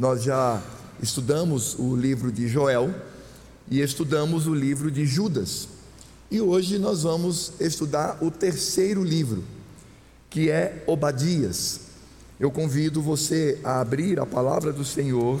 Nós 0.00 0.22
já 0.22 0.62
estudamos 1.02 1.78
o 1.78 1.94
livro 1.94 2.32
de 2.32 2.48
Joel 2.48 2.90
e 3.70 3.82
estudamos 3.82 4.46
o 4.46 4.54
livro 4.54 4.90
de 4.90 5.04
Judas. 5.04 5.68
E 6.30 6.40
hoje 6.40 6.78
nós 6.78 7.02
vamos 7.02 7.52
estudar 7.60 8.16
o 8.22 8.30
terceiro 8.30 9.04
livro, 9.04 9.44
que 10.30 10.48
é 10.50 10.82
Obadias. 10.86 11.80
Eu 12.40 12.50
convido 12.50 13.02
você 13.02 13.60
a 13.62 13.78
abrir 13.78 14.18
a 14.18 14.24
palavra 14.24 14.72
do 14.72 14.86
Senhor 14.86 15.38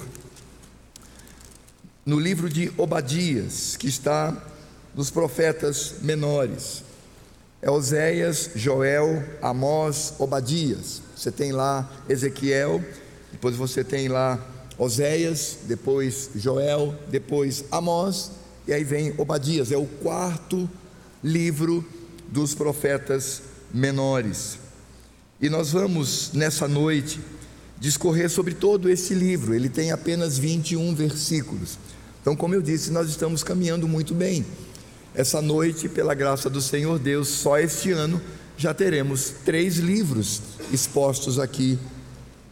no 2.04 2.20
livro 2.20 2.46
de 2.46 2.70
Obadias, 2.76 3.78
que 3.78 3.88
está 3.88 4.36
nos 4.94 5.10
profetas 5.10 5.94
menores. 6.02 6.84
É 7.62 7.70
Oséias, 7.70 8.50
Joel, 8.54 9.24
Amós, 9.40 10.12
Obadias. 10.18 11.00
Você 11.16 11.32
tem 11.32 11.50
lá 11.50 11.90
Ezequiel, 12.10 12.84
depois 13.32 13.56
você 13.56 13.84
tem 13.84 14.08
lá 14.08 14.38
Oséias, 14.78 15.58
depois 15.64 16.30
Joel, 16.34 16.94
depois 17.10 17.64
Amós, 17.70 18.32
e 18.66 18.72
aí 18.72 18.84
vem 18.84 19.14
Obadias. 19.18 19.70
É 19.70 19.76
o 19.76 19.84
quarto 19.84 20.68
livro 21.22 21.84
dos 22.28 22.54
profetas 22.54 23.42
menores. 23.72 24.58
E 25.40 25.48
nós 25.48 25.72
vamos 25.72 26.32
nessa 26.32 26.66
noite 26.66 27.20
discorrer 27.78 28.30
sobre 28.30 28.54
todo 28.54 28.88
esse 28.88 29.14
livro. 29.14 29.54
Ele 29.54 29.68
tem 29.68 29.90
apenas 29.90 30.38
21 30.38 30.94
versículos. 30.94 31.78
Então, 32.20 32.36
como 32.36 32.54
eu 32.54 32.62
disse, 32.62 32.90
nós 32.90 33.08
estamos 33.08 33.42
caminhando 33.42 33.88
muito 33.88 34.14
bem. 34.14 34.44
Essa 35.14 35.40
noite, 35.40 35.88
pela 35.88 36.14
graça 36.14 36.48
do 36.48 36.60
Senhor 36.60 36.98
Deus, 36.98 37.28
só 37.28 37.58
este 37.58 37.90
ano 37.90 38.20
já 38.56 38.74
teremos 38.74 39.32
três 39.44 39.76
livros 39.78 40.42
expostos 40.70 41.38
aqui 41.38 41.78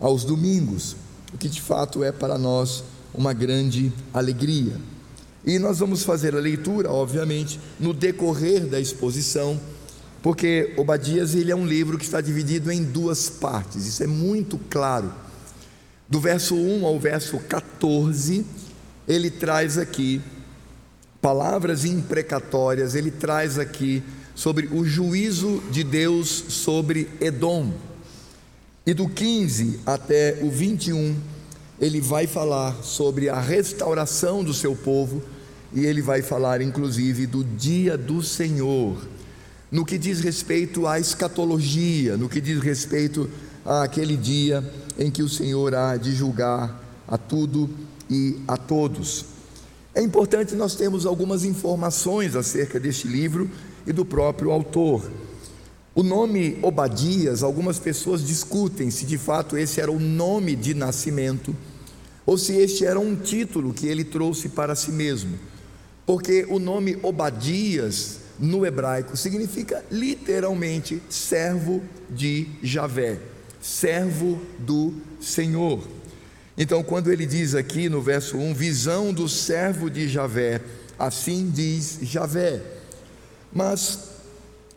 aos 0.00 0.24
domingos, 0.24 0.96
o 1.32 1.38
que 1.38 1.48
de 1.48 1.60
fato 1.60 2.02
é 2.04 2.12
para 2.12 2.38
nós 2.38 2.84
uma 3.14 3.32
grande 3.32 3.92
alegria. 4.12 4.76
E 5.44 5.58
nós 5.58 5.78
vamos 5.78 6.02
fazer 6.02 6.34
a 6.34 6.40
leitura, 6.40 6.90
obviamente, 6.90 7.58
no 7.80 7.94
decorrer 7.94 8.66
da 8.66 8.78
exposição, 8.78 9.60
porque 10.22 10.74
Obadias 10.76 11.34
ele 11.34 11.50
é 11.50 11.56
um 11.56 11.66
livro 11.66 11.96
que 11.96 12.04
está 12.04 12.20
dividido 12.20 12.70
em 12.70 12.82
duas 12.82 13.28
partes, 13.28 13.86
isso 13.86 14.02
é 14.02 14.06
muito 14.06 14.58
claro. 14.70 15.12
Do 16.08 16.20
verso 16.20 16.54
1 16.54 16.86
ao 16.86 16.98
verso 16.98 17.38
14, 17.38 18.44
ele 19.06 19.30
traz 19.30 19.78
aqui 19.78 20.20
palavras 21.20 21.84
imprecatórias, 21.84 22.94
ele 22.94 23.10
traz 23.10 23.58
aqui 23.58 24.02
sobre 24.34 24.68
o 24.68 24.84
juízo 24.84 25.62
de 25.70 25.82
Deus 25.82 26.28
sobre 26.48 27.08
Edom. 27.20 27.72
E 28.88 28.94
do 28.94 29.06
15 29.06 29.80
até 29.84 30.38
o 30.40 30.50
21, 30.50 31.14
ele 31.78 32.00
vai 32.00 32.26
falar 32.26 32.74
sobre 32.82 33.28
a 33.28 33.38
restauração 33.38 34.42
do 34.42 34.54
seu 34.54 34.74
povo 34.74 35.22
e 35.74 35.84
ele 35.84 36.00
vai 36.00 36.22
falar 36.22 36.62
inclusive 36.62 37.26
do 37.26 37.44
dia 37.44 37.98
do 37.98 38.22
Senhor, 38.22 38.96
no 39.70 39.84
que 39.84 39.98
diz 39.98 40.20
respeito 40.20 40.86
à 40.86 40.98
escatologia, 40.98 42.16
no 42.16 42.30
que 42.30 42.40
diz 42.40 42.60
respeito 42.62 43.28
àquele 43.62 44.16
dia 44.16 44.64
em 44.98 45.10
que 45.10 45.22
o 45.22 45.28
Senhor 45.28 45.74
há 45.74 45.98
de 45.98 46.12
julgar 46.12 46.82
a 47.06 47.18
tudo 47.18 47.68
e 48.08 48.38
a 48.48 48.56
todos. 48.56 49.26
É 49.94 50.00
importante 50.00 50.54
nós 50.54 50.74
termos 50.74 51.04
algumas 51.04 51.44
informações 51.44 52.34
acerca 52.34 52.80
deste 52.80 53.06
livro 53.06 53.50
e 53.86 53.92
do 53.92 54.06
próprio 54.06 54.50
autor. 54.50 55.27
O 55.98 56.04
nome 56.04 56.56
Obadias, 56.62 57.42
algumas 57.42 57.80
pessoas 57.80 58.24
discutem 58.24 58.88
se 58.88 59.04
de 59.04 59.18
fato 59.18 59.58
esse 59.58 59.80
era 59.80 59.90
o 59.90 59.98
nome 59.98 60.54
de 60.54 60.72
nascimento 60.72 61.52
ou 62.24 62.38
se 62.38 62.52
este 62.52 62.84
era 62.84 63.00
um 63.00 63.16
título 63.16 63.74
que 63.74 63.88
ele 63.88 64.04
trouxe 64.04 64.50
para 64.50 64.76
si 64.76 64.92
mesmo 64.92 65.36
porque 66.06 66.46
o 66.48 66.60
nome 66.60 67.00
Obadias 67.02 68.20
no 68.38 68.64
hebraico 68.64 69.16
significa 69.16 69.84
literalmente 69.90 71.02
servo 71.10 71.82
de 72.08 72.46
Javé, 72.62 73.18
servo 73.60 74.40
do 74.60 74.94
Senhor. 75.20 75.82
Então, 76.56 76.84
quando 76.84 77.10
ele 77.10 77.26
diz 77.26 77.56
aqui 77.56 77.88
no 77.88 78.00
verso 78.00 78.36
1, 78.36 78.54
visão 78.54 79.12
do 79.12 79.28
servo 79.28 79.90
de 79.90 80.08
Javé, 80.08 80.62
assim 80.96 81.50
diz 81.52 81.98
Javé. 82.02 82.62
Mas 83.52 84.07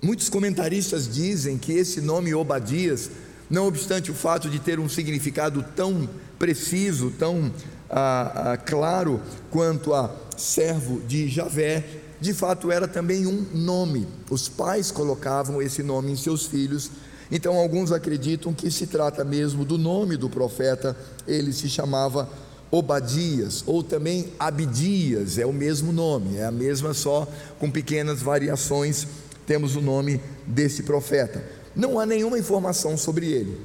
muitos 0.02 0.30
comentaristas 0.30 1.08
dizem 1.08 1.58
que 1.58 1.74
esse 1.74 2.02
nome 2.02 2.34
Obadias, 2.34 3.12
não 3.50 3.68
obstante 3.68 4.10
o 4.10 4.16
fato 4.16 4.50
de 4.50 4.60
ter 4.60 4.80
um 4.80 4.90
significado 4.90 5.64
tão 5.76 6.10
preciso, 6.40 7.12
tão 7.12 7.52
ah, 7.90 8.54
ah, 8.54 8.58
claro 8.58 9.22
quanto 9.52 9.94
a 9.94 10.10
servo 10.38 11.02
de 11.02 11.28
Javé, 11.28 11.86
de 12.20 12.34
fato 12.34 12.72
era 12.72 12.88
também 12.88 13.28
um 13.28 13.46
nome. 13.54 14.08
Os 14.30 14.48
pais 14.48 14.90
colocavam 14.92 15.62
esse 15.62 15.84
nome 15.84 16.12
em 16.12 16.16
seus 16.16 16.46
filhos. 16.46 16.90
Então 17.32 17.56
alguns 17.56 17.92
acreditam 17.92 18.54
que 18.54 18.70
se 18.72 18.88
trata 18.88 19.24
mesmo 19.24 19.64
do 19.64 19.78
nome 19.78 20.18
do 20.18 20.30
profeta, 20.30 20.96
ele 21.28 21.54
se 21.54 21.70
chamava 21.70 22.30
Obadias, 22.70 23.64
ou 23.68 23.84
também 23.84 24.32
Abidias, 24.40 25.38
é 25.38 25.46
o 25.46 25.52
mesmo 25.52 25.92
nome, 25.92 26.38
é 26.38 26.46
a 26.46 26.52
mesma 26.52 26.94
só 26.94 27.28
com 27.60 27.70
pequenas 27.70 28.22
variações, 28.22 29.06
temos 29.46 29.76
o 29.76 29.82
nome 29.82 30.20
desse 30.46 30.84
profeta. 30.84 31.44
Não 31.76 32.00
há 32.00 32.06
nenhuma 32.06 32.40
informação 32.40 32.98
sobre 32.98 33.28
ele. 33.28 33.58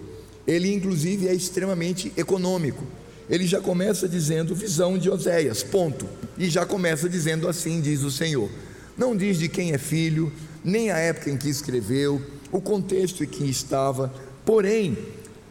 Ele 0.46 0.72
inclusive 0.72 1.28
é 1.28 1.34
extremamente 1.34 2.12
econômico 2.16 2.84
ele 3.28 3.46
já 3.46 3.60
começa 3.60 4.08
dizendo 4.08 4.54
visão 4.54 4.96
de 4.96 5.10
Oséias, 5.10 5.62
ponto. 5.62 6.06
E 6.38 6.48
já 6.48 6.64
começa 6.64 7.08
dizendo 7.08 7.48
assim, 7.48 7.80
diz 7.80 8.02
o 8.02 8.10
Senhor. 8.10 8.48
Não 8.96 9.16
diz 9.16 9.38
de 9.38 9.48
quem 9.48 9.72
é 9.72 9.78
filho, 9.78 10.32
nem 10.64 10.90
a 10.90 10.98
época 10.98 11.30
em 11.30 11.36
que 11.36 11.48
escreveu, 11.48 12.22
o 12.52 12.60
contexto 12.60 13.24
em 13.24 13.26
que 13.26 13.44
estava, 13.44 14.12
porém, 14.44 14.96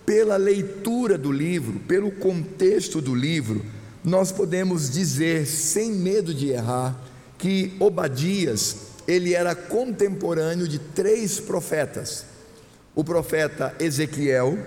pela 0.06 0.38
leitura 0.38 1.18
do 1.18 1.32
livro, 1.32 1.80
pelo 1.82 2.12
contexto 2.12 3.02
do 3.02 3.14
livro, 3.14 3.64
nós 4.04 4.32
podemos 4.32 4.90
dizer, 4.90 5.46
sem 5.46 5.92
medo 5.92 6.34
de 6.34 6.50
errar, 6.50 6.98
que 7.38 7.74
Obadias, 7.80 8.78
ele 9.08 9.34
era 9.34 9.56
contemporâneo 9.56 10.68
de 10.68 10.80
três 10.80 11.40
profetas: 11.40 12.26
o 12.96 13.04
profeta 13.04 13.74
Ezequiel, 13.80 14.58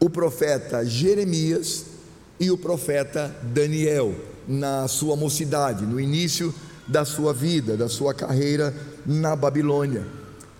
o 0.00 0.10
profeta 0.10 0.84
Jeremias 0.84 1.84
e 2.38 2.50
o 2.50 2.58
profeta 2.58 3.34
Daniel, 3.42 4.14
na 4.46 4.86
sua 4.88 5.16
mocidade, 5.16 5.84
no 5.84 5.98
início 5.98 6.54
da 6.86 7.04
sua 7.04 7.34
vida, 7.34 7.76
da 7.76 7.88
sua 7.88 8.14
carreira 8.14 8.74
na 9.04 9.36
Babilônia. 9.36 10.06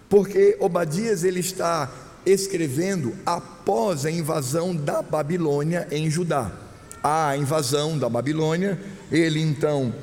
Porque 0.09 0.57
Obadias 0.61 1.25
ele 1.25 1.41
está 1.41 1.91
escrevendo 2.25 3.15
após 3.25 4.05
a 4.05 4.11
invasão 4.11 4.75
da 4.75 5.01
Babilônia 5.01 5.87
em 5.91 6.11
Judá. 6.11 6.51
A 7.03 7.37
invasão 7.37 7.99
da 7.99 8.09
Babilônia, 8.09 8.79
ele 9.11 9.41
então 9.41 9.95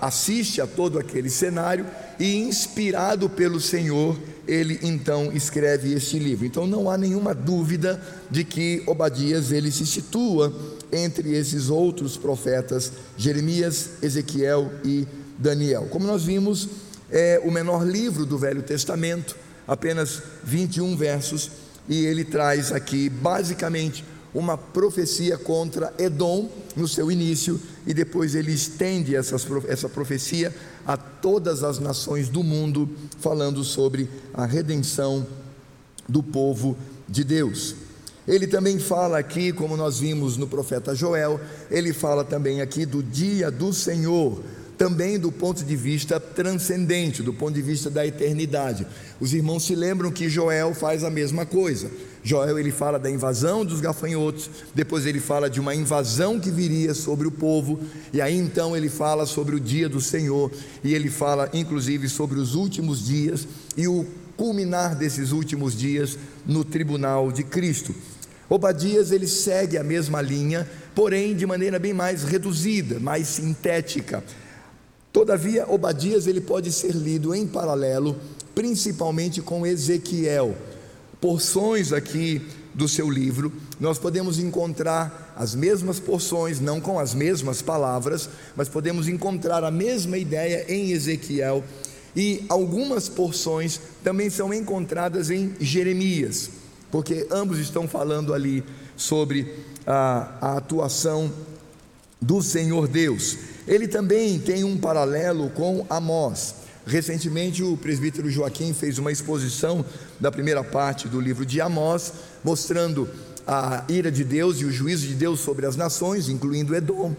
assiste 0.00 0.60
a 0.60 0.66
todo 0.66 0.98
aquele 0.98 1.30
cenário 1.30 1.86
e, 2.22 2.36
inspirado 2.36 3.28
pelo 3.28 3.60
Senhor, 3.60 4.16
ele 4.46 4.78
então 4.80 5.32
escreve 5.32 5.92
este 5.92 6.20
livro. 6.20 6.46
Então 6.46 6.68
não 6.68 6.88
há 6.88 6.96
nenhuma 6.96 7.34
dúvida 7.34 8.00
de 8.30 8.44
que 8.44 8.80
Obadias 8.86 9.50
ele 9.50 9.72
se 9.72 9.84
situa 9.84 10.54
entre 10.92 11.32
esses 11.36 11.68
outros 11.68 12.16
profetas, 12.16 12.92
Jeremias, 13.16 13.94
Ezequiel 14.00 14.70
e 14.84 15.04
Daniel. 15.36 15.88
Como 15.90 16.06
nós 16.06 16.22
vimos, 16.22 16.68
é 17.10 17.42
o 17.44 17.50
menor 17.50 17.84
livro 17.84 18.24
do 18.24 18.38
Velho 18.38 18.62
Testamento, 18.62 19.36
apenas 19.66 20.22
21 20.44 20.96
versos, 20.96 21.50
e 21.88 22.06
ele 22.06 22.24
traz 22.24 22.70
aqui 22.70 23.08
basicamente 23.08 24.04
uma 24.32 24.56
profecia 24.56 25.36
contra 25.36 25.92
Edom 25.98 26.48
no 26.76 26.86
seu 26.86 27.10
início, 27.10 27.60
e 27.86 27.92
depois 27.92 28.34
ele 28.34 28.52
estende 28.52 29.16
essas, 29.16 29.46
essa 29.68 29.88
profecia 29.88 30.54
a 30.86 30.96
todas 30.96 31.62
as 31.62 31.78
nações 31.78 32.28
do 32.28 32.42
mundo, 32.42 32.88
falando 33.18 33.64
sobre 33.64 34.08
a 34.32 34.46
redenção 34.46 35.26
do 36.08 36.22
povo 36.22 36.76
de 37.08 37.24
Deus. 37.24 37.74
Ele 38.26 38.46
também 38.46 38.78
fala 38.78 39.18
aqui, 39.18 39.52
como 39.52 39.76
nós 39.76 39.98
vimos 39.98 40.36
no 40.36 40.46
profeta 40.46 40.94
Joel, 40.94 41.40
ele 41.70 41.92
fala 41.92 42.24
também 42.24 42.60
aqui 42.60 42.86
do 42.86 43.02
dia 43.02 43.50
do 43.50 43.72
Senhor, 43.72 44.40
também 44.78 45.18
do 45.18 45.32
ponto 45.32 45.64
de 45.64 45.74
vista 45.74 46.20
transcendente, 46.20 47.22
do 47.22 47.32
ponto 47.32 47.54
de 47.54 47.62
vista 47.62 47.90
da 47.90 48.06
eternidade. 48.06 48.86
Os 49.20 49.34
irmãos 49.34 49.64
se 49.64 49.74
lembram 49.74 50.10
que 50.12 50.28
Joel 50.28 50.72
faz 50.72 51.02
a 51.02 51.10
mesma 51.10 51.44
coisa. 51.44 51.90
Joel 52.22 52.58
ele 52.58 52.70
fala 52.70 52.98
da 52.98 53.10
invasão 53.10 53.64
dos 53.64 53.80
gafanhotos, 53.80 54.48
depois 54.74 55.06
ele 55.06 55.18
fala 55.18 55.50
de 55.50 55.58
uma 55.58 55.74
invasão 55.74 56.38
que 56.38 56.50
viria 56.50 56.94
sobre 56.94 57.26
o 57.26 57.32
povo, 57.32 57.80
e 58.12 58.20
aí 58.20 58.36
então 58.36 58.76
ele 58.76 58.88
fala 58.88 59.26
sobre 59.26 59.56
o 59.56 59.60
dia 59.60 59.88
do 59.88 60.00
Senhor, 60.00 60.50
e 60.84 60.94
ele 60.94 61.10
fala 61.10 61.50
inclusive 61.52 62.08
sobre 62.08 62.38
os 62.38 62.54
últimos 62.54 63.04
dias 63.04 63.46
e 63.76 63.88
o 63.88 64.06
culminar 64.36 64.94
desses 64.94 65.32
últimos 65.32 65.76
dias 65.76 66.16
no 66.46 66.64
tribunal 66.64 67.32
de 67.32 67.42
Cristo. 67.42 67.94
Obadias 68.48 69.10
ele 69.10 69.26
segue 69.26 69.76
a 69.78 69.82
mesma 69.82 70.20
linha, 70.20 70.68
porém 70.94 71.34
de 71.34 71.46
maneira 71.46 71.78
bem 71.78 71.92
mais 71.92 72.22
reduzida, 72.22 73.00
mais 73.00 73.26
sintética. 73.26 74.22
Todavia, 75.12 75.66
Obadias 75.68 76.26
ele 76.26 76.40
pode 76.40 76.70
ser 76.72 76.92
lido 76.92 77.34
em 77.34 77.46
paralelo, 77.46 78.16
principalmente 78.54 79.40
com 79.42 79.66
Ezequiel. 79.66 80.54
Porções 81.22 81.90
aqui 81.90 82.42
do 82.74 82.86
seu 82.86 83.08
livro, 83.10 83.50
nós 83.80 83.98
podemos 83.98 84.38
encontrar 84.38 85.32
as 85.34 85.54
mesmas 85.54 85.98
porções, 85.98 86.60
não 86.60 86.82
com 86.82 86.98
as 86.98 87.14
mesmas 87.14 87.62
palavras, 87.62 88.28
mas 88.54 88.68
podemos 88.68 89.08
encontrar 89.08 89.64
a 89.64 89.70
mesma 89.70 90.18
ideia 90.18 90.66
em 90.68 90.90
Ezequiel 90.90 91.64
e 92.14 92.44
algumas 92.50 93.08
porções 93.08 93.80
também 94.04 94.28
são 94.28 94.52
encontradas 94.52 95.30
em 95.30 95.54
Jeremias 95.58 96.50
porque 96.92 97.26
ambos 97.30 97.58
estão 97.58 97.88
falando 97.88 98.34
ali 98.34 98.62
sobre 98.94 99.50
a, 99.86 100.36
a 100.40 100.56
atuação 100.58 101.32
do 102.20 102.42
Senhor 102.42 102.86
Deus. 102.86 103.38
Ele 103.66 103.88
também 103.88 104.38
tem 104.38 104.62
um 104.62 104.76
paralelo 104.76 105.48
com 105.50 105.86
Amós. 105.88 106.56
Recentemente, 106.86 107.62
o 107.62 107.76
presbítero 107.78 108.28
Joaquim 108.28 108.74
fez 108.74 108.98
uma 108.98 109.10
exposição 109.10 109.84
da 110.22 110.30
primeira 110.30 110.62
parte 110.62 111.08
do 111.08 111.20
livro 111.20 111.44
de 111.44 111.60
Amós, 111.60 112.12
mostrando 112.44 113.08
a 113.44 113.82
ira 113.88 114.08
de 114.08 114.22
Deus 114.22 114.60
e 114.60 114.64
o 114.64 114.70
juízo 114.70 115.04
de 115.08 115.14
Deus 115.14 115.40
sobre 115.40 115.66
as 115.66 115.74
nações, 115.74 116.28
incluindo 116.28 116.76
Edom. 116.76 117.12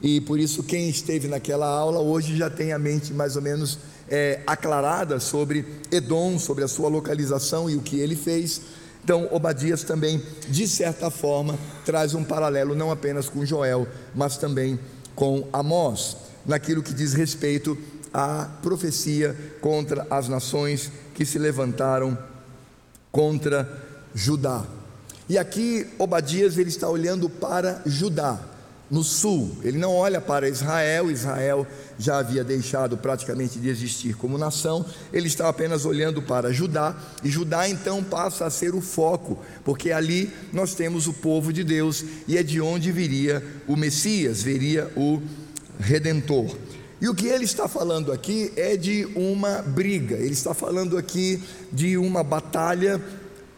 E 0.00 0.22
por 0.22 0.40
isso, 0.40 0.62
quem 0.62 0.88
esteve 0.88 1.28
naquela 1.28 1.66
aula 1.66 2.00
hoje 2.00 2.34
já 2.34 2.48
tem 2.48 2.72
a 2.72 2.78
mente 2.78 3.12
mais 3.12 3.36
ou 3.36 3.42
menos 3.42 3.78
é, 4.08 4.40
aclarada 4.46 5.20
sobre 5.20 5.66
Edom, 5.92 6.38
sobre 6.38 6.64
a 6.64 6.68
sua 6.68 6.88
localização 6.88 7.68
e 7.68 7.76
o 7.76 7.82
que 7.82 8.00
ele 8.00 8.16
fez. 8.16 8.62
Então, 9.04 9.28
Obadias 9.32 9.82
também, 9.82 10.22
de 10.48 10.66
certa 10.66 11.10
forma, 11.10 11.58
traz 11.84 12.14
um 12.14 12.24
paralelo 12.24 12.74
não 12.74 12.90
apenas 12.90 13.28
com 13.28 13.44
Joel, 13.44 13.86
mas 14.14 14.38
também 14.38 14.80
com 15.14 15.46
Amós, 15.52 16.16
naquilo 16.46 16.82
que 16.82 16.94
diz 16.94 17.12
respeito 17.12 17.76
à 18.14 18.48
profecia 18.62 19.36
contra 19.60 20.06
as 20.08 20.26
nações 20.26 20.90
que 21.12 21.26
se 21.26 21.38
levantaram 21.38 22.16
contra 23.16 23.66
Judá. 24.14 24.62
E 25.26 25.38
aqui 25.38 25.86
Obadias 25.98 26.58
ele 26.58 26.68
está 26.68 26.86
olhando 26.86 27.30
para 27.30 27.80
Judá 27.86 28.38
no 28.90 29.02
sul. 29.02 29.56
Ele 29.64 29.78
não 29.78 29.94
olha 29.94 30.20
para 30.20 30.50
Israel, 30.50 31.10
Israel 31.10 31.66
já 31.98 32.18
havia 32.18 32.44
deixado 32.44 32.94
praticamente 32.98 33.58
de 33.58 33.70
existir 33.70 34.14
como 34.16 34.36
nação, 34.36 34.84
ele 35.14 35.28
está 35.28 35.48
apenas 35.48 35.86
olhando 35.86 36.20
para 36.20 36.52
Judá, 36.52 36.94
e 37.24 37.30
Judá 37.30 37.66
então 37.66 38.04
passa 38.04 38.44
a 38.44 38.50
ser 38.50 38.74
o 38.74 38.82
foco, 38.82 39.38
porque 39.64 39.92
ali 39.92 40.30
nós 40.52 40.74
temos 40.74 41.06
o 41.06 41.14
povo 41.14 41.54
de 41.54 41.64
Deus 41.64 42.04
e 42.28 42.36
é 42.36 42.42
de 42.42 42.60
onde 42.60 42.92
viria 42.92 43.42
o 43.66 43.76
Messias, 43.76 44.42
viria 44.42 44.92
o 44.94 45.22
Redentor. 45.80 46.54
E 47.00 47.08
o 47.08 47.14
que 47.14 47.26
ele 47.26 47.44
está 47.44 47.68
falando 47.68 48.10
aqui 48.10 48.52
é 48.56 48.76
de 48.76 49.04
uma 49.14 49.60
briga, 49.60 50.16
ele 50.16 50.32
está 50.32 50.54
falando 50.54 50.96
aqui 50.96 51.42
de 51.70 51.98
uma 51.98 52.22
batalha 52.22 53.00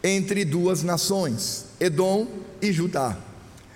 entre 0.03 0.45
duas 0.45 0.83
nações, 0.83 1.67
Edom 1.79 2.27
e 2.61 2.73
Judá. 2.73 3.17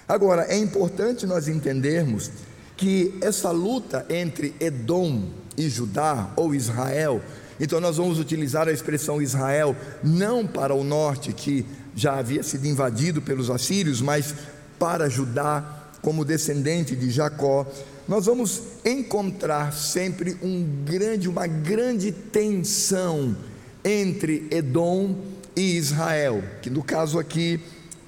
Agora, 0.09 0.47
é 0.49 0.59
importante 0.59 1.27
nós 1.27 1.47
entendermos 1.47 2.31
que 2.77 3.15
essa 3.21 3.51
luta 3.51 4.05
entre 4.11 4.55
Edom 4.59 5.29
e 5.57 5.69
Judá, 5.69 6.33
ou 6.35 6.55
Israel, 6.55 7.23
então 7.61 7.81
nós 7.81 7.97
vamos 7.97 8.19
utilizar 8.19 8.67
a 8.67 8.73
expressão 8.73 9.23
Israel 9.23 9.77
não 10.03 10.45
para 10.45 10.75
o 10.75 10.83
norte, 10.83 11.33
que 11.33 11.65
já 11.95 12.19
havia 12.19 12.43
sido 12.43 12.67
invadido 12.67 13.23
pelos 13.23 13.51
assírios, 13.51 14.01
mas 14.01 14.35
para 14.79 15.09
Judá, 15.09 15.91
como 16.01 16.25
descendente 16.25 16.97
de 16.97 17.11
Jacó, 17.11 17.65
nós 18.09 18.27
vamos 18.27 18.63
encontrar 18.85 19.73
sempre 19.73 20.37
um 20.43 20.85
grande, 20.85 21.29
uma 21.29 21.47
grande 21.47 22.11
tensão 22.13 23.37
entre 23.85 24.47
Edom 24.51 25.17
e 25.57 25.77
Israel, 25.77 26.43
que 26.61 26.71
no 26.71 26.83
caso 26.83 27.19
aqui 27.19 27.61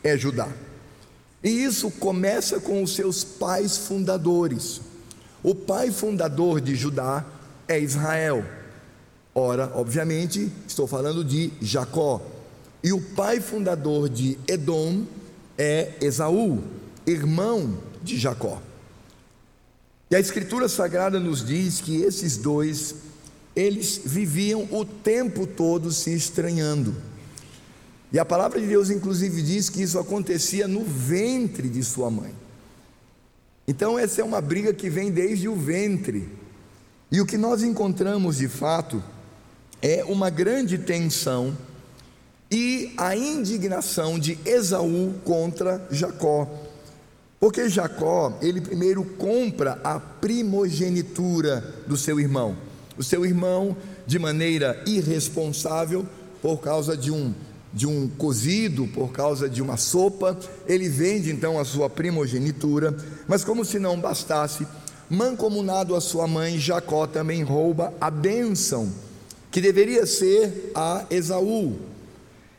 é 0.02 0.16
Judá. 0.16 0.48
E 1.42 1.48
isso 1.48 1.90
começa 1.90 2.58
com 2.58 2.82
os 2.82 2.94
seus 2.94 3.22
pais 3.22 3.76
fundadores. 3.76 4.80
O 5.42 5.54
pai 5.54 5.90
fundador 5.90 6.60
de 6.60 6.74
Judá 6.74 7.24
é 7.68 7.78
Israel. 7.78 8.44
Ora, 9.34 9.70
obviamente, 9.74 10.50
estou 10.66 10.86
falando 10.86 11.24
de 11.24 11.52
Jacó. 11.60 12.20
E 12.82 12.92
o 12.92 13.00
pai 13.00 13.40
fundador 13.40 14.08
de 14.08 14.38
Edom 14.48 15.04
é 15.58 15.92
Esaú, 16.00 16.62
irmão 17.06 17.78
de 18.02 18.18
Jacó. 18.18 18.60
E 20.14 20.16
a 20.16 20.20
Escritura 20.20 20.68
Sagrada 20.68 21.18
nos 21.18 21.44
diz 21.44 21.80
que 21.80 22.02
esses 22.02 22.36
dois, 22.36 22.94
eles 23.56 24.00
viviam 24.04 24.62
o 24.70 24.84
tempo 24.84 25.44
todo 25.44 25.90
se 25.90 26.14
estranhando. 26.14 26.94
E 28.12 28.18
a 28.20 28.24
palavra 28.24 28.60
de 28.60 28.66
Deus, 28.68 28.90
inclusive, 28.90 29.42
diz 29.42 29.68
que 29.68 29.82
isso 29.82 29.98
acontecia 29.98 30.68
no 30.68 30.84
ventre 30.84 31.68
de 31.68 31.82
sua 31.82 32.12
mãe. 32.12 32.32
Então, 33.66 33.98
essa 33.98 34.20
é 34.20 34.24
uma 34.24 34.40
briga 34.40 34.72
que 34.72 34.88
vem 34.88 35.10
desde 35.10 35.48
o 35.48 35.56
ventre. 35.56 36.28
E 37.10 37.20
o 37.20 37.26
que 37.26 37.36
nós 37.36 37.64
encontramos 37.64 38.36
de 38.36 38.46
fato 38.46 39.02
é 39.82 40.04
uma 40.04 40.30
grande 40.30 40.78
tensão 40.78 41.58
e 42.48 42.94
a 42.96 43.16
indignação 43.16 44.16
de 44.16 44.38
Esaú 44.44 45.12
contra 45.24 45.84
Jacó. 45.90 46.48
Porque 47.38 47.68
Jacó, 47.68 48.38
ele 48.40 48.60
primeiro 48.60 49.04
compra 49.04 49.78
a 49.84 49.98
primogenitura 50.00 51.62
do 51.86 51.96
seu 51.96 52.18
irmão. 52.18 52.56
O 52.96 53.02
seu 53.02 53.26
irmão, 53.26 53.76
de 54.06 54.18
maneira 54.18 54.82
irresponsável, 54.86 56.06
por 56.40 56.58
causa 56.60 56.96
de 56.96 57.10
um 57.10 57.34
de 57.74 57.88
um 57.88 58.06
cozido, 58.06 58.86
por 58.86 59.10
causa 59.10 59.48
de 59.48 59.60
uma 59.60 59.76
sopa, 59.76 60.38
ele 60.64 60.88
vende 60.88 61.32
então 61.32 61.58
a 61.58 61.64
sua 61.64 61.90
primogenitura, 61.90 62.96
mas 63.26 63.42
como 63.42 63.64
se 63.64 63.80
não 63.80 63.98
bastasse, 63.98 64.64
mancomunado 65.10 65.96
a 65.96 66.00
sua 66.00 66.28
mãe, 66.28 66.56
Jacó 66.56 67.04
também 67.06 67.42
rouba 67.42 67.92
a 68.00 68.10
bênção, 68.10 68.88
que 69.50 69.60
deveria 69.60 70.06
ser 70.06 70.70
a 70.72 71.04
Esaú. 71.10 71.76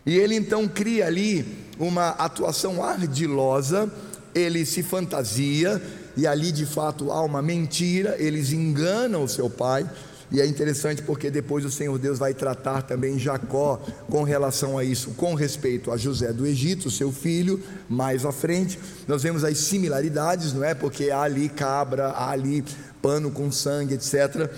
E 0.05 0.17
ele 0.17 0.35
então 0.35 0.67
cria 0.67 1.07
ali 1.07 1.45
uma 1.79 2.09
atuação 2.09 2.83
ardilosa, 2.83 3.89
ele 4.35 4.65
se 4.65 4.83
fantasia, 4.83 5.81
e 6.17 6.27
ali 6.27 6.51
de 6.51 6.65
fato 6.65 7.11
há 7.11 7.21
uma 7.21 7.41
mentira, 7.41 8.15
eles 8.19 8.51
enganam 8.51 9.23
o 9.23 9.29
seu 9.29 9.49
pai, 9.49 9.89
e 10.31 10.41
é 10.41 10.45
interessante 10.45 11.01
porque 11.01 11.29
depois 11.31 11.63
o 11.63 11.71
Senhor 11.71 11.97
Deus 11.97 12.19
vai 12.19 12.33
tratar 12.33 12.81
também 12.81 13.17
Jacó 13.17 13.79
com 14.09 14.23
relação 14.23 14.77
a 14.77 14.83
isso, 14.83 15.11
com 15.11 15.33
respeito 15.35 15.91
a 15.91 15.97
José 15.97 16.33
do 16.33 16.45
Egito, 16.45 16.91
seu 16.91 17.11
filho, 17.11 17.61
mais 17.87 18.25
à 18.25 18.31
frente. 18.31 18.79
Nós 19.07 19.23
vemos 19.23 19.43
as 19.43 19.57
similaridades, 19.59 20.51
não 20.51 20.63
é? 20.63 20.73
Porque 20.73 21.11
há 21.11 21.21
ali 21.21 21.47
cabra, 21.47 22.07
há 22.07 22.31
ali 22.31 22.65
pano 23.01 23.29
com 23.29 23.51
sangue, 23.51 23.93
etc. 23.93 24.49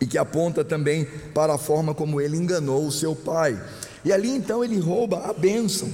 E 0.00 0.06
que 0.06 0.16
aponta 0.16 0.64
também 0.64 1.06
para 1.34 1.54
a 1.54 1.58
forma 1.58 1.92
como 1.92 2.20
ele 2.20 2.36
enganou 2.36 2.86
o 2.86 2.92
seu 2.92 3.14
pai. 3.14 3.60
E 4.04 4.12
ali 4.12 4.30
então 4.30 4.62
ele 4.62 4.78
rouba 4.78 5.28
a 5.28 5.32
bênção. 5.32 5.90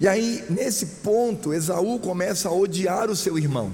E 0.00 0.08
aí, 0.08 0.42
nesse 0.48 0.86
ponto, 0.86 1.52
Esaú 1.52 1.98
começa 1.98 2.48
a 2.48 2.52
odiar 2.52 3.10
o 3.10 3.16
seu 3.16 3.36
irmão. 3.36 3.70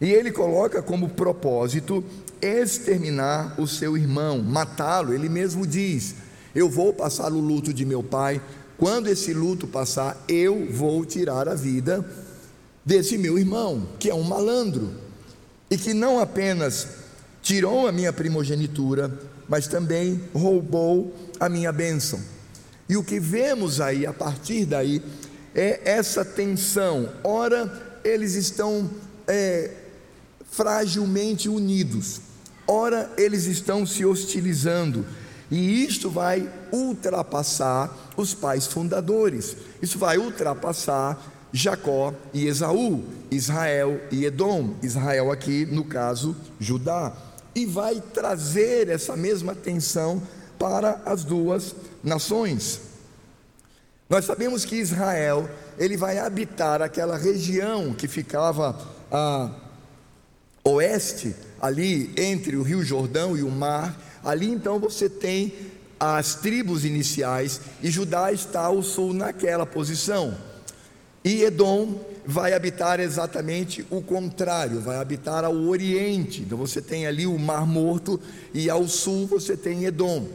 E 0.00 0.10
ele 0.10 0.32
coloca 0.32 0.82
como 0.82 1.10
propósito 1.10 2.02
exterminar 2.40 3.54
o 3.60 3.68
seu 3.68 3.96
irmão, 3.96 4.42
matá-lo. 4.42 5.12
Ele 5.12 5.28
mesmo 5.28 5.66
diz: 5.66 6.14
Eu 6.54 6.70
vou 6.70 6.94
passar 6.94 7.32
o 7.32 7.38
luto 7.38 7.72
de 7.72 7.84
meu 7.84 8.02
pai. 8.02 8.40
Quando 8.78 9.08
esse 9.08 9.34
luto 9.34 9.66
passar, 9.66 10.24
eu 10.26 10.66
vou 10.72 11.04
tirar 11.04 11.46
a 11.46 11.54
vida 11.54 12.04
desse 12.84 13.18
meu 13.18 13.38
irmão, 13.38 13.86
que 13.98 14.10
é 14.10 14.14
um 14.14 14.24
malandro, 14.24 14.90
e 15.70 15.76
que 15.76 15.94
não 15.94 16.18
apenas 16.18 16.88
tirou 17.42 17.86
a 17.86 17.92
minha 17.92 18.12
primogenitura, 18.12 19.12
mas 19.48 19.68
também 19.68 20.20
roubou 20.34 21.14
a 21.38 21.48
minha 21.48 21.70
bênção. 21.70 22.18
E 22.88 22.96
o 22.96 23.04
que 23.04 23.20
vemos 23.20 23.80
aí 23.80 24.04
a 24.04 24.12
partir 24.12 24.64
daí 24.64 25.02
é 25.54 25.80
essa 25.84 26.24
tensão. 26.24 27.08
Ora, 27.22 28.00
eles 28.04 28.34
estão 28.34 28.90
é, 29.26 29.70
fragilmente 30.50 31.48
unidos, 31.48 32.20
ora 32.66 33.10
eles 33.16 33.46
estão 33.46 33.86
se 33.86 34.04
hostilizando, 34.04 35.04
e 35.50 35.84
isto 35.84 36.10
vai 36.10 36.48
ultrapassar 36.72 38.12
os 38.16 38.34
pais 38.34 38.66
fundadores, 38.66 39.56
isso 39.80 39.98
vai 39.98 40.18
ultrapassar 40.18 41.48
Jacó 41.52 42.14
e 42.32 42.46
Esaú, 42.46 43.04
Israel 43.30 44.00
e 44.10 44.24
Edom, 44.24 44.74
Israel 44.82 45.30
aqui 45.30 45.66
no 45.66 45.84
caso 45.84 46.34
Judá, 46.58 47.12
e 47.54 47.66
vai 47.66 48.00
trazer 48.00 48.88
essa 48.88 49.14
mesma 49.14 49.54
tensão 49.54 50.22
para 50.58 51.02
as 51.04 51.24
duas 51.24 51.74
nações. 52.02 52.91
Nós 54.12 54.26
sabemos 54.26 54.66
que 54.66 54.76
Israel, 54.76 55.48
ele 55.78 55.96
vai 55.96 56.18
habitar 56.18 56.82
aquela 56.82 57.16
região 57.16 57.94
que 57.94 58.06
ficava 58.06 58.78
a 59.10 59.50
oeste, 60.62 61.34
ali 61.58 62.12
entre 62.14 62.54
o 62.56 62.62
Rio 62.62 62.84
Jordão 62.84 63.38
e 63.38 63.42
o 63.42 63.50
mar. 63.50 63.98
Ali 64.22 64.50
então 64.50 64.78
você 64.78 65.08
tem 65.08 65.54
as 65.98 66.34
tribos 66.34 66.84
iniciais 66.84 67.62
e 67.82 67.90
Judá 67.90 68.30
está 68.30 68.60
ao 68.60 68.82
sul 68.82 69.14
naquela 69.14 69.64
posição. 69.64 70.36
E 71.24 71.42
Edom 71.44 71.98
vai 72.26 72.52
habitar 72.52 73.00
exatamente 73.00 73.82
o 73.88 74.02
contrário, 74.02 74.78
vai 74.78 74.98
habitar 74.98 75.42
ao 75.42 75.54
oriente. 75.54 76.42
Então 76.42 76.58
você 76.58 76.82
tem 76.82 77.06
ali 77.06 77.26
o 77.26 77.38
Mar 77.38 77.66
Morto 77.66 78.20
e 78.52 78.68
ao 78.68 78.86
sul 78.86 79.26
você 79.26 79.56
tem 79.56 79.86
Edom. 79.86 80.28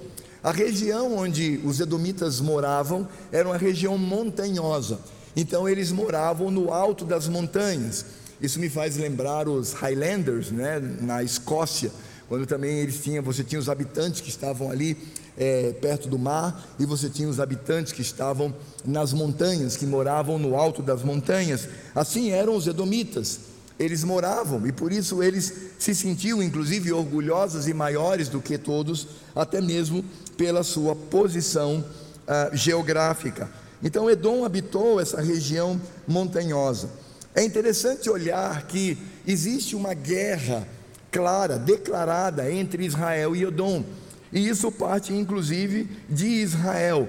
A 0.44 0.52
região 0.52 1.18
onde 1.18 1.60
os 1.64 1.80
edomitas 1.80 2.40
moravam 2.40 3.08
era 3.32 3.48
uma 3.48 3.58
região 3.58 3.98
montanhosa. 3.98 5.00
Então 5.36 5.68
eles 5.68 5.92
moravam 5.92 6.50
no 6.50 6.72
alto 6.72 7.06
das 7.06 7.28
montanhas. 7.28 8.06
Isso 8.42 8.60
me 8.60 8.70
faz 8.70 8.98
lembrar 8.98 9.48
os 9.48 9.74
Highlanders, 9.74 10.52
né, 10.52 10.80
na 11.02 11.24
Escócia, 11.24 11.92
quando 12.28 12.46
também 12.46 12.80
eles 12.80 13.02
tinham, 13.02 13.24
você 13.24 13.44
tinha 13.44 13.60
os 13.60 13.70
habitantes 13.70 14.20
que 14.20 14.30
estavam 14.30 14.70
ali 14.70 14.98
é, 15.38 15.72
perto 15.74 16.10
do 16.10 16.20
mar, 16.20 16.76
e 16.78 16.86
você 16.86 17.10
tinha 17.10 17.30
os 17.30 17.40
habitantes 17.40 17.94
que 17.94 18.02
estavam 18.02 18.54
nas 18.84 19.14
montanhas, 19.14 19.78
que 19.78 19.86
moravam 19.86 20.38
no 20.38 20.56
alto 20.56 20.82
das 20.82 21.04
montanhas. 21.04 21.70
Assim 21.96 22.32
eram 22.32 22.56
os 22.56 22.68
edomitas. 22.68 23.40
Eles 23.80 24.04
moravam 24.04 24.66
e 24.66 24.72
por 24.72 24.92
isso 24.92 25.22
eles 25.22 25.54
se 25.78 25.94
sentiam, 25.94 26.42
inclusive, 26.42 26.92
orgulhosos 26.92 27.68
e 27.68 27.74
maiores 27.74 28.28
do 28.28 28.42
que 28.42 28.58
todos, 28.58 29.08
até 29.36 29.62
mesmo 29.62 30.04
pela 30.38 30.64
sua 30.64 30.96
posição 30.96 31.84
ah, 32.28 32.52
geográfica. 32.54 33.50
Então, 33.84 34.10
Edom 34.10 34.46
habitou 34.46 35.00
essa 35.02 35.22
região 35.22 35.80
montanhosa. 36.08 36.90
É 37.36 37.44
interessante 37.44 38.10
olhar 38.10 38.66
que 38.68 38.98
existe 39.26 39.76
uma 39.76 39.94
guerra 39.94 40.68
clara, 41.12 41.58
declarada 41.58 42.52
entre 42.52 42.86
Israel 42.86 43.36
e 43.36 43.44
Edom. 43.44 43.84
E 44.32 44.48
isso 44.48 44.72
parte 44.72 45.14
inclusive 45.14 45.88
de 46.10 46.28
Israel. 46.28 47.08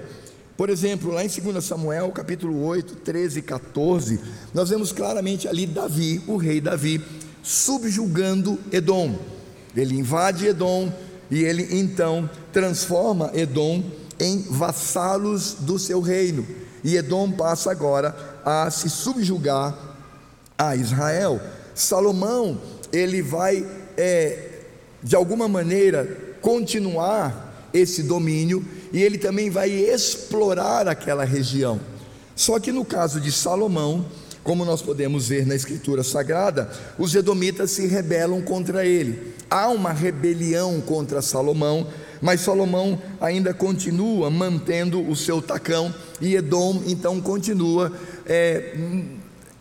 Por 0.55 0.69
exemplo, 0.69 1.11
lá 1.11 1.23
em 1.23 1.27
2 1.27 1.63
Samuel, 1.63 2.11
capítulo 2.11 2.63
8, 2.65 2.97
13 2.97 3.39
e 3.39 3.41
14, 3.41 4.19
nós 4.53 4.69
vemos 4.69 4.91
claramente 4.91 5.47
ali 5.47 5.65
Davi, 5.65 6.21
o 6.27 6.37
rei 6.37 6.59
Davi, 6.59 7.01
subjugando 7.41 8.59
Edom. 8.71 9.17
Ele 9.75 9.95
invade 9.95 10.47
Edom 10.47 10.91
e 11.31 11.43
ele 11.43 11.67
então 11.71 12.29
transforma 12.51 13.31
Edom 13.33 13.83
em 14.19 14.41
vassalos 14.41 15.55
do 15.59 15.77
seu 15.77 16.01
reino. 16.01 16.45
E 16.83 16.95
Edom 16.95 17.31
passa 17.31 17.71
agora 17.71 18.15
a 18.45 18.69
se 18.71 18.89
subjugar 18.89 19.77
a 20.57 20.75
Israel. 20.75 21.39
Salomão, 21.75 22.59
ele 22.91 23.21
vai, 23.21 23.65
é, 23.97 24.63
de 25.01 25.15
alguma 25.15 25.47
maneira, 25.47 26.35
continuar 26.41 27.69
esse 27.73 28.03
domínio 28.03 28.65
e 28.91 29.01
ele 29.01 29.17
também 29.17 29.49
vai 29.49 29.69
explorar 29.69 30.87
aquela 30.87 31.23
região. 31.23 31.79
Só 32.35 32.59
que 32.59 32.71
no 32.71 32.83
caso 32.83 33.19
de 33.19 33.31
Salomão, 33.31 34.05
como 34.43 34.65
nós 34.65 34.81
podemos 34.81 35.27
ver 35.27 35.45
na 35.45 35.55
Escritura 35.55 36.03
Sagrada, 36.03 36.69
os 36.97 37.13
edomitas 37.13 37.71
se 37.71 37.87
rebelam 37.87 38.41
contra 38.41 38.85
ele. 38.85 39.33
Há 39.49 39.69
uma 39.69 39.91
rebelião 39.91 40.79
contra 40.81 41.21
Salomão, 41.21 41.87
mas 42.21 42.41
Salomão 42.41 43.01
ainda 43.19 43.53
continua 43.53 44.29
mantendo 44.29 45.01
o 45.07 45.15
seu 45.15 45.41
tacão 45.41 45.93
e 46.19 46.35
Edom 46.35 46.81
então 46.85 47.21
continua, 47.21 47.91
é, 48.25 48.75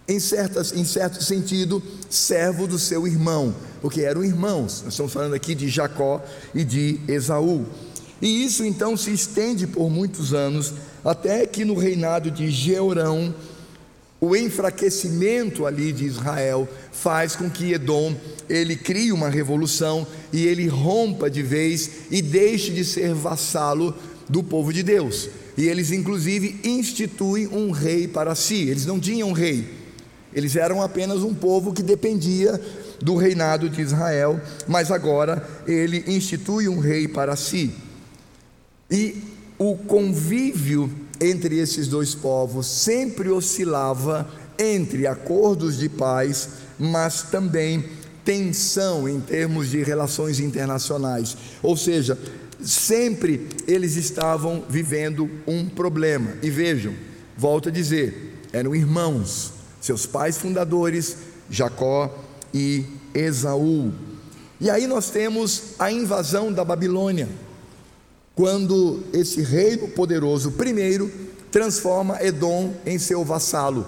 em, 0.06 0.18
certas, 0.18 0.73
em 0.73 0.85
certo 0.85 1.23
sentido, 1.23 1.82
servo 2.08 2.66
do 2.66 2.78
seu 2.78 3.06
irmão 3.06 3.54
porque 3.80 4.02
eram 4.02 4.25
irmãos. 4.25 4.82
Nós 4.85 4.94
estamos 4.94 5.12
falando 5.12 5.35
aqui 5.35 5.54
de 5.54 5.68
Jacó 5.68 6.23
e 6.54 6.64
de 6.64 7.00
Esaú. 7.08 7.66
E 8.20 8.44
isso 8.44 8.64
então 8.64 8.97
se 8.97 9.12
estende 9.12 9.66
por 9.66 9.88
muitos 9.88 10.35
anos, 10.35 10.75
até 11.04 11.47
que 11.47 11.64
no 11.64 11.75
reinado 11.75 12.30
de 12.30 12.50
Jeorão, 12.50 13.32
o 14.20 14.34
enfraquecimento 14.34 15.64
ali 15.64 15.92
de 15.92 16.04
Israel 16.04 16.68
faz 16.90 17.37
com 17.37 17.48
que 17.48 17.72
Edom 17.72 18.16
ele 18.48 18.75
crie 18.75 19.12
uma 19.12 19.28
revolução 19.28 20.06
e 20.32 20.46
ele 20.46 20.66
rompa 20.66 21.30
de 21.30 21.42
vez 21.42 21.90
e 22.10 22.20
deixe 22.20 22.72
de 22.72 22.84
ser 22.84 23.14
vassalo 23.14 23.94
do 24.28 24.42
povo 24.42 24.72
de 24.72 24.82
Deus. 24.82 25.28
E 25.56 25.68
eles 25.68 25.92
inclusive 25.92 26.60
instituem 26.64 27.46
um 27.46 27.70
rei 27.70 28.08
para 28.08 28.34
si. 28.34 28.68
Eles 28.68 28.87
não 28.87 28.98
tinham 28.98 29.32
rei. 29.32 29.78
Eles 30.34 30.56
eram 30.56 30.82
apenas 30.82 31.22
um 31.22 31.32
povo 31.32 31.72
que 31.72 31.82
dependia 31.82 32.60
do 33.00 33.16
reinado 33.16 33.68
de 33.68 33.80
Israel, 33.80 34.40
mas 34.66 34.90
agora 34.90 35.48
ele 35.66 36.04
institui 36.08 36.68
um 36.68 36.80
rei 36.80 37.06
para 37.06 37.37
si. 37.37 37.72
E 38.90 39.22
o 39.58 39.76
convívio 39.76 40.90
entre 41.20 41.58
esses 41.58 41.88
dois 41.88 42.14
povos 42.14 42.66
sempre 42.66 43.30
oscilava 43.30 44.28
entre 44.58 45.06
acordos 45.06 45.78
de 45.78 45.88
paz, 45.88 46.48
mas 46.78 47.22
também 47.22 47.84
tensão 48.25 49.08
em 49.08 49.20
termos 49.20 49.70
de 49.70 49.82
relações 49.82 50.40
internacionais. 50.40 51.37
Ou 51.62 51.76
seja, 51.76 52.18
sempre 52.60 53.48
eles 53.66 53.96
estavam 53.96 54.64
vivendo 54.68 55.30
um 55.46 55.68
problema. 55.68 56.32
E 56.42 56.50
vejam, 56.50 56.94
volto 57.37 57.68
a 57.68 57.72
dizer, 57.72 58.38
eram 58.52 58.75
irmãos, 58.75 59.52
seus 59.80 60.06
pais 60.06 60.37
fundadores, 60.37 61.16
Jacó 61.50 62.14
e 62.52 62.84
Esaú. 63.14 63.92
E 64.60 64.68
aí 64.68 64.87
nós 64.87 65.10
temos 65.10 65.75
a 65.78 65.90
invasão 65.90 66.52
da 66.52 66.64
Babilônia, 66.64 67.28
quando 68.38 69.02
esse 69.12 69.42
reino 69.42 69.88
poderoso 69.88 70.52
primeiro 70.52 71.11
transforma 71.50 72.23
Edom 72.23 72.73
em 72.87 72.97
seu 72.97 73.25
vassalo. 73.25 73.85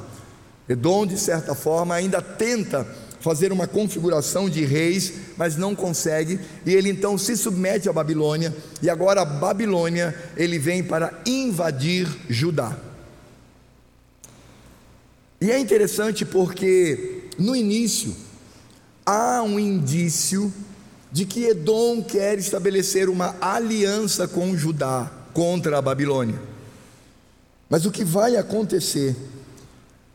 Edom, 0.69 1.07
de 1.07 1.17
certa 1.17 1.55
forma, 1.55 1.95
ainda 1.95 2.21
tenta 2.21 2.85
fazer 3.21 3.53
uma 3.53 3.69
configuração 3.69 4.51
de 4.51 4.65
reis, 4.65 5.13
mas 5.37 5.57
não 5.57 5.73
consegue, 5.73 6.41
e 6.67 6.75
ele 6.75 6.91
então 6.91 7.17
se 7.17 7.37
submete 7.37 7.89
à 7.89 7.93
Babilônia, 7.93 8.53
e 8.83 8.91
agora 8.91 9.21
a 9.23 9.25
Babilônia 9.25 10.13
ele 10.37 10.59
vem 10.59 10.83
para 10.83 11.23
invadir 11.25 12.09
Judá. 12.29 12.77
E 15.41 15.49
é 15.49 15.61
interessante 15.61 16.25
porque 16.25 17.29
no 17.39 17.55
início 17.55 18.13
há 19.07 19.45
um 19.45 19.61
indício 19.61 20.53
de 21.13 21.25
que 21.25 21.45
Edom 21.45 22.03
quer 22.03 22.39
estabelecer 22.39 23.09
uma 23.09 23.37
aliança 23.41 24.29
com 24.29 24.57
Judá 24.57 25.11
contra 25.33 25.79
a 25.79 25.83
Babilônia. 25.83 26.41
Mas 27.69 27.85
o 27.85 27.91
que 27.91 28.05
vai 28.05 28.37
acontecer 28.37 29.17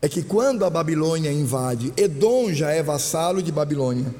é 0.01 0.09
que 0.09 0.21
quando 0.21 0.63
a 0.63 0.69
Babilônia 0.69 1.31
invade, 1.31 1.93
Edom 1.97 2.53
já 2.53 2.71
é 2.71 2.83
vassalo 2.83 3.41
de 3.41 3.51
Babilônia. 3.51 4.13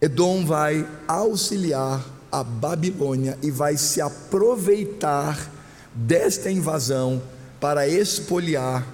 Edom 0.00 0.44
vai 0.44 0.86
auxiliar 1.06 2.04
a 2.30 2.42
Babilônia 2.42 3.38
e 3.42 3.50
vai 3.50 3.76
se 3.76 4.00
aproveitar 4.00 5.50
desta 5.94 6.50
invasão 6.50 7.22
para 7.60 7.86
expoliar, 7.86 8.86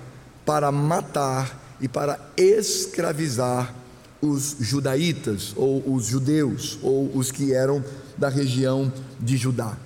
para 0.45 0.71
matar 0.71 1.77
e 1.81 1.89
para 1.89 2.19
escravizar 2.37 3.75
os 4.21 4.57
judaítas, 4.61 5.53
ou 5.57 5.83
os 5.95 6.07
judeus, 6.07 6.79
ou 6.83 7.11
os 7.15 7.31
que 7.31 7.53
eram 7.53 7.85
da 8.17 8.29
região 8.29 8.93
de 9.21 9.37
Judá. 9.37 9.77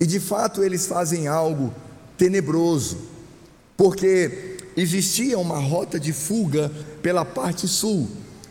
E 0.00 0.06
de 0.06 0.20
fato 0.20 0.62
eles 0.62 0.86
fazem 0.86 1.26
algo 1.26 1.72
tenebroso, 2.16 2.98
porque 3.76 4.56
existia 4.76 5.38
uma 5.38 5.58
rota 5.58 5.98
de 5.98 6.12
fuga 6.12 6.70
pela 7.02 7.24
parte 7.24 7.68
sul. 7.68 8.08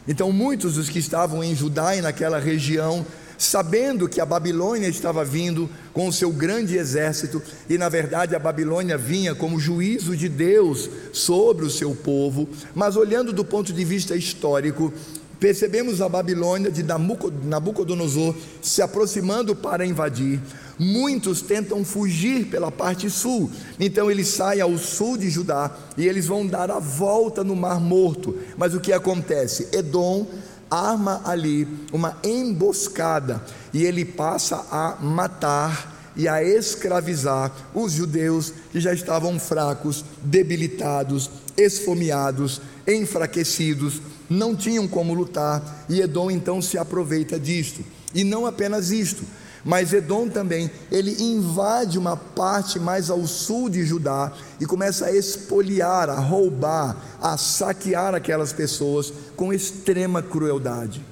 Então 0.08 0.32
muitos 0.32 0.76
dos 0.76 0.90
que 0.90 1.00
estavam 1.00 1.44
em 1.44 1.56
Judá 1.56 1.96
e 1.96 2.02
naquela 2.02 2.40
região 2.40 3.06
sabendo 3.38 4.08
que 4.08 4.22
a 4.22 4.26
Babilônia 4.26 4.88
estava 4.88 5.24
vindo 5.24 5.70
com 5.94 6.08
o 6.08 6.14
seu 6.14 6.32
grande 6.32 6.78
exército, 6.78 7.42
e 7.70 7.78
na 7.78 7.90
verdade 7.90 8.36
a 8.36 8.40
Babilônia 8.40 8.98
vinha 8.98 9.36
como 9.36 9.60
juízo 9.60 10.16
de 10.16 10.28
Deus 10.28 10.90
sobre 11.14 11.66
o 11.66 11.70
seu 11.70 11.96
povo, 11.96 12.48
mas 12.74 12.96
olhando 12.96 13.32
do 13.32 13.46
ponto 13.46 13.72
de 13.72 13.84
vista 13.86 14.16
histórico, 14.16 14.94
percebemos 15.40 16.02
a 16.02 16.10
Babilônia 16.10 16.72
de 16.72 16.84
Nabucodonosor 16.84 18.36
se 18.62 18.82
aproximando 18.82 19.56
para 19.56 19.86
invadir. 19.86 20.40
Muitos 20.78 21.42
tentam 21.42 21.86
fugir 21.86 22.48
pela 22.48 22.70
parte 22.70 23.10
sul, 23.10 23.50
então 23.80 24.12
eles 24.12 24.28
saem 24.28 24.62
ao 24.62 24.78
sul 24.78 25.18
de 25.18 25.30
Judá 25.30 25.72
e 25.98 26.06
eles 26.06 26.28
vão 26.28 26.46
dar 26.46 26.70
a 26.70 26.80
volta 26.80 27.44
no 27.44 27.56
Mar 27.56 27.80
Morto. 27.80 28.38
Mas 28.58 28.74
o 28.74 28.80
que 28.80 28.92
acontece? 28.92 29.70
Edom 29.72 30.28
arma 30.70 31.22
ali 31.26 31.68
uma 31.92 32.18
emboscada 32.24 33.44
e 33.74 33.84
ele 33.84 34.06
passa 34.06 34.66
a 34.72 34.98
matar 35.02 35.94
e 36.16 36.28
a 36.28 36.42
escravizar 36.44 37.52
os 37.74 37.92
judeus 37.92 38.54
que 38.72 38.80
já 38.80 38.94
estavam 38.94 39.38
fracos, 39.38 40.04
debilitados, 40.24 41.30
esfomeados, 41.58 42.62
enfraquecidos, 42.88 44.02
não 44.30 44.56
tinham 44.56 44.88
como 44.88 45.14
lutar, 45.14 45.86
e 45.90 46.02
Edom 46.02 46.32
então 46.32 46.62
se 46.62 46.78
aproveita 46.78 47.40
disto. 47.40 47.84
E 48.14 48.24
não 48.24 48.46
apenas 48.46 48.92
isto, 48.92 49.24
mas 49.66 49.92
Edom 49.92 50.30
também, 50.30 50.70
ele 50.92 51.24
invade 51.24 51.98
uma 51.98 52.16
parte 52.16 52.78
mais 52.78 53.10
ao 53.10 53.26
sul 53.26 53.68
de 53.68 53.84
Judá 53.84 54.32
e 54.62 54.66
começa 54.66 55.08
a 55.08 55.12
espoliar, 55.12 56.08
a 56.08 56.20
roubar, 56.20 56.96
a 57.20 57.36
saquear 57.36 58.14
aquelas 58.14 58.54
pessoas 58.54 59.12
com 59.36 59.52
extrema 59.52 60.22
crueldade. 60.22 61.04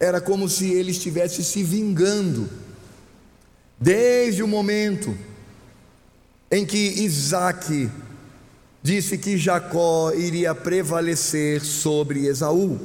Era 0.00 0.22
como 0.22 0.48
se 0.48 0.72
ele 0.72 0.90
estivesse 0.90 1.44
se 1.44 1.62
vingando, 1.62 2.48
desde 3.78 4.42
o 4.42 4.48
momento 4.48 5.14
em 6.50 6.64
que 6.64 6.78
Isaac 6.78 7.90
disse 8.82 9.18
que 9.18 9.36
Jacó 9.36 10.12
iria 10.12 10.54
prevalecer 10.54 11.62
sobre 11.62 12.26
Esaú. 12.26 12.80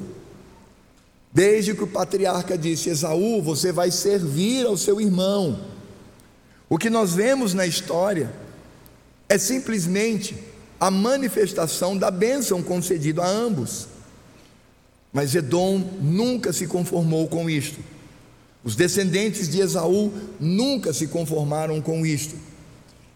Desde 1.34 1.74
que 1.74 1.84
o 1.84 1.88
patriarca 1.88 2.56
disse: 2.56 2.90
Esaú, 2.90 3.42
você 3.42 3.72
vai 3.72 3.90
servir 3.90 4.68
ao 4.68 4.78
seu 4.78 5.02
irmão. 5.02 5.60
O 6.70 6.78
que 6.78 6.90
nós 6.90 7.14
vemos 7.14 7.54
na 7.54 7.66
história 7.66 8.32
é 9.28 9.38
simplesmente 9.38 10.38
a 10.80 10.92
manifestação 10.92 11.98
da 11.98 12.12
bênção 12.12 12.62
concedida 12.62 13.24
a 13.24 13.28
ambos. 13.28 13.88
Mas 15.12 15.34
Edom 15.34 15.80
nunca 16.02 16.54
se 16.54 16.68
conformou 16.68 17.28
com 17.28 17.50
isto. 17.50 17.80
Os 18.64 18.76
descendentes 18.76 19.50
de 19.50 19.60
Esaú 19.60 20.14
nunca 20.40 20.94
se 20.94 21.08
conformaram 21.08 21.82
com 21.82 22.06
isto. 22.06 22.36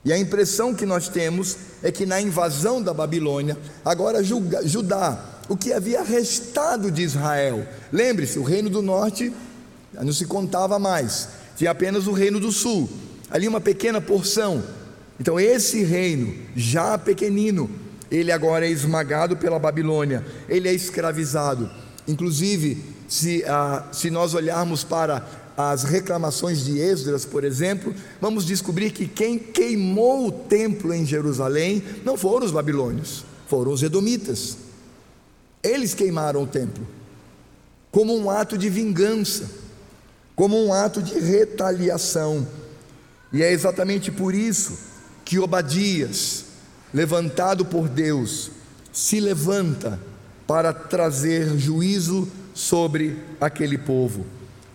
E 0.04 0.12
a 0.12 0.18
impressão 0.18 0.74
que 0.74 0.86
nós 0.86 1.08
temos 1.08 1.58
é 1.84 1.92
que 1.92 2.06
na 2.06 2.22
invasão 2.22 2.82
da 2.82 2.94
Babilônia, 2.94 3.58
agora 3.84 4.24
Judá, 4.24 5.37
o 5.50 5.56
que 5.56 5.72
havia 5.72 6.04
restado 6.04 6.92
de 6.92 7.02
Israel, 7.02 7.66
lembre-se, 7.92 8.38
o 8.38 8.44
reino 8.44 8.70
do 8.70 8.82
norte 8.82 9.32
não 9.94 10.12
se 10.12 10.26
contava 10.26 10.78
mais, 10.78 11.30
tinha 11.56 11.72
apenas 11.72 12.08
o 12.08 12.12
reino 12.12 12.40
do 12.40 12.52
sul, 12.52 12.90
ali 13.30 13.48
uma 13.48 13.62
pequena 13.62 14.02
porção. 14.02 14.64
Então, 15.20 15.40
esse 15.40 15.84
reino, 15.84 16.34
já 16.56 16.98
pequenino, 16.98 17.70
ele 18.12 18.32
agora 18.32 18.68
é 18.68 18.70
esmagado 18.70 19.36
pela 19.36 19.58
Babilônia, 19.58 20.24
ele 20.48 20.68
é 20.68 20.74
escravizado. 20.74 21.70
Inclusive, 22.08 22.84
se, 23.08 23.44
ah, 23.46 23.88
se 23.92 24.12
nós 24.12 24.34
olharmos 24.34 24.84
para 24.84 25.26
as 25.58 25.84
reclamações 25.84 26.64
de 26.64 26.80
Esdras, 26.80 27.26
por 27.26 27.44
exemplo, 27.44 27.94
vamos 28.22 28.46
descobrir 28.46 28.92
que 28.92 29.08
quem 29.08 29.40
queimou 29.40 30.28
o 30.28 30.32
templo 30.32 30.94
em 30.94 31.04
Jerusalém 31.04 31.82
não 32.06 32.16
foram 32.16 32.46
os 32.46 32.52
babilônios, 32.52 33.26
foram 33.48 33.72
os 33.72 33.82
edomitas. 33.82 34.67
Eles 35.68 35.94
queimaram 35.94 36.44
o 36.44 36.48
templo 36.48 36.88
como 37.92 38.16
um 38.16 38.30
ato 38.30 38.58
de 38.58 38.70
vingança, 38.70 39.50
como 40.36 40.56
um 40.64 40.72
ato 40.72 41.02
de 41.02 41.18
retaliação. 41.20 42.48
E 43.34 43.42
é 43.42 43.52
exatamente 43.52 44.12
por 44.12 44.36
isso 44.36 44.78
que 45.26 45.40
Obadias, 45.40 46.46
levantado 46.94 47.66
por 47.66 47.90
Deus, 47.90 48.52
se 48.94 49.20
levanta 49.20 50.00
para 50.46 50.72
trazer 50.72 51.58
juízo 51.58 52.28
sobre 52.54 53.18
aquele 53.42 53.78
povo. 53.78 54.26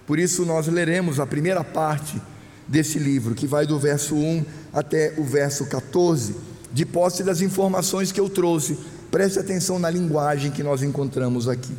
Por 0.06 0.18
isso, 0.18 0.44
nós 0.44 0.66
leremos 0.66 1.20
a 1.20 1.26
primeira 1.26 1.62
parte 1.64 2.20
desse 2.66 2.98
livro, 2.98 3.34
que 3.34 3.46
vai 3.46 3.66
do 3.66 3.78
verso 3.78 4.14
1 4.14 4.44
até 4.72 5.14
o 5.16 5.24
verso 5.24 5.66
14, 5.66 6.34
de 6.72 6.84
posse 6.84 7.22
das 7.22 7.40
informações 7.40 8.10
que 8.10 8.20
eu 8.20 8.28
trouxe. 8.28 8.78
Preste 9.12 9.38
atenção 9.38 9.78
na 9.78 9.90
linguagem 9.90 10.50
que 10.50 10.62
nós 10.62 10.82
encontramos 10.82 11.46
aqui. 11.46 11.74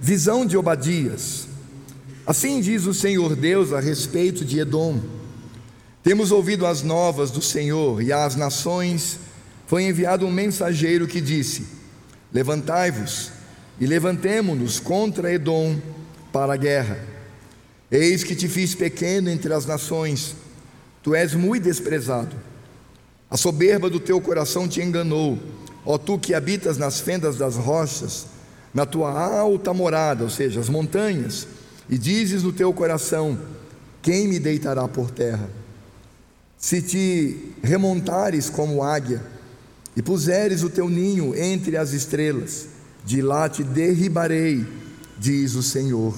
Visão 0.00 0.46
de 0.46 0.56
Obadias. 0.56 1.48
Assim 2.24 2.60
diz 2.60 2.86
o 2.86 2.94
Senhor 2.94 3.34
Deus 3.34 3.72
a 3.72 3.80
respeito 3.80 4.44
de 4.44 4.60
Edom. 4.60 5.00
Temos 6.00 6.30
ouvido 6.30 6.64
as 6.64 6.84
novas 6.84 7.32
do 7.32 7.42
Senhor 7.42 8.00
e 8.00 8.12
às 8.12 8.36
nações 8.36 9.18
foi 9.66 9.82
enviado 9.82 10.24
um 10.24 10.30
mensageiro 10.30 11.08
que 11.08 11.20
disse: 11.20 11.66
Levantai-vos 12.32 13.32
e 13.80 13.84
levantemo-nos 13.84 14.78
contra 14.78 15.32
Edom 15.32 15.76
para 16.32 16.54
a 16.54 16.56
guerra. 16.56 17.00
Eis 17.90 18.22
que 18.22 18.36
te 18.36 18.46
fiz 18.46 18.76
pequeno 18.76 19.28
entre 19.28 19.52
as 19.52 19.66
nações, 19.66 20.36
tu 21.02 21.16
és 21.16 21.34
muito 21.34 21.64
desprezado. 21.64 22.36
A 23.28 23.36
soberba 23.36 23.90
do 23.90 23.98
teu 23.98 24.20
coração 24.20 24.68
te 24.68 24.80
enganou, 24.80 25.36
ó 25.84 25.98
tu 25.98 26.18
que 26.18 26.34
habitas 26.34 26.78
nas 26.78 27.00
fendas 27.00 27.36
das 27.36 27.56
rochas, 27.56 28.26
na 28.72 28.86
tua 28.86 29.10
alta 29.10 29.74
morada, 29.74 30.24
ou 30.24 30.30
seja, 30.30 30.60
as 30.60 30.68
montanhas, 30.68 31.46
e 31.88 31.98
dizes 31.98 32.42
no 32.42 32.52
teu 32.52 32.72
coração: 32.72 33.38
Quem 34.02 34.28
me 34.28 34.38
deitará 34.38 34.86
por 34.86 35.10
terra? 35.10 35.48
Se 36.56 36.82
te 36.82 37.54
remontares 37.62 38.50
como 38.50 38.82
águia, 38.82 39.22
e 39.96 40.02
puseres 40.02 40.62
o 40.62 40.70
teu 40.70 40.88
ninho 40.88 41.34
entre 41.34 41.76
as 41.76 41.92
estrelas, 41.92 42.66
de 43.04 43.22
lá 43.22 43.48
te 43.48 43.64
derribarei, 43.64 44.64
diz 45.18 45.54
o 45.54 45.62
Senhor. 45.62 46.14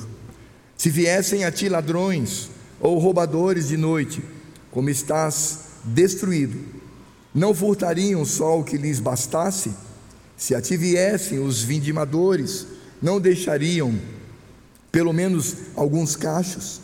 Se 0.77 0.91
viessem 0.91 1.45
a 1.45 1.53
ti 1.53 1.69
ladrões 1.69 2.51
ou 2.81 2.99
roubadores 2.99 3.69
de 3.69 3.77
noite, 3.77 4.23
como 4.71 4.91
estás 4.91 5.61
destruído, 5.85 6.59
não 7.35 7.55
furtariam 7.55 8.25
só 8.25 8.59
o 8.59 8.65
que 8.65 8.77
lhes 8.77 9.01
bastasse? 9.01 9.73
Se 10.37 10.55
a 10.55 10.61
ti 10.61 10.77
viessem 10.77 11.39
os 11.39 11.63
vindimadores, 11.63 12.67
não 13.01 13.21
deixariam 13.21 13.99
pelo 14.91 15.13
menos 15.13 15.57
alguns 15.75 16.15
cachos? 16.15 16.81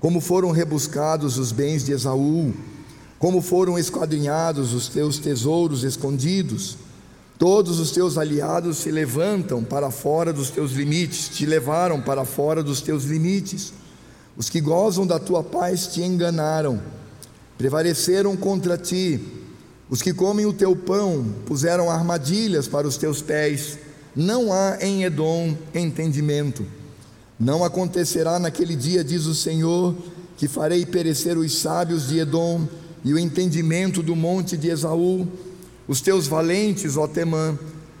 Como 0.00 0.20
foram 0.20 0.50
rebuscados 0.50 1.36
os 1.36 1.52
bens 1.52 1.84
de 1.84 1.92
Esaú, 1.92 2.54
como 3.18 3.40
foram 3.40 3.78
esquadrinhados 3.78 4.72
os 4.72 4.88
teus 4.88 5.18
tesouros 5.18 5.84
escondidos. 5.84 6.76
Todos 7.38 7.78
os 7.78 7.90
teus 7.90 8.16
aliados 8.16 8.78
se 8.78 8.90
levantam 8.90 9.62
para 9.62 9.90
fora 9.90 10.32
dos 10.32 10.50
teus 10.50 10.72
limites, 10.72 11.28
te 11.28 11.44
levaram 11.44 12.00
para 12.00 12.24
fora 12.24 12.62
dos 12.62 12.80
teus 12.80 13.04
limites. 13.04 13.72
Os 14.36 14.48
que 14.48 14.60
gozam 14.60 15.06
da 15.06 15.18
tua 15.18 15.42
paz 15.42 15.88
te 15.88 16.02
enganaram, 16.02 16.80
prevaleceram 17.58 18.36
contra 18.36 18.78
ti. 18.78 19.20
Os 19.92 20.00
que 20.00 20.14
comem 20.14 20.46
o 20.46 20.54
teu 20.54 20.74
pão 20.74 21.22
puseram 21.44 21.90
armadilhas 21.90 22.66
para 22.66 22.88
os 22.88 22.96
teus 22.96 23.20
pés. 23.20 23.78
Não 24.16 24.50
há 24.50 24.78
em 24.80 25.04
Edom 25.04 25.54
entendimento. 25.74 26.64
Não 27.38 27.62
acontecerá 27.62 28.38
naquele 28.38 28.74
dia, 28.74 29.04
diz 29.04 29.26
o 29.26 29.34
Senhor, 29.34 29.94
que 30.38 30.48
farei 30.48 30.86
perecer 30.86 31.36
os 31.36 31.58
sábios 31.58 32.08
de 32.08 32.20
Edom 32.20 32.66
e 33.04 33.12
o 33.12 33.18
entendimento 33.18 34.02
do 34.02 34.16
monte 34.16 34.56
de 34.56 34.70
Esaú, 34.70 35.28
os 35.86 36.00
teus 36.00 36.26
valentes, 36.26 36.96
ó 36.96 37.06
Temã, 37.06 37.58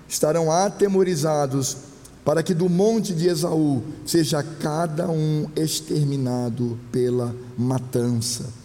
estarão 0.08 0.50
atemorizados, 0.50 1.76
para 2.24 2.42
que 2.42 2.54
do 2.54 2.70
monte 2.70 3.12
de 3.12 3.28
Esaú 3.28 3.82
seja 4.06 4.42
cada 4.42 5.10
um 5.10 5.46
exterminado 5.54 6.78
pela 6.90 7.36
matança. 7.58 8.61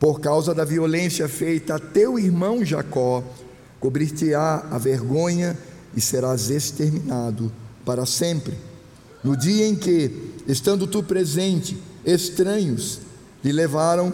Por 0.00 0.18
causa 0.18 0.54
da 0.54 0.64
violência 0.64 1.28
feita 1.28 1.74
a 1.74 1.78
teu 1.78 2.18
irmão 2.18 2.64
Jacó, 2.64 3.22
cobrir-te-á 3.78 4.66
a 4.70 4.78
vergonha 4.78 5.56
e 5.94 6.00
serás 6.00 6.48
exterminado 6.48 7.52
para 7.84 8.06
sempre. 8.06 8.54
No 9.22 9.36
dia 9.36 9.66
em 9.66 9.76
que, 9.76 10.32
estando 10.48 10.86
tu 10.86 11.02
presente, 11.02 11.76
estranhos 12.02 13.00
lhe 13.44 13.52
levaram 13.52 14.10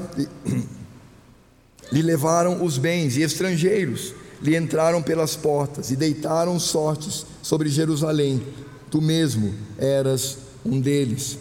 lhe 1.92 2.02
levaram 2.02 2.64
os 2.64 2.78
bens, 2.78 3.16
e 3.16 3.22
estrangeiros 3.22 4.12
lhe 4.42 4.56
entraram 4.56 5.00
pelas 5.00 5.36
portas 5.36 5.92
e 5.92 5.96
deitaram 5.96 6.58
sortes 6.58 7.24
sobre 7.40 7.68
Jerusalém. 7.68 8.42
Tu 8.90 9.00
mesmo 9.00 9.54
eras 9.78 10.38
um 10.64 10.80
deles. 10.80 11.38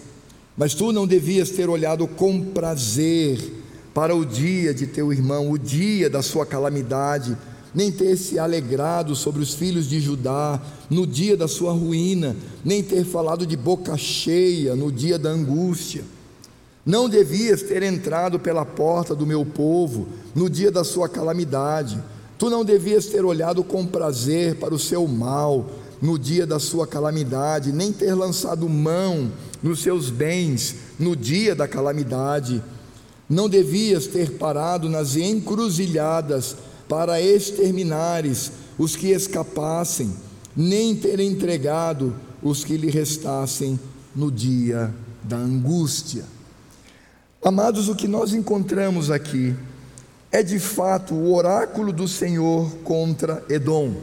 Mas 0.56 0.76
tu 0.76 0.92
não 0.92 1.08
devias 1.08 1.50
ter 1.50 1.68
olhado 1.68 2.08
com 2.08 2.40
prazer 2.42 3.64
para 3.96 4.16
o 4.16 4.24
dia 4.24 4.76
de 4.76 4.86
teu 4.86 5.12
irmão, 5.12 5.50
o 5.50 5.58
dia 5.58 6.08
da 6.08 6.22
sua 6.22 6.46
calamidade, 6.46 7.36
nem 7.74 7.92
ter 7.92 8.16
se 8.16 8.38
alegrado 8.38 9.16
sobre 9.16 9.42
os 9.42 9.56
filhos 9.56 9.90
de 9.90 10.00
Judá 10.00 10.62
no 10.88 11.08
dia 11.08 11.36
da 11.36 11.48
sua 11.48 11.72
ruína, 11.72 12.36
nem 12.64 12.84
ter 12.84 13.04
falado 13.04 13.48
de 13.48 13.58
boca 13.58 13.98
cheia 13.98 14.76
no 14.76 14.92
dia 14.92 15.18
da 15.18 15.30
angústia 15.30 16.04
não 16.86 17.10
devias 17.10 17.64
ter 17.64 17.82
entrado 17.82 18.40
pela 18.40 18.64
porta 18.64 19.16
do 19.16 19.26
meu 19.26 19.44
povo 19.44 20.08
no 20.36 20.48
dia 20.48 20.72
da 20.72 20.84
sua 20.84 21.10
calamidade. 21.10 22.02
Tu 22.38 22.48
não 22.48 22.64
devias 22.64 23.08
ter 23.08 23.26
olhado 23.26 23.64
com 23.64 23.88
prazer 23.88 24.56
para 24.58 24.74
o 24.74 24.78
seu 24.78 25.08
mal 25.08 25.66
no 26.00 26.20
dia 26.20 26.46
da 26.46 26.60
sua 26.60 26.86
calamidade, 26.86 27.72
nem 27.72 27.92
ter 27.92 28.14
lançado 28.14 28.70
mão 28.70 29.32
nos 29.64 29.82
seus 29.82 30.12
bens 30.12 30.76
no 31.00 31.16
dia 31.16 31.56
da 31.56 31.68
calamidade. 31.68 32.62
Não 33.30 33.50
devias 33.50 34.08
ter 34.08 34.32
parado 34.32 34.90
nas 34.90 35.16
encruzilhadas 35.16 36.56
para 36.88 37.22
exterminares 37.22 38.52
os 38.78 38.96
que 38.96 39.08
escapassem, 39.08 40.14
nem 40.56 40.96
ter 40.96 41.20
entregado 41.20 42.14
os 42.44 42.64
que 42.64 42.78
lhe 42.78 42.90
restassem 42.90 43.80
no 44.16 44.32
dia 44.32 44.94
da 45.24 45.38
angústia. 45.38 46.24
Amados, 47.44 47.90
o 47.90 47.96
que 47.96 48.08
nós 48.08 48.34
encontramos 48.34 49.10
aqui 49.10 49.56
é 50.32 50.44
de 50.44 50.60
fato 50.60 51.14
o 51.14 51.34
oráculo 51.34 51.92
do 51.92 52.08
Senhor 52.08 52.70
contra 52.84 53.44
Edom, 53.50 53.96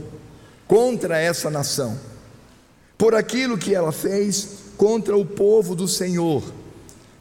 contra 0.67 1.19
essa 1.19 1.51
nação, 1.51 1.99
por 2.97 3.15
aquilo 3.15 3.59
que 3.59 3.75
ela 3.75 3.93
fez 3.93 4.49
contra 4.77 5.17
o 5.17 5.25
povo 5.25 5.75
do 5.75 5.87
Senhor. 5.87 6.43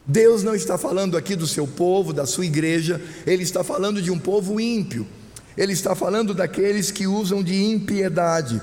Deus 0.05 0.43
não 0.43 0.55
está 0.55 0.77
falando 0.77 1.15
aqui 1.15 1.35
do 1.35 1.47
seu 1.47 1.67
povo, 1.67 2.11
da 2.11 2.25
sua 2.25 2.45
igreja, 2.45 3.01
ele 3.25 3.43
está 3.43 3.63
falando 3.63 4.01
de 4.01 4.09
um 4.11 4.17
povo 4.17 4.59
ímpio, 4.59 5.05
ele 5.55 5.73
está 5.73 5.93
falando 5.93 6.33
daqueles 6.33 6.91
que 6.91 7.05
usam 7.05 7.43
de 7.43 7.63
impiedade. 7.63 8.61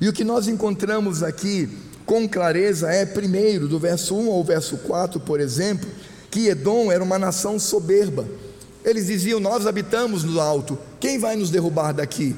E 0.00 0.08
o 0.08 0.12
que 0.12 0.24
nós 0.24 0.48
encontramos 0.48 1.22
aqui 1.22 1.68
com 2.06 2.26
clareza 2.26 2.90
é, 2.90 3.04
primeiro, 3.04 3.68
do 3.68 3.78
verso 3.78 4.16
1 4.16 4.30
ao 4.30 4.42
verso 4.42 4.78
4, 4.78 5.20
por 5.20 5.40
exemplo, 5.40 5.88
que 6.30 6.48
Edom 6.48 6.90
era 6.90 7.04
uma 7.04 7.18
nação 7.18 7.58
soberba. 7.58 8.26
Eles 8.84 9.08
diziam: 9.08 9.38
Nós 9.38 9.66
habitamos 9.66 10.24
no 10.24 10.40
alto, 10.40 10.78
quem 10.98 11.18
vai 11.18 11.36
nos 11.36 11.50
derrubar 11.50 11.92
daqui? 11.92 12.34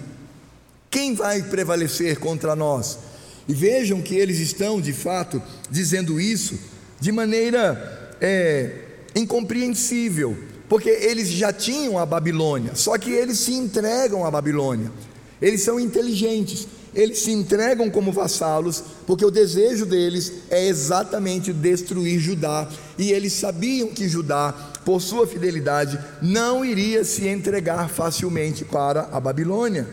Quem 0.91 1.15
vai 1.15 1.43
prevalecer 1.43 2.19
contra 2.19 2.57
nós? 2.57 2.99
E 3.47 3.55
vejam 3.55 4.03
que 4.03 4.17
eles 4.17 4.41
estão, 4.41 4.81
de 4.81 4.93
fato, 4.93 5.41
dizendo 5.71 6.21
isso 6.21 6.59
de 7.01 7.13
maneira 7.13 8.00
é, 8.21 8.71
incompreensível, 9.15 10.37
porque 10.69 10.89
eles 10.89 11.29
já 11.29 11.53
tinham 11.53 11.99
a 11.99 12.07
Babilônia, 12.07 12.75
só 12.75 12.97
que 12.97 13.11
eles 13.11 13.39
se 13.39 13.53
entregam 13.53 14.25
à 14.25 14.31
Babilônia, 14.31 14.91
eles 15.41 15.63
são 15.63 15.81
inteligentes, 15.81 16.69
eles 16.95 17.21
se 17.21 17.31
entregam 17.31 17.89
como 17.89 18.13
vassalos, 18.13 18.83
porque 19.07 19.25
o 19.25 19.31
desejo 19.31 19.87
deles 19.87 20.33
é 20.51 20.67
exatamente 20.67 21.53
destruir 21.53 22.19
Judá, 22.19 22.69
e 22.99 23.13
eles 23.13 23.33
sabiam 23.33 23.89
que 23.89 24.09
Judá, 24.09 24.53
por 24.85 25.01
sua 25.01 25.27
fidelidade, 25.27 25.99
não 26.21 26.65
iria 26.65 27.05
se 27.05 27.27
entregar 27.27 27.89
facilmente 27.89 28.65
para 28.65 29.09
a 29.13 29.21
Babilônia. 29.21 29.87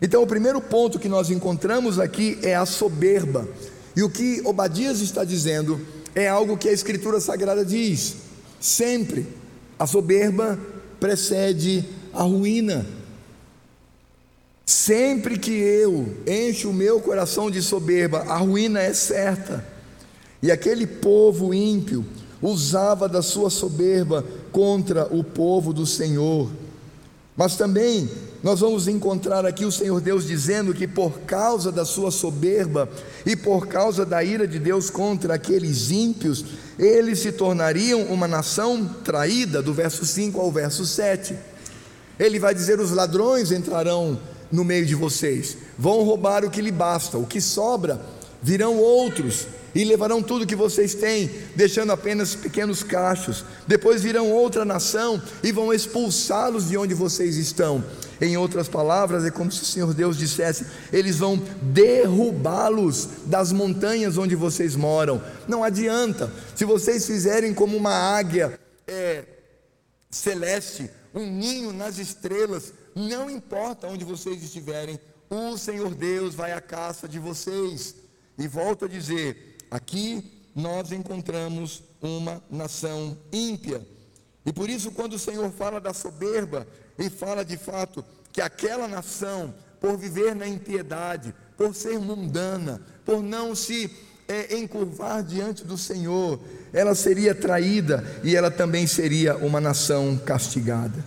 Então, 0.00 0.22
o 0.22 0.26
primeiro 0.26 0.60
ponto 0.60 0.98
que 0.98 1.08
nós 1.08 1.30
encontramos 1.30 1.98
aqui 1.98 2.38
é 2.42 2.54
a 2.54 2.66
soberba, 2.66 3.48
e 3.96 4.02
o 4.02 4.10
que 4.10 4.42
Obadias 4.44 5.00
está 5.00 5.24
dizendo 5.24 5.80
é 6.14 6.28
algo 6.28 6.56
que 6.56 6.68
a 6.68 6.72
Escritura 6.72 7.20
Sagrada 7.20 7.64
diz: 7.64 8.16
sempre 8.60 9.26
a 9.78 9.86
soberba 9.86 10.58
precede 10.98 11.84
a 12.12 12.22
ruína. 12.22 12.86
Sempre 14.66 15.38
que 15.38 15.52
eu 15.52 16.14
encho 16.26 16.70
o 16.70 16.74
meu 16.74 17.00
coração 17.00 17.50
de 17.50 17.62
soberba, 17.62 18.18
a 18.28 18.36
ruína 18.36 18.80
é 18.80 18.92
certa. 18.92 19.64
E 20.42 20.52
aquele 20.52 20.86
povo 20.86 21.54
ímpio 21.54 22.04
usava 22.42 23.08
da 23.08 23.22
sua 23.22 23.50
soberba 23.50 24.24
contra 24.52 25.06
o 25.10 25.24
povo 25.24 25.72
do 25.72 25.86
Senhor. 25.86 26.50
Mas 27.36 27.56
também 27.56 28.10
nós 28.42 28.60
vamos 28.60 28.86
encontrar 28.86 29.44
aqui 29.44 29.64
o 29.64 29.72
Senhor 29.72 30.00
Deus 30.00 30.24
dizendo 30.24 30.72
que 30.72 30.86
por 30.86 31.20
causa 31.20 31.72
da 31.72 31.84
sua 31.84 32.10
soberba 32.12 32.88
e 33.26 33.34
por 33.34 33.66
causa 33.66 34.06
da 34.06 34.22
ira 34.22 34.46
de 34.46 34.60
Deus 34.60 34.90
contra 34.90 35.34
aqueles 35.34 35.90
ímpios, 35.90 36.44
eles 36.78 37.18
se 37.18 37.32
tornariam 37.32 38.02
uma 38.04 38.28
nação 38.28 38.84
traída, 39.04 39.60
do 39.60 39.74
verso 39.74 40.06
5 40.06 40.40
ao 40.40 40.52
verso 40.52 40.86
7. 40.86 41.34
Ele 42.18 42.38
vai 42.38 42.54
dizer: 42.54 42.78
os 42.78 42.92
ladrões 42.92 43.50
entrarão 43.50 44.18
no 44.52 44.64
meio 44.64 44.86
de 44.86 44.94
vocês. 44.94 45.56
Vão 45.76 46.04
roubar 46.04 46.44
o 46.44 46.50
que 46.50 46.62
lhe 46.62 46.72
basta, 46.72 47.18
o 47.18 47.26
que 47.26 47.40
sobra, 47.40 48.00
virão 48.40 48.76
outros 48.76 49.48
e 49.74 49.84
levarão 49.84 50.22
tudo 50.22 50.46
que 50.46 50.56
vocês 50.56 50.94
têm, 50.94 51.28
deixando 51.54 51.90
apenas 51.90 52.36
pequenos 52.36 52.84
cachos. 52.84 53.44
Depois 53.66 54.02
virão 54.02 54.30
outra 54.30 54.64
nação 54.64 55.20
e 55.42 55.50
vão 55.50 55.72
expulsá-los 55.72 56.68
de 56.68 56.76
onde 56.76 56.94
vocês 56.94 57.36
estão. 57.36 57.84
Em 58.20 58.36
outras 58.36 58.68
palavras, 58.68 59.24
é 59.24 59.30
como 59.30 59.50
se 59.52 59.62
o 59.62 59.66
Senhor 59.66 59.94
Deus 59.94 60.16
dissesse: 60.16 60.66
eles 60.92 61.18
vão 61.18 61.36
derrubá-los 61.62 63.08
das 63.26 63.52
montanhas 63.52 64.18
onde 64.18 64.34
vocês 64.34 64.74
moram. 64.74 65.22
Não 65.46 65.62
adianta, 65.62 66.32
se 66.54 66.64
vocês 66.64 67.06
fizerem 67.06 67.54
como 67.54 67.76
uma 67.76 67.92
águia 67.92 68.58
é, 68.86 69.24
celeste, 70.10 70.90
um 71.14 71.24
ninho 71.26 71.72
nas 71.72 71.98
estrelas, 71.98 72.72
não 72.94 73.30
importa 73.30 73.86
onde 73.86 74.04
vocês 74.04 74.42
estiverem, 74.42 74.98
o 75.30 75.56
Senhor 75.56 75.94
Deus 75.94 76.34
vai 76.34 76.52
à 76.52 76.60
caça 76.60 77.06
de 77.06 77.18
vocês. 77.18 77.94
E 78.36 78.48
volto 78.48 78.86
a 78.86 78.88
dizer: 78.88 79.56
aqui 79.70 80.42
nós 80.54 80.90
encontramos 80.90 81.84
uma 82.00 82.42
nação 82.50 83.16
ímpia. 83.32 83.86
E 84.44 84.52
por 84.52 84.68
isso, 84.68 84.90
quando 84.90 85.14
o 85.14 85.18
Senhor 85.18 85.50
fala 85.52 85.80
da 85.80 85.92
soberba, 85.92 86.66
e 86.98 87.08
fala 87.08 87.44
de 87.44 87.56
fato 87.56 88.04
que 88.32 88.40
aquela 88.40 88.88
nação, 88.88 89.54
por 89.80 89.96
viver 89.96 90.34
na 90.34 90.46
impiedade, 90.46 91.34
por 91.56 91.74
ser 91.74 91.98
mundana, 91.98 92.80
por 93.04 93.22
não 93.22 93.54
se 93.54 93.90
é, 94.26 94.56
encurvar 94.56 95.22
diante 95.22 95.64
do 95.64 95.78
Senhor, 95.78 96.38
ela 96.72 96.94
seria 96.94 97.34
traída 97.34 98.04
e 98.22 98.36
ela 98.36 98.50
também 98.50 98.86
seria 98.86 99.36
uma 99.36 99.60
nação 99.60 100.20
castigada. 100.24 101.04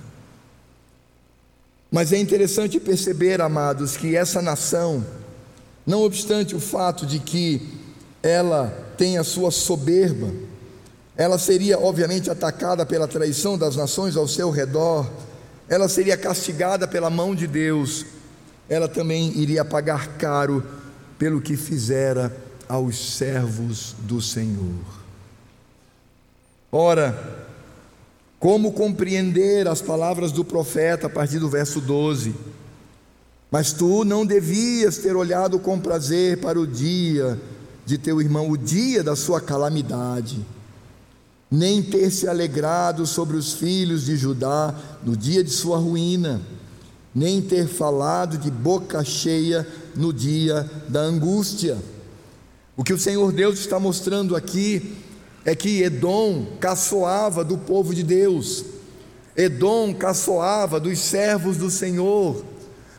Mas 1.91 2.13
é 2.13 2.17
interessante 2.17 2.79
perceber, 2.79 3.41
amados, 3.41 3.97
que 3.97 4.15
essa 4.15 4.41
nação, 4.41 5.05
não 5.85 6.01
obstante 6.03 6.55
o 6.55 6.59
fato 6.59 7.05
de 7.05 7.19
que 7.19 7.79
ela 8.23 8.67
tem 8.97 9.17
a 9.17 9.23
sua 9.23 9.51
soberba, 9.51 10.31
ela 11.17 11.37
seria 11.37 11.77
obviamente 11.77 12.29
atacada 12.29 12.85
pela 12.85 13.07
traição 13.07 13.57
das 13.57 13.75
nações 13.75 14.15
ao 14.15 14.27
seu 14.27 14.49
redor, 14.49 15.07
ela 15.71 15.87
seria 15.87 16.17
castigada 16.17 16.85
pela 16.85 17.09
mão 17.09 17.33
de 17.33 17.47
Deus, 17.47 18.05
ela 18.67 18.89
também 18.89 19.31
iria 19.39 19.63
pagar 19.63 20.17
caro 20.17 20.61
pelo 21.17 21.39
que 21.39 21.55
fizera 21.55 22.35
aos 22.67 23.15
servos 23.15 23.95
do 23.99 24.21
Senhor. 24.21 24.83
Ora, 26.69 27.47
como 28.37 28.73
compreender 28.73 29.65
as 29.65 29.81
palavras 29.81 30.33
do 30.33 30.43
profeta 30.43 31.07
a 31.07 31.09
partir 31.09 31.39
do 31.39 31.47
verso 31.47 31.79
12? 31.79 32.35
Mas 33.49 33.71
tu 33.71 34.03
não 34.03 34.25
devias 34.25 34.97
ter 34.97 35.15
olhado 35.15 35.57
com 35.57 35.79
prazer 35.79 36.41
para 36.41 36.59
o 36.59 36.67
dia 36.67 37.39
de 37.85 37.97
teu 37.97 38.19
irmão, 38.19 38.49
o 38.49 38.57
dia 38.57 39.01
da 39.01 39.15
sua 39.15 39.39
calamidade, 39.39 40.45
nem 41.51 41.83
ter 41.83 42.09
se 42.09 42.29
alegrado 42.29 43.05
sobre 43.05 43.35
os 43.35 43.51
filhos 43.51 44.05
de 44.05 44.15
Judá 44.15 44.73
no 45.03 45.17
dia 45.17 45.43
de 45.43 45.51
sua 45.51 45.77
ruína, 45.77 46.41
nem 47.13 47.41
ter 47.41 47.67
falado 47.67 48.37
de 48.37 48.49
boca 48.49 49.03
cheia 49.03 49.67
no 49.93 50.13
dia 50.13 50.69
da 50.87 51.01
angústia. 51.01 51.77
O 52.77 52.85
que 52.85 52.93
o 52.93 52.97
Senhor 52.97 53.33
Deus 53.33 53.59
está 53.59 53.77
mostrando 53.77 54.33
aqui 54.33 54.95
é 55.43 55.53
que 55.53 55.83
Edom 55.83 56.45
caçoava 56.57 57.43
do 57.43 57.57
povo 57.57 57.93
de 57.93 58.03
Deus, 58.03 58.63
Edom 59.35 59.93
caçoava 59.93 60.79
dos 60.79 60.99
servos 60.99 61.57
do 61.57 61.69
Senhor, 61.69 62.45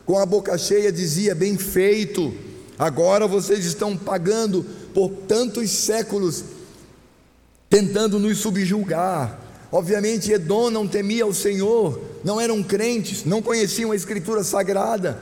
com 0.05 0.19
a 0.19 0.25
boca 0.25 0.57
cheia 0.59 0.91
dizia: 0.91 1.33
Bem 1.33 1.57
feito, 1.57 2.31
agora 2.77 3.27
vocês 3.27 3.65
estão 3.65 3.97
pagando 3.97 4.63
por 4.93 5.09
tantos 5.27 5.71
séculos, 5.71 6.43
tentando 7.73 8.19
nos 8.19 8.37
subjugar. 8.37 9.39
Obviamente, 9.71 10.31
Edom 10.31 10.69
não 10.69 10.87
temia 10.87 11.25
o 11.25 11.33
Senhor, 11.33 11.99
não 12.23 12.39
eram 12.39 12.61
crentes, 12.61 13.25
não 13.25 13.41
conheciam 13.41 13.91
a 13.91 13.95
Escritura 13.95 14.43
Sagrada, 14.43 15.19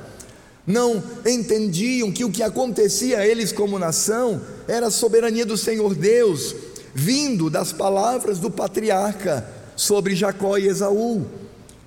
não 0.68 1.02
entendiam 1.26 2.12
que 2.12 2.26
o 2.26 2.30
que 2.30 2.44
acontecia 2.44 3.20
a 3.20 3.26
eles 3.26 3.54
como 3.54 3.80
nação 3.80 4.42
era 4.68 4.88
a 4.88 4.92
soberania 4.92 5.46
do 5.46 5.56
Senhor 5.56 5.96
Deus 5.96 6.54
vindo 6.94 7.50
das 7.50 7.72
palavras 7.72 8.38
do 8.38 8.52
patriarca 8.52 9.48
sobre 9.78 10.14
Jacó 10.14 10.58
e 10.58 10.68
Esaú. 10.68 11.26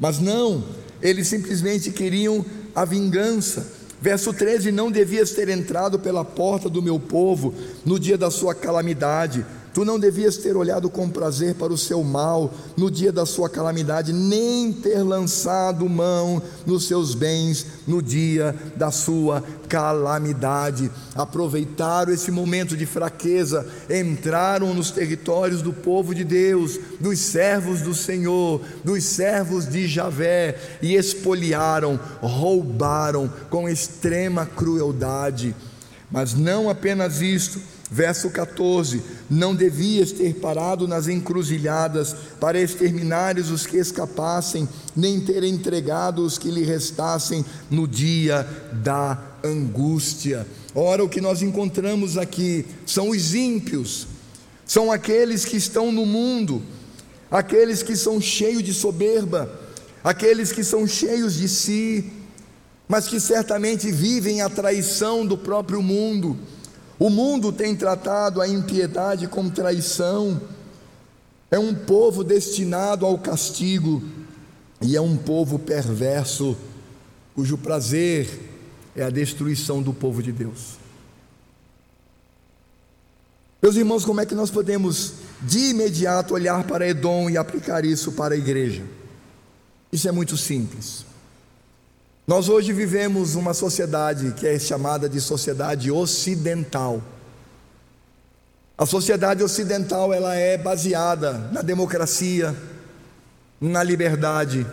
Mas 0.00 0.18
não, 0.18 0.64
eles 1.03 1.29
simplesmente 1.29 1.90
queriam 1.90 2.42
a 2.74 2.87
vingança. 2.87 3.66
Verso 4.00 4.33
13: 4.33 4.72
Não 4.72 4.90
devias 4.90 5.33
ter 5.33 5.50
entrado 5.50 5.98
pela 5.98 6.24
porta 6.24 6.70
do 6.70 6.81
meu 6.81 6.98
povo 6.98 7.53
no 7.85 8.00
dia 8.00 8.16
da 8.16 8.31
sua 8.31 8.55
calamidade, 8.55 9.44
Tu 9.74 9.84
não 9.84 9.98
devias 9.98 10.37
ter 10.37 10.56
olhado 10.56 10.88
com 10.88 11.10
prazer 11.10 11.56
para 11.56 11.72
o 11.72 11.76
seu 11.76 12.04
mal 12.04 12.54
no 12.76 12.88
dia 12.88 13.10
da 13.10 13.26
sua 13.26 13.50
calamidade, 13.50 14.12
nem 14.12 14.72
ter 14.72 15.02
lançado 15.02 15.88
mão 15.88 16.40
nos 16.64 16.87
seus 16.87 17.12
bens 17.12 17.66
no 17.84 18.00
dia 18.00 18.54
da 18.76 18.92
sua 18.92 19.42
calamidade. 19.68 20.88
Aproveitaram 21.12 22.12
esse 22.12 22.30
momento 22.30 22.76
de 22.76 22.87
fraqueza, 22.87 23.66
entraram 23.90 24.72
nos 24.72 24.92
territórios 24.92 25.60
do 25.60 25.72
povo 25.72 26.14
de 26.14 26.22
Deus, 26.22 26.78
dos 27.00 27.18
servos 27.18 27.80
do 27.80 27.94
Senhor, 27.94 28.60
dos 28.84 29.02
servos 29.02 29.68
de 29.68 29.88
Javé 29.88 30.56
e 30.80 30.94
espoliaram, 30.94 31.98
roubaram 32.22 33.28
com 33.50 33.68
extrema 33.68 34.46
crueldade. 34.46 35.52
Mas 36.12 36.32
não 36.32 36.70
apenas 36.70 37.20
isto, 37.20 37.60
Verso 37.94 38.28
14: 38.28 39.00
Não 39.30 39.54
devias 39.54 40.11
ter 40.11 40.35
parado 40.35 40.88
nas 40.88 41.07
encruzilhadas 41.07 42.12
para 42.40 42.61
exterminares 42.61 43.50
os 43.50 43.68
que 43.68 43.76
escapassem, 43.76 44.68
nem 44.96 45.20
ter 45.20 45.44
entregado 45.44 46.26
os 46.26 46.37
que 46.37 46.50
lhe 46.50 46.64
restassem 46.64 47.44
no 47.70 47.87
dia 47.87 48.42
da 48.83 49.22
angústia. 49.44 50.44
Ora, 50.74 51.04
o 51.04 51.09
que 51.09 51.20
nós 51.20 51.40
encontramos 51.40 52.18
aqui 52.18 52.66
são 52.85 53.11
os 53.11 53.33
ímpios, 53.33 54.09
são 54.66 54.90
aqueles 54.90 55.44
que 55.44 55.57
estão 55.57 55.92
no 55.92 56.04
mundo, 56.04 56.64
aqueles 57.30 57.80
que 57.80 57.94
são 57.94 58.20
cheios 58.20 58.64
de 58.64 58.74
soberba, 58.74 59.48
aqueles 60.02 60.50
que 60.50 60.64
são 60.64 60.85
cheios 60.85 61.35
de 61.35 61.48
si, 61.48 62.12
mas 62.88 63.07
que 63.07 63.20
certamente 63.20 63.92
vivem 63.92 64.42
a 64.42 64.48
traição 64.48 65.24
do 65.24 65.38
próprio 65.38 65.80
mundo 65.80 66.37
o 66.98 67.11
mundo 67.11 67.52
tem 67.52 67.74
tratado 67.74 68.40
a 68.40 68.48
impiedade 68.48 69.26
como 69.26 69.50
traição, 69.50 70.40
é 71.50 71.59
um 71.59 71.74
povo 71.74 72.22
destinado 72.22 73.04
ao 73.04 73.18
castigo 73.18 74.02
e 74.80 74.96
é 74.96 75.00
um 75.00 75.16
povo 75.16 75.59
perverso, 75.59 76.57
cujo 77.35 77.59
prazer 77.59 78.28
é 78.94 79.02
a 79.02 79.11
destruição 79.11 79.83
do 79.83 79.92
povo 79.92 80.22
de 80.22 80.33
Deus. 80.33 80.78
Meus 83.61 83.76
irmãos, 83.76 84.04
como 84.04 84.20
é 84.20 84.26
que 84.26 84.35
nós 84.35 84.50
podemos 84.50 85.14
de 85.40 85.70
imediato 85.70 86.35
olhar 86.35 86.64
para 86.64 86.87
Edom 86.87 87.30
e 87.30 87.37
aplicar 87.37 87.85
isso 87.85 88.12
para 88.12 88.35
a 88.35 88.37
igreja? 88.37 88.83
Isso 89.90 90.07
é 90.09 90.12
muito 90.12 90.37
simples. 90.37 91.07
Nós 92.26 92.48
hoje 92.48 92.72
vivemos 92.72 93.34
uma 93.34 93.52
sociedade 93.52 94.32
que 94.32 94.46
é 94.46 94.58
chamada 94.58 95.10
de 95.10 95.20
sociedade 95.20 95.90
ocidental. 95.90 97.02
A 98.78 98.87
sociedade 98.87 99.42
ocidental 99.42 100.10
ela 100.10 100.34
é 100.34 100.56
baseada 100.56 101.34
na 101.52 101.60
democracia, 101.60 102.56
na 103.60 103.82
liberdade. 103.82 104.66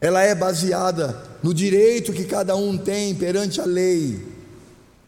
Ela 0.00 0.22
é 0.22 0.32
baseada 0.32 1.20
no 1.42 1.52
direito 1.52 2.12
que 2.12 2.24
cada 2.24 2.54
um 2.54 2.78
tem 2.78 3.16
perante 3.16 3.60
a 3.60 3.64
lei, 3.64 4.24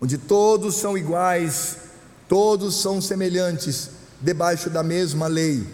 onde 0.01 0.19
todos 0.19 0.75
são 0.75 0.99
iguais, 0.99 1.77
todos 2.29 2.83
são 2.83 3.01
semelhantes 3.01 3.91
debaixo 4.21 4.69
da 4.69 4.83
mesma 4.83 5.29
lei. 5.29 5.65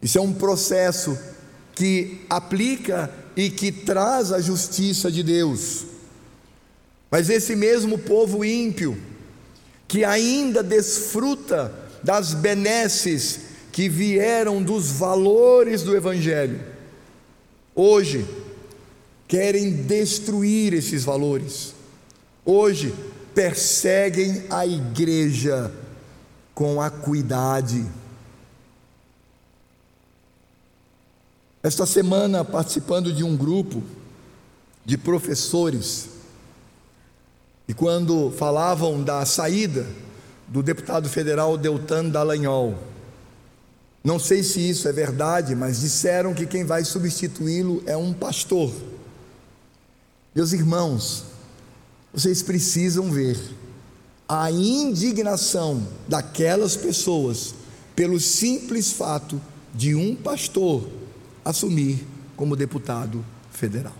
Isso 0.00 0.16
é 0.16 0.20
um 0.22 0.32
processo 0.32 1.18
que 1.74 2.24
aplica 2.30 3.10
e 3.38 3.48
que 3.48 3.70
traz 3.70 4.32
a 4.32 4.40
justiça 4.40 5.12
de 5.12 5.22
Deus. 5.22 5.84
Mas 7.08 7.30
esse 7.30 7.54
mesmo 7.54 7.96
povo 7.96 8.44
ímpio, 8.44 9.00
que 9.86 10.04
ainda 10.04 10.60
desfruta 10.60 11.72
das 12.02 12.34
benesses 12.34 13.42
que 13.70 13.88
vieram 13.88 14.60
dos 14.60 14.90
valores 14.90 15.84
do 15.84 15.96
Evangelho, 15.96 16.60
hoje 17.76 18.26
querem 19.28 19.70
destruir 19.70 20.74
esses 20.74 21.04
valores, 21.04 21.76
hoje 22.44 22.92
perseguem 23.36 24.46
a 24.50 24.66
igreja 24.66 25.72
com 26.52 26.82
acuidade 26.82 27.86
Esta 31.62 31.84
semana, 31.84 32.44
participando 32.44 33.12
de 33.12 33.24
um 33.24 33.36
grupo 33.36 33.82
de 34.84 34.96
professores, 34.96 36.08
e 37.66 37.74
quando 37.74 38.30
falavam 38.30 39.02
da 39.02 39.26
saída 39.26 39.84
do 40.46 40.62
deputado 40.62 41.08
federal 41.08 41.58
Deltan 41.58 42.10
Dallagnol, 42.10 42.78
não 44.04 44.20
sei 44.20 44.44
se 44.44 44.70
isso 44.70 44.88
é 44.88 44.92
verdade, 44.92 45.56
mas 45.56 45.80
disseram 45.80 46.32
que 46.32 46.46
quem 46.46 46.64
vai 46.64 46.84
substituí-lo 46.84 47.82
é 47.86 47.96
um 47.96 48.12
pastor. 48.12 48.72
Meus 50.32 50.52
irmãos, 50.52 51.24
vocês 52.14 52.40
precisam 52.40 53.10
ver 53.10 53.36
a 54.28 54.50
indignação 54.52 55.82
daquelas 56.06 56.76
pessoas 56.76 57.52
pelo 57.96 58.20
simples 58.20 58.92
fato 58.92 59.40
de 59.74 59.96
um 59.96 60.14
pastor 60.14 60.88
assumir 61.48 62.06
como 62.36 62.54
deputado 62.54 63.24
federal. 63.50 63.96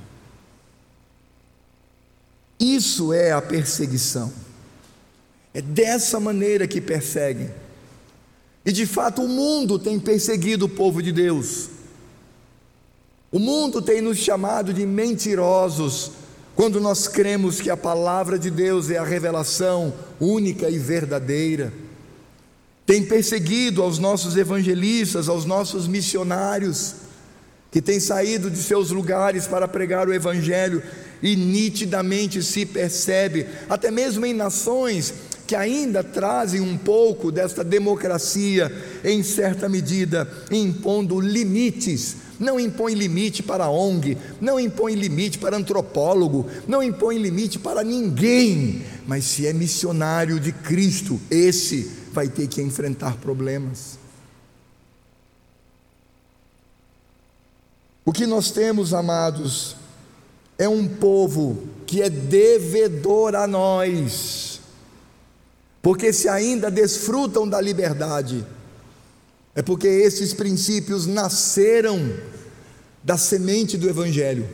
Isso 2.60 3.10
é 3.10 3.32
a 3.32 3.40
perseguição. 3.40 4.30
É 5.54 5.62
dessa 5.62 6.20
maneira 6.20 6.68
que 6.68 6.78
perseguem. 6.78 7.50
E 8.66 8.70
de 8.70 8.84
fato 8.84 9.22
o 9.22 9.28
mundo 9.28 9.78
tem 9.78 9.98
perseguido 9.98 10.66
o 10.66 10.68
povo 10.68 11.02
de 11.02 11.10
Deus. 11.10 11.70
O 13.32 13.38
mundo 13.38 13.80
tem 13.80 14.02
nos 14.02 14.18
chamado 14.18 14.74
de 14.74 14.84
mentirosos 14.84 16.10
quando 16.54 16.78
nós 16.80 17.08
cremos 17.08 17.62
que 17.62 17.70
a 17.70 17.76
palavra 17.78 18.38
de 18.38 18.50
Deus 18.50 18.90
é 18.90 18.98
a 18.98 19.04
revelação 19.04 19.94
única 20.20 20.68
e 20.68 20.78
verdadeira. 20.78 21.72
Tem 22.84 23.02
perseguido 23.06 23.82
aos 23.82 23.98
nossos 23.98 24.36
evangelistas, 24.36 25.30
aos 25.30 25.46
nossos 25.46 25.88
missionários 25.88 27.07
que 27.70 27.82
têm 27.82 28.00
saído 28.00 28.50
de 28.50 28.58
seus 28.58 28.90
lugares 28.90 29.46
para 29.46 29.68
pregar 29.68 30.08
o 30.08 30.14
Evangelho 30.14 30.82
e 31.22 31.36
nitidamente 31.36 32.42
se 32.42 32.64
percebe, 32.64 33.46
até 33.68 33.90
mesmo 33.90 34.24
em 34.24 34.32
nações 34.32 35.12
que 35.46 35.56
ainda 35.56 36.04
trazem 36.04 36.60
um 36.60 36.76
pouco 36.76 37.32
desta 37.32 37.64
democracia, 37.64 38.70
em 39.02 39.22
certa 39.22 39.66
medida, 39.66 40.30
impondo 40.50 41.18
limites. 41.18 42.16
Não 42.38 42.60
impõe 42.60 42.94
limite 42.94 43.42
para 43.42 43.64
a 43.64 43.70
ONG, 43.70 44.16
não 44.40 44.60
impõe 44.60 44.94
limite 44.94 45.38
para 45.38 45.56
antropólogo, 45.56 46.46
não 46.68 46.82
impõe 46.82 47.18
limite 47.18 47.58
para 47.58 47.82
ninguém, 47.82 48.82
mas 49.06 49.24
se 49.24 49.46
é 49.46 49.52
missionário 49.52 50.38
de 50.38 50.52
Cristo, 50.52 51.18
esse 51.30 51.90
vai 52.12 52.28
ter 52.28 52.46
que 52.46 52.60
enfrentar 52.60 53.16
problemas. 53.16 53.97
O 58.08 58.12
que 58.12 58.24
nós 58.24 58.50
temos, 58.50 58.94
amados, 58.94 59.76
é 60.56 60.66
um 60.66 60.88
povo 60.88 61.68
que 61.86 62.00
é 62.00 62.08
devedor 62.08 63.34
a 63.34 63.46
nós, 63.46 64.62
porque 65.82 66.10
se 66.10 66.26
ainda 66.26 66.70
desfrutam 66.70 67.46
da 67.46 67.60
liberdade, 67.60 68.46
é 69.54 69.60
porque 69.60 69.86
esses 69.86 70.32
princípios 70.32 71.04
nasceram 71.04 71.98
da 73.04 73.18
semente 73.18 73.76
do 73.76 73.86
Evangelho. 73.86 74.48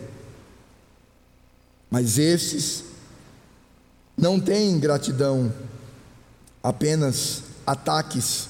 Mas 1.88 2.18
esses 2.18 2.82
não 4.16 4.40
têm 4.40 4.80
gratidão, 4.80 5.54
apenas 6.60 7.44
ataques, 7.64 8.48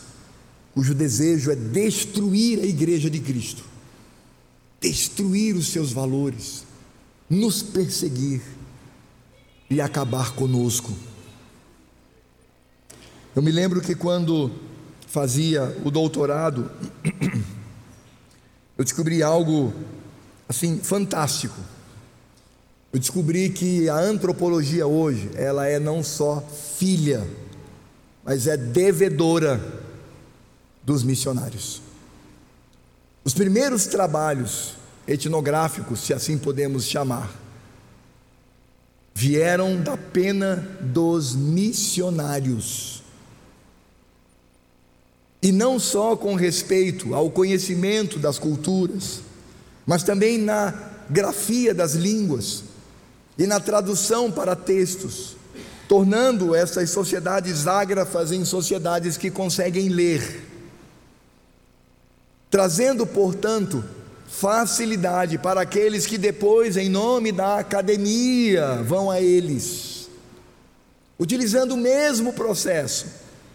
cujo 0.72 0.94
desejo 0.94 1.50
é 1.50 1.54
destruir 1.54 2.60
a 2.60 2.64
igreja 2.64 3.10
de 3.10 3.20
Cristo 3.20 3.73
destruir 4.84 5.56
os 5.56 5.68
seus 5.68 5.92
valores, 5.92 6.64
nos 7.28 7.62
perseguir 7.62 8.42
e 9.70 9.80
acabar 9.80 10.34
conosco. 10.34 10.92
Eu 13.34 13.40
me 13.40 13.50
lembro 13.50 13.80
que 13.80 13.94
quando 13.94 14.50
fazia 15.06 15.74
o 15.82 15.90
doutorado, 15.90 16.70
eu 18.76 18.84
descobri 18.84 19.22
algo 19.22 19.72
assim 20.46 20.78
fantástico. 20.78 21.58
Eu 22.92 23.00
descobri 23.00 23.48
que 23.48 23.88
a 23.88 23.96
antropologia 23.96 24.86
hoje, 24.86 25.30
ela 25.34 25.66
é 25.66 25.78
não 25.78 26.02
só 26.02 26.46
filha, 26.76 27.26
mas 28.22 28.46
é 28.46 28.56
devedora 28.58 29.82
dos 30.82 31.02
missionários. 31.02 31.83
Os 33.24 33.32
primeiros 33.32 33.86
trabalhos 33.86 34.74
etnográficos, 35.08 36.00
se 36.00 36.12
assim 36.12 36.36
podemos 36.36 36.84
chamar, 36.84 37.32
vieram 39.14 39.80
da 39.80 39.96
pena 39.96 40.56
dos 40.80 41.34
missionários. 41.34 43.02
E 45.40 45.52
não 45.52 45.78
só 45.78 46.16
com 46.16 46.34
respeito 46.34 47.14
ao 47.14 47.30
conhecimento 47.30 48.18
das 48.18 48.38
culturas, 48.38 49.20
mas 49.86 50.02
também 50.02 50.38
na 50.38 50.74
grafia 51.08 51.74
das 51.74 51.94
línguas 51.94 52.64
e 53.38 53.46
na 53.46 53.60
tradução 53.60 54.30
para 54.30 54.54
textos, 54.54 55.36
tornando 55.88 56.54
essas 56.54 56.90
sociedades 56.90 57.66
ágrafas 57.66 58.32
em 58.32 58.44
sociedades 58.44 59.16
que 59.16 59.30
conseguem 59.30 59.88
ler, 59.88 60.53
trazendo, 62.54 63.04
portanto, 63.04 63.82
facilidade 64.28 65.38
para 65.38 65.62
aqueles 65.62 66.06
que 66.06 66.16
depois, 66.16 66.76
em 66.76 66.88
nome 66.88 67.32
da 67.32 67.58
academia, 67.58 68.80
vão 68.86 69.10
a 69.10 69.20
eles, 69.20 70.08
utilizando 71.18 71.74
o 71.74 71.76
mesmo 71.76 72.32
processo 72.32 73.06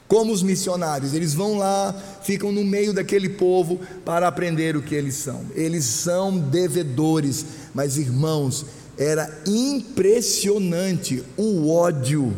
como 0.06 0.34
os 0.34 0.44
missionários, 0.44 1.14
eles 1.14 1.34
vão 1.34 1.58
lá, 1.58 1.96
ficam 2.24 2.52
no 2.52 2.66
meio 2.66 2.92
daquele 2.92 3.30
povo 3.30 3.80
para 4.04 4.28
aprender 4.28 4.76
o 4.76 4.82
que 4.82 4.96
eles 4.96 5.16
são. 5.16 5.46
Eles 5.56 5.86
são 5.86 6.38
devedores, 6.38 7.46
mas 7.74 7.98
irmãos, 7.98 8.66
era 8.98 9.34
impressionante 9.48 11.24
o 11.38 11.70
ódio 11.72 12.36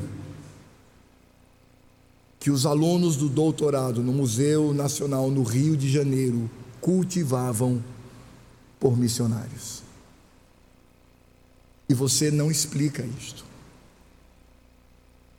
que 2.42 2.50
os 2.50 2.66
alunos 2.66 3.16
do 3.16 3.30
doutorado 3.30 4.02
no 4.02 4.12
Museu 4.12 4.74
Nacional 4.74 5.30
no 5.30 5.44
Rio 5.44 5.78
de 5.78 5.88
Janeiro 5.88 6.50
cultivavam 6.82 7.82
por 8.80 8.98
missionários. 8.98 9.84
E 11.88 11.94
você 11.94 12.32
não 12.32 12.50
explica 12.50 13.06
isto. 13.20 13.46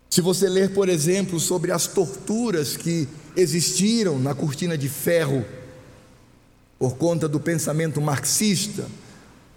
Se 0.08 0.20
você 0.20 0.48
ler, 0.48 0.72
por 0.74 0.88
exemplo, 0.88 1.40
sobre 1.40 1.72
as 1.72 1.88
torturas 1.88 2.76
que 2.76 3.08
existiram 3.34 4.20
na 4.20 4.32
cortina 4.32 4.78
de 4.78 4.88
ferro, 4.88 5.44
por 6.78 6.96
conta 6.96 7.28
do 7.28 7.40
pensamento 7.40 8.00
marxista, 8.00 8.86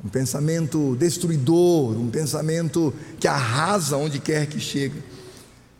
um 0.03 0.09
pensamento 0.09 0.95
destruidor, 0.95 1.95
um 1.95 2.09
pensamento 2.09 2.91
que 3.19 3.27
arrasa 3.27 3.97
onde 3.97 4.19
quer 4.19 4.47
que 4.47 4.59
chega. 4.59 5.03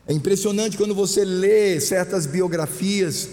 É 0.07 0.13
impressionante 0.13 0.77
quando 0.77 0.93
você 0.93 1.25
lê 1.25 1.79
certas 1.79 2.25
biografias 2.25 3.29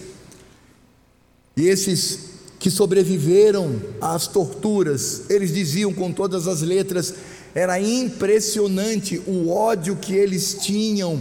e 1.56 1.68
esses 1.68 2.30
que 2.58 2.70
sobreviveram 2.70 3.80
às 4.00 4.26
torturas, 4.26 5.24
eles 5.28 5.52
diziam 5.52 5.92
com 5.92 6.12
todas 6.12 6.46
as 6.46 6.62
letras 6.62 7.14
era 7.54 7.78
impressionante 7.78 9.20
o 9.26 9.50
ódio 9.50 9.96
que 9.96 10.14
eles 10.14 10.56
tinham 10.60 11.20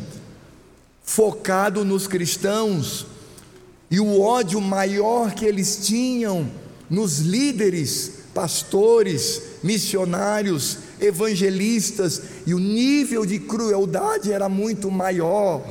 focado 1.03 1.83
nos 1.83 2.07
cristãos 2.07 3.05
e 3.89 3.99
o 3.99 4.21
ódio 4.21 4.61
maior 4.61 5.33
que 5.33 5.43
eles 5.43 5.79
tinham 5.83 6.49
nos 6.89 7.19
líderes, 7.19 8.11
pastores, 8.33 9.41
missionários, 9.61 10.77
evangelistas, 11.01 12.21
e 12.45 12.53
o 12.53 12.59
nível 12.59 13.25
de 13.25 13.39
crueldade 13.39 14.31
era 14.31 14.49
muito 14.49 14.89
maior. 14.89 15.63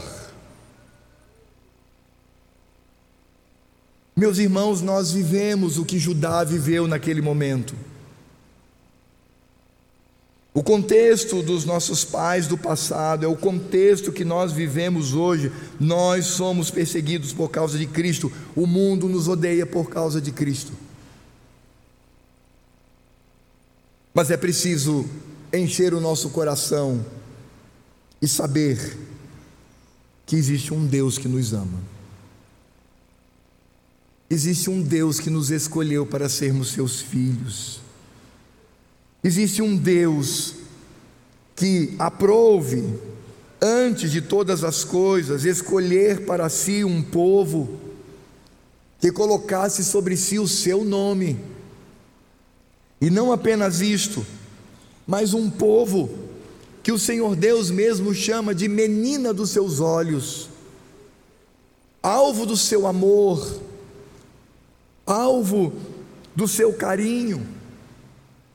Meus 4.17 4.39
irmãos, 4.39 4.83
nós 4.83 5.13
vivemos 5.13 5.79
o 5.79 5.85
que 5.85 5.99
Judá 5.99 6.45
viveu 6.45 6.87
naquele 6.87 7.23
momento. 7.23 7.75
O 10.53 10.63
contexto 10.65 11.43
dos 11.43 11.65
nossos 11.65 12.05
pais 12.05 12.47
do 12.47 12.59
passado 12.59 13.25
é 13.25 13.29
o 13.29 13.37
contexto 13.37 14.13
que 14.13 14.25
nós 14.25 14.53
vivemos 14.53 15.15
hoje. 15.15 15.51
Nós 15.79 16.27
somos 16.27 16.71
perseguidos 16.71 17.33
por 17.33 17.51
causa 17.51 17.79
de 17.79 17.87
Cristo, 17.87 18.33
o 18.57 18.67
mundo 18.67 19.09
nos 19.09 19.29
odeia 19.29 19.65
por 19.65 19.89
causa 19.89 20.21
de 20.21 20.33
Cristo. 20.33 20.73
Mas 24.13 24.31
é 24.31 24.37
preciso 24.37 25.09
encher 25.53 25.95
o 25.95 26.01
nosso 26.01 26.31
coração 26.31 27.05
e 28.21 28.29
saber 28.29 28.97
que 30.27 30.37
existe 30.37 30.73
um 30.73 30.87
Deus 30.87 31.19
que 31.19 31.27
nos 31.27 31.53
ama. 31.53 31.81
Existe 34.29 34.71
um 34.71 34.81
Deus 34.81 35.19
que 35.19 35.29
nos 35.29 35.51
escolheu 35.51 36.07
para 36.07 36.29
sermos 36.29 36.69
seus 36.69 37.01
filhos. 37.01 37.81
Existe 39.25 39.61
um 39.61 39.77
Deus 39.77 40.55
que 41.57 41.95
aprove, 41.99 42.97
antes 43.61 44.13
de 44.13 44.23
todas 44.23 44.63
as 44.63 44.85
coisas, 44.85 45.45
escolher 45.45 46.25
para 46.25 46.49
si 46.49 46.85
um 46.85 47.03
povo 47.03 47.81
que 49.01 49.11
colocasse 49.11 49.83
sobre 49.85 50.17
si 50.17 50.39
o 50.39 50.47
seu 50.47 50.85
nome. 50.85 51.39
E 53.01 53.11
não 53.11 53.33
apenas 53.33 53.81
isto, 53.81 54.25
mas 55.11 55.35
um 55.35 55.51
povo 55.51 56.09
que 56.85 56.93
o 56.93 56.99
Senhor 56.99 57.35
Deus 57.35 57.69
mesmo 57.69 58.15
chama 58.15 58.55
de 58.55 58.69
menina 58.69 59.35
dos 59.35 59.51
seus 59.51 59.81
olhos, 59.81 60.49
alvo 62.01 62.47
do 62.47 62.57
seu 62.57 62.87
amor, 62.87 63.61
alvo 65.05 65.73
do 66.33 66.47
seu 66.47 66.73
carinho. 66.73 67.45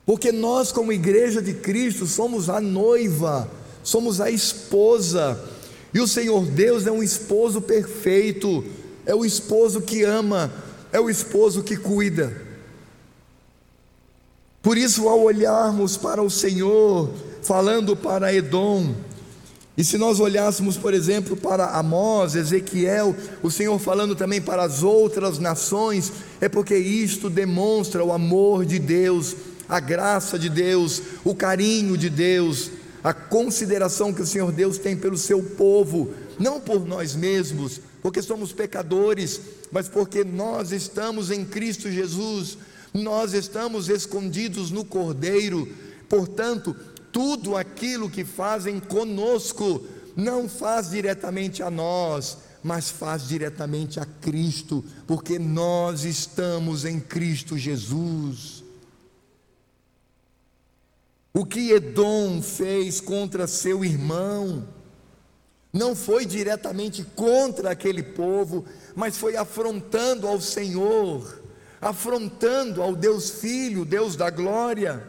Porque 0.05 0.31
nós, 0.31 0.71
como 0.71 0.93
igreja 0.93 1.41
de 1.41 1.55
Cristo, 1.55 2.07
somos 2.07 2.49
a 2.49 2.61
noiva, 2.61 3.51
somos 3.83 4.21
a 4.21 4.31
esposa, 4.31 5.37
e 5.93 5.99
o 5.99 6.07
Senhor 6.07 6.45
Deus 6.45 6.87
é 6.87 6.91
um 6.91 7.03
esposo 7.03 7.59
perfeito, 7.59 8.63
é 9.05 9.13
o 9.13 9.25
esposo 9.25 9.81
que 9.81 10.03
ama, 10.03 10.53
é 10.93 11.01
o 11.01 11.09
esposo 11.09 11.63
que 11.63 11.75
cuida. 11.75 12.44
Por 14.65 14.79
isso, 14.79 15.07
ao 15.07 15.21
olharmos 15.21 15.95
para 15.95 16.23
o 16.23 16.29
Senhor, 16.29 17.11
falando 17.43 17.95
para 17.95 18.33
Edom, 18.33 18.95
e 19.77 19.83
se 19.83 19.95
nós 19.95 20.19
olhássemos, 20.19 20.75
por 20.75 20.91
exemplo, 20.91 21.37
para 21.37 21.67
Amós, 21.77 22.33
Ezequiel, 22.33 23.15
o 23.43 23.51
Senhor 23.51 23.77
falando 23.77 24.15
também 24.15 24.41
para 24.41 24.63
as 24.63 24.81
outras 24.81 25.37
nações, 25.37 26.11
é 26.41 26.49
porque 26.49 26.75
isto 26.75 27.29
demonstra 27.29 28.03
o 28.03 28.11
amor 28.11 28.65
de 28.65 28.79
Deus 28.79 29.35
a 29.69 29.79
graça 29.79 30.39
de 30.39 30.49
Deus, 30.49 30.99
o 31.23 31.35
carinho 31.35 31.95
de 31.95 32.09
Deus, 32.09 32.71
a 33.03 33.13
consideração 33.13 34.11
que 34.11 34.23
o 34.23 34.27
Senhor 34.27 34.51
Deus 34.51 34.79
tem 34.79 34.97
pelo 34.97 35.15
seu 35.17 35.43
povo, 35.43 36.11
não 36.39 36.59
por 36.59 36.87
nós 36.87 37.13
mesmos, 37.15 37.79
porque 38.01 38.19
somos 38.19 38.51
pecadores, 38.51 39.39
mas 39.71 39.87
porque 39.87 40.23
nós 40.23 40.71
estamos 40.71 41.29
em 41.29 41.45
Cristo 41.45 41.91
Jesus, 41.91 42.57
nós 43.01 43.33
estamos 43.33 43.89
escondidos 43.89 44.71
no 44.71 44.85
Cordeiro, 44.85 45.67
portanto, 46.07 46.75
tudo 47.11 47.55
aquilo 47.55 48.09
que 48.09 48.23
fazem 48.23 48.79
conosco 48.79 49.85
não 50.15 50.47
faz 50.47 50.91
diretamente 50.91 51.61
a 51.61 51.69
nós, 51.69 52.37
mas 52.63 52.89
faz 52.89 53.27
diretamente 53.27 53.99
a 53.99 54.05
Cristo, 54.05 54.83
porque 55.05 55.37
nós 55.37 56.03
estamos 56.03 56.85
em 56.85 56.99
Cristo 56.99 57.57
Jesus. 57.57 58.63
O 61.33 61.45
que 61.45 61.71
Edom 61.71 62.41
fez 62.41 63.01
contra 63.01 63.45
seu 63.45 63.83
irmão 63.83 64.65
não 65.71 65.93
foi 65.93 66.25
diretamente 66.25 67.03
contra 67.03 67.71
aquele 67.71 68.01
povo, 68.01 68.63
mas 68.95 69.17
foi 69.17 69.35
afrontando 69.35 70.25
ao 70.25 70.39
Senhor, 70.39 71.43
afrontando 71.85 72.81
ao 72.81 72.95
Deus 72.95 73.29
Filho, 73.29 73.85
Deus 73.85 74.15
da 74.15 74.31
glória, 74.31 75.07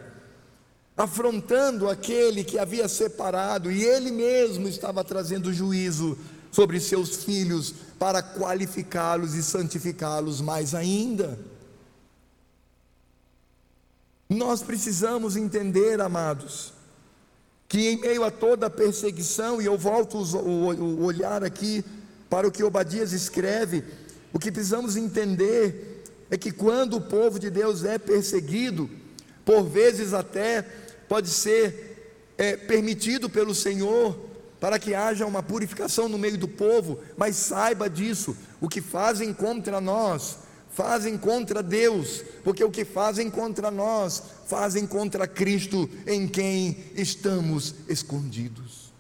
afrontando 0.94 1.88
aquele 1.88 2.44
que 2.44 2.58
havia 2.58 2.86
separado, 2.86 3.72
e 3.72 3.82
ele 3.82 4.10
mesmo 4.10 4.68
estava 4.68 5.02
trazendo 5.02 5.54
juízo 5.54 6.18
sobre 6.52 6.78
seus 6.78 7.24
filhos 7.24 7.72
para 7.98 8.22
qualificá-los 8.22 9.32
e 9.32 9.42
santificá-los 9.42 10.42
mais 10.42 10.74
ainda. 10.74 11.38
Nós 14.28 14.62
precisamos 14.62 15.34
entender, 15.34 15.98
amados, 15.98 16.74
que 17.66 17.88
em 17.88 17.96
meio 17.98 18.22
a 18.22 18.30
toda 18.30 18.66
a 18.66 18.70
perseguição, 18.70 19.62
e 19.62 19.64
eu 19.64 19.78
volto 19.78 20.18
o 20.18 21.02
olhar 21.02 21.42
aqui 21.42 21.82
para 22.28 22.46
o 22.46 22.52
que 22.52 22.62
Obadias 22.62 23.14
escreve, 23.14 23.82
o 24.30 24.38
que 24.38 24.52
precisamos 24.52 24.94
entender 24.94 25.95
é 26.30 26.36
que 26.36 26.50
quando 26.50 26.96
o 26.96 27.00
povo 27.00 27.38
de 27.38 27.50
Deus 27.50 27.84
é 27.84 27.98
perseguido, 27.98 28.90
por 29.44 29.62
vezes 29.64 30.12
até 30.12 30.62
pode 31.08 31.29
ser 31.29 32.33
é, 32.37 32.56
permitido 32.56 33.31
pelo 33.31 33.54
Senhor 33.54 34.18
para 34.58 34.79
que 34.79 34.94
haja 34.94 35.27
uma 35.27 35.42
purificação 35.42 36.08
no 36.08 36.18
meio 36.18 36.38
do 36.38 36.48
povo, 36.48 36.98
mas 37.16 37.37
saiba 37.37 37.88
disso, 37.88 38.37
o 38.60 38.68
que 38.68 38.81
fazem 38.81 39.33
contra 39.33 39.81
nós 39.81 40.38
fazem 40.77 41.16
contra 41.16 41.62
Deus, 41.62 42.22
porque 42.44 42.62
o 42.62 42.70
que 42.70 42.85
fazem 42.85 43.31
contra 43.31 43.70
nós, 43.70 44.22
fazem 44.46 44.87
contra 44.87 45.27
Cristo 45.27 45.88
em 46.06 46.29
quem 46.29 46.77
estamos 46.94 47.74
escondidos. 47.88 48.92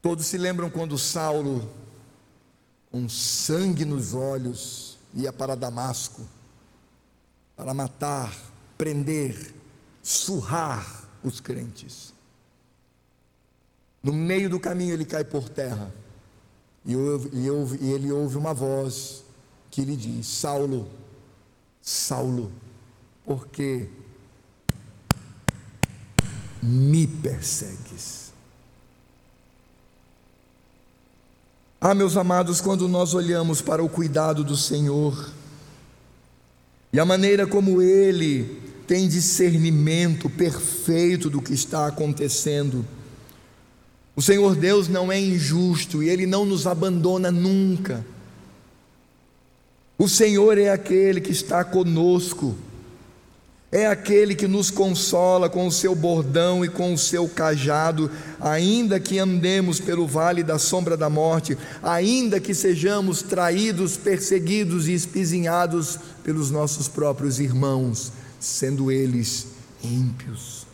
Todos 0.00 0.24
se 0.24 0.38
lembram 0.38 0.70
quando 0.70 0.96
Saulo, 0.96 1.70
com 2.92 3.08
sangue 3.08 3.84
nos 3.84 4.14
olhos, 4.14 4.98
ia 5.14 5.32
para 5.32 5.56
Damasco 5.56 6.22
para 7.56 7.74
matar, 7.74 8.36
prender, 8.76 9.54
surrar 10.02 11.08
os 11.22 11.40
crentes. 11.40 12.12
No 14.02 14.12
meio 14.12 14.50
do 14.50 14.58
caminho 14.58 14.94
ele 14.94 15.04
cai 15.04 15.24
por 15.24 15.48
terra 15.48 15.92
e, 16.84 16.96
ouve, 16.96 17.30
e, 17.32 17.50
ouve, 17.50 17.78
e 17.80 17.92
ele 17.92 18.10
ouve 18.10 18.36
uma 18.36 18.52
voz 18.52 19.22
que 19.70 19.82
lhe 19.84 19.96
diz: 19.96 20.26
Saulo, 20.26 20.88
Saulo, 21.80 22.50
por 23.24 23.46
que 23.46 23.88
me 26.60 27.06
persegues? 27.06 28.21
Ah, 31.84 31.96
meus 31.96 32.16
amados, 32.16 32.60
quando 32.60 32.86
nós 32.86 33.12
olhamos 33.12 33.60
para 33.60 33.82
o 33.82 33.88
cuidado 33.88 34.44
do 34.44 34.56
Senhor 34.56 35.32
e 36.92 37.00
a 37.00 37.04
maneira 37.04 37.44
como 37.44 37.82
Ele 37.82 38.62
tem 38.86 39.08
discernimento 39.08 40.30
perfeito 40.30 41.28
do 41.28 41.42
que 41.42 41.52
está 41.52 41.88
acontecendo, 41.88 42.86
o 44.14 44.22
Senhor 44.22 44.54
Deus 44.54 44.86
não 44.86 45.10
é 45.10 45.18
injusto 45.18 46.04
e 46.04 46.08
Ele 46.08 46.24
não 46.24 46.44
nos 46.44 46.68
abandona 46.68 47.32
nunca. 47.32 48.06
O 49.98 50.08
Senhor 50.08 50.58
é 50.58 50.68
aquele 50.68 51.20
que 51.20 51.32
está 51.32 51.64
conosco, 51.64 52.54
é 53.72 53.86
aquele 53.86 54.34
que 54.34 54.46
nos 54.46 54.70
consola 54.70 55.48
com 55.48 55.66
o 55.66 55.72
seu 55.72 55.94
bordão 55.94 56.62
e 56.62 56.68
com 56.68 56.92
o 56.92 56.98
seu 56.98 57.26
cajado, 57.26 58.10
ainda 58.38 59.00
que 59.00 59.18
andemos 59.18 59.80
pelo 59.80 60.06
vale 60.06 60.42
da 60.42 60.58
sombra 60.58 60.94
da 60.94 61.08
morte, 61.08 61.56
ainda 61.82 62.38
que 62.38 62.52
sejamos 62.52 63.22
traídos, 63.22 63.96
perseguidos 63.96 64.88
e 64.88 64.92
espizinhados 64.92 65.98
pelos 66.22 66.50
nossos 66.50 66.86
próprios 66.86 67.40
irmãos, 67.40 68.12
sendo 68.38 68.92
eles 68.92 69.46
ímpios. 69.82 70.66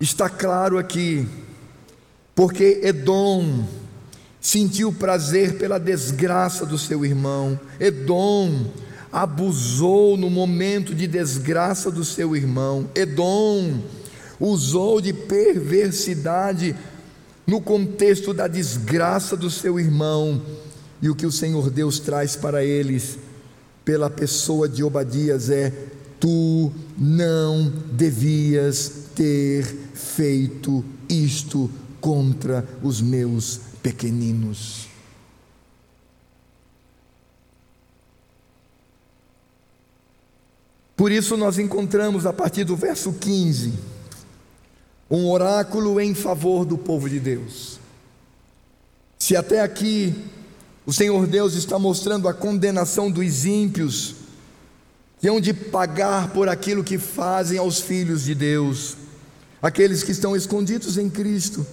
Está 0.00 0.28
claro 0.28 0.78
aqui, 0.78 1.28
porque 2.34 2.80
Edom 2.82 3.64
sentiu 4.40 4.92
prazer 4.92 5.58
pela 5.58 5.78
desgraça 5.78 6.66
do 6.66 6.76
seu 6.76 7.04
irmão, 7.04 7.60
Edom 7.78 8.66
abusou 9.12 10.16
no 10.16 10.30
momento 10.30 10.94
de 10.94 11.06
desgraça 11.06 11.90
do 11.90 12.04
seu 12.04 12.36
irmão, 12.36 12.88
Edom 12.94 13.80
usou 14.38 15.00
de 15.00 15.12
perversidade 15.12 16.74
no 17.46 17.60
contexto 17.60 18.32
da 18.32 18.46
desgraça 18.46 19.36
do 19.36 19.50
seu 19.50 19.78
irmão, 19.78 20.40
e 21.02 21.08
o 21.10 21.14
que 21.14 21.26
o 21.26 21.32
Senhor 21.32 21.70
Deus 21.70 21.98
traz 21.98 22.36
para 22.36 22.64
eles, 22.64 23.18
pela 23.84 24.08
pessoa 24.08 24.68
de 24.68 24.84
Obadias, 24.84 25.50
é: 25.50 25.72
tu 26.20 26.70
não 26.96 27.72
devias 27.92 29.06
ter 29.14 29.64
feito 29.94 30.84
isto 31.08 31.70
contra 32.00 32.66
os 32.82 33.00
meus 33.00 33.60
pequeninos. 33.82 34.89
Por 41.00 41.10
isso, 41.10 41.34
nós 41.34 41.58
encontramos 41.58 42.26
a 42.26 42.32
partir 42.32 42.62
do 42.62 42.76
verso 42.76 43.10
15 43.14 43.72
um 45.10 45.30
oráculo 45.30 45.98
em 45.98 46.14
favor 46.14 46.66
do 46.66 46.76
povo 46.76 47.08
de 47.08 47.18
Deus. 47.18 47.80
Se 49.18 49.34
até 49.34 49.62
aqui 49.62 50.14
o 50.84 50.92
Senhor 50.92 51.26
Deus 51.26 51.54
está 51.54 51.78
mostrando 51.78 52.28
a 52.28 52.34
condenação 52.34 53.10
dos 53.10 53.46
ímpios, 53.46 54.14
que 55.18 55.26
hão 55.26 55.40
de 55.40 55.54
pagar 55.54 56.34
por 56.34 56.50
aquilo 56.50 56.84
que 56.84 56.98
fazem 56.98 57.56
aos 57.56 57.80
filhos 57.80 58.24
de 58.24 58.34
Deus, 58.34 58.98
aqueles 59.62 60.02
que 60.02 60.12
estão 60.12 60.36
escondidos 60.36 60.98
em 60.98 61.08
Cristo. 61.08 61.66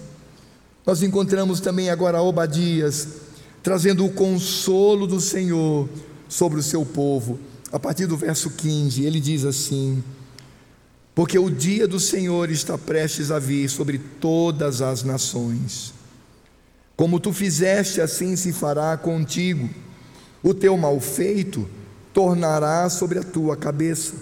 Nós 0.86 1.02
encontramos 1.02 1.60
também 1.60 1.90
agora 1.90 2.22
Obadias, 2.22 3.08
trazendo 3.62 4.06
o 4.06 4.10
consolo 4.10 5.06
do 5.06 5.20
Senhor 5.20 5.86
sobre 6.30 6.58
o 6.58 6.62
seu 6.62 6.86
povo. 6.86 7.38
A 7.72 7.78
partir 7.78 8.06
do 8.06 8.16
verso 8.16 8.50
15, 8.50 9.04
ele 9.04 9.20
diz 9.20 9.44
assim: 9.44 10.02
Porque 11.14 11.38
o 11.38 11.50
dia 11.50 11.86
do 11.86 12.00
Senhor 12.00 12.50
está 12.50 12.78
prestes 12.78 13.30
a 13.30 13.38
vir 13.38 13.68
sobre 13.68 13.98
todas 13.98 14.80
as 14.80 15.02
nações. 15.02 15.92
Como 16.96 17.20
tu 17.20 17.32
fizeste, 17.32 18.00
assim 18.00 18.36
se 18.36 18.52
fará 18.52 18.96
contigo. 18.96 19.68
O 20.42 20.54
teu 20.54 20.76
mal 20.76 20.98
feito 21.00 21.68
tornará 22.12 22.88
sobre 22.88 23.18
a 23.18 23.22
tua 23.22 23.56
cabeça 23.56 24.14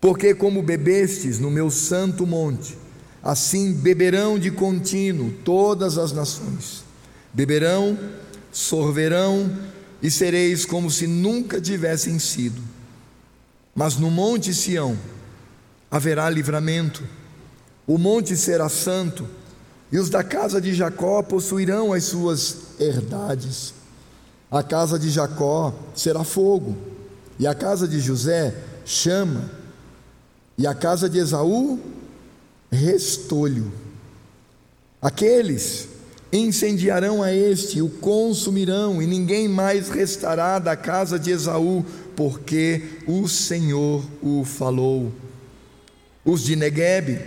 porque, 0.00 0.34
como 0.34 0.62
bebestes 0.62 1.38
no 1.38 1.50
meu 1.50 1.70
santo 1.70 2.26
monte, 2.26 2.76
assim 3.22 3.72
beberão 3.72 4.38
de 4.38 4.50
contínuo 4.50 5.32
todas 5.44 5.98
as 5.98 6.12
nações. 6.12 6.84
Beberão, 7.32 7.98
sorverão 8.52 9.50
e 10.02 10.10
sereis 10.10 10.64
como 10.64 10.90
se 10.90 11.06
nunca 11.06 11.60
tivessem 11.60 12.18
sido. 12.18 12.62
Mas 13.74 13.96
no 13.96 14.10
monte 14.10 14.54
Sião 14.54 14.98
haverá 15.90 16.28
livramento, 16.28 17.02
o 17.86 17.96
monte 17.96 18.36
será 18.36 18.68
santo, 18.68 19.26
e 19.90 19.98
os 19.98 20.10
da 20.10 20.22
casa 20.22 20.60
de 20.60 20.74
Jacó 20.74 21.22
possuirão 21.22 21.92
as 21.92 22.04
suas 22.04 22.78
herdades. 22.78 23.72
A 24.50 24.62
casa 24.62 24.98
de 24.98 25.08
Jacó 25.08 25.74
será 25.94 26.24
fogo, 26.24 26.76
e 27.38 27.46
a 27.46 27.54
casa 27.54 27.88
de 27.88 27.98
José 28.00 28.54
chama 28.84 29.58
e 30.58 30.66
a 30.66 30.74
casa 30.74 31.08
de 31.08 31.18
Esaú, 31.18 31.78
restolho. 32.70 33.72
Aqueles 35.00 35.88
incendiarão 36.32 37.22
a 37.22 37.32
este, 37.32 37.80
o 37.80 37.88
consumirão, 37.88 39.00
e 39.00 39.06
ninguém 39.06 39.48
mais 39.48 39.88
restará 39.88 40.58
da 40.58 40.76
casa 40.76 41.18
de 41.18 41.30
Esaú, 41.30 41.84
porque 42.14 42.82
o 43.06 43.26
Senhor 43.28 44.04
o 44.22 44.44
falou. 44.44 45.12
Os 46.24 46.42
de 46.42 46.56
Neguebe 46.56 47.20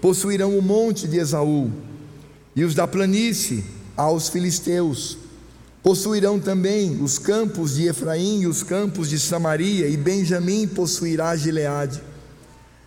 possuirão 0.00 0.56
o 0.56 0.62
monte 0.62 1.08
de 1.08 1.18
Esaú, 1.18 1.70
e 2.54 2.62
os 2.62 2.74
da 2.74 2.86
planície 2.86 3.64
aos 3.96 4.28
filisteus. 4.28 5.18
Possuirão 5.82 6.38
também 6.40 7.02
os 7.02 7.18
campos 7.18 7.74
de 7.74 7.88
Efraim 7.88 8.42
e 8.42 8.46
os 8.46 8.62
campos 8.62 9.10
de 9.10 9.18
Samaria, 9.18 9.88
e 9.88 9.96
Benjamim 9.96 10.66
possuirá 10.66 11.36
Gileade. 11.36 12.00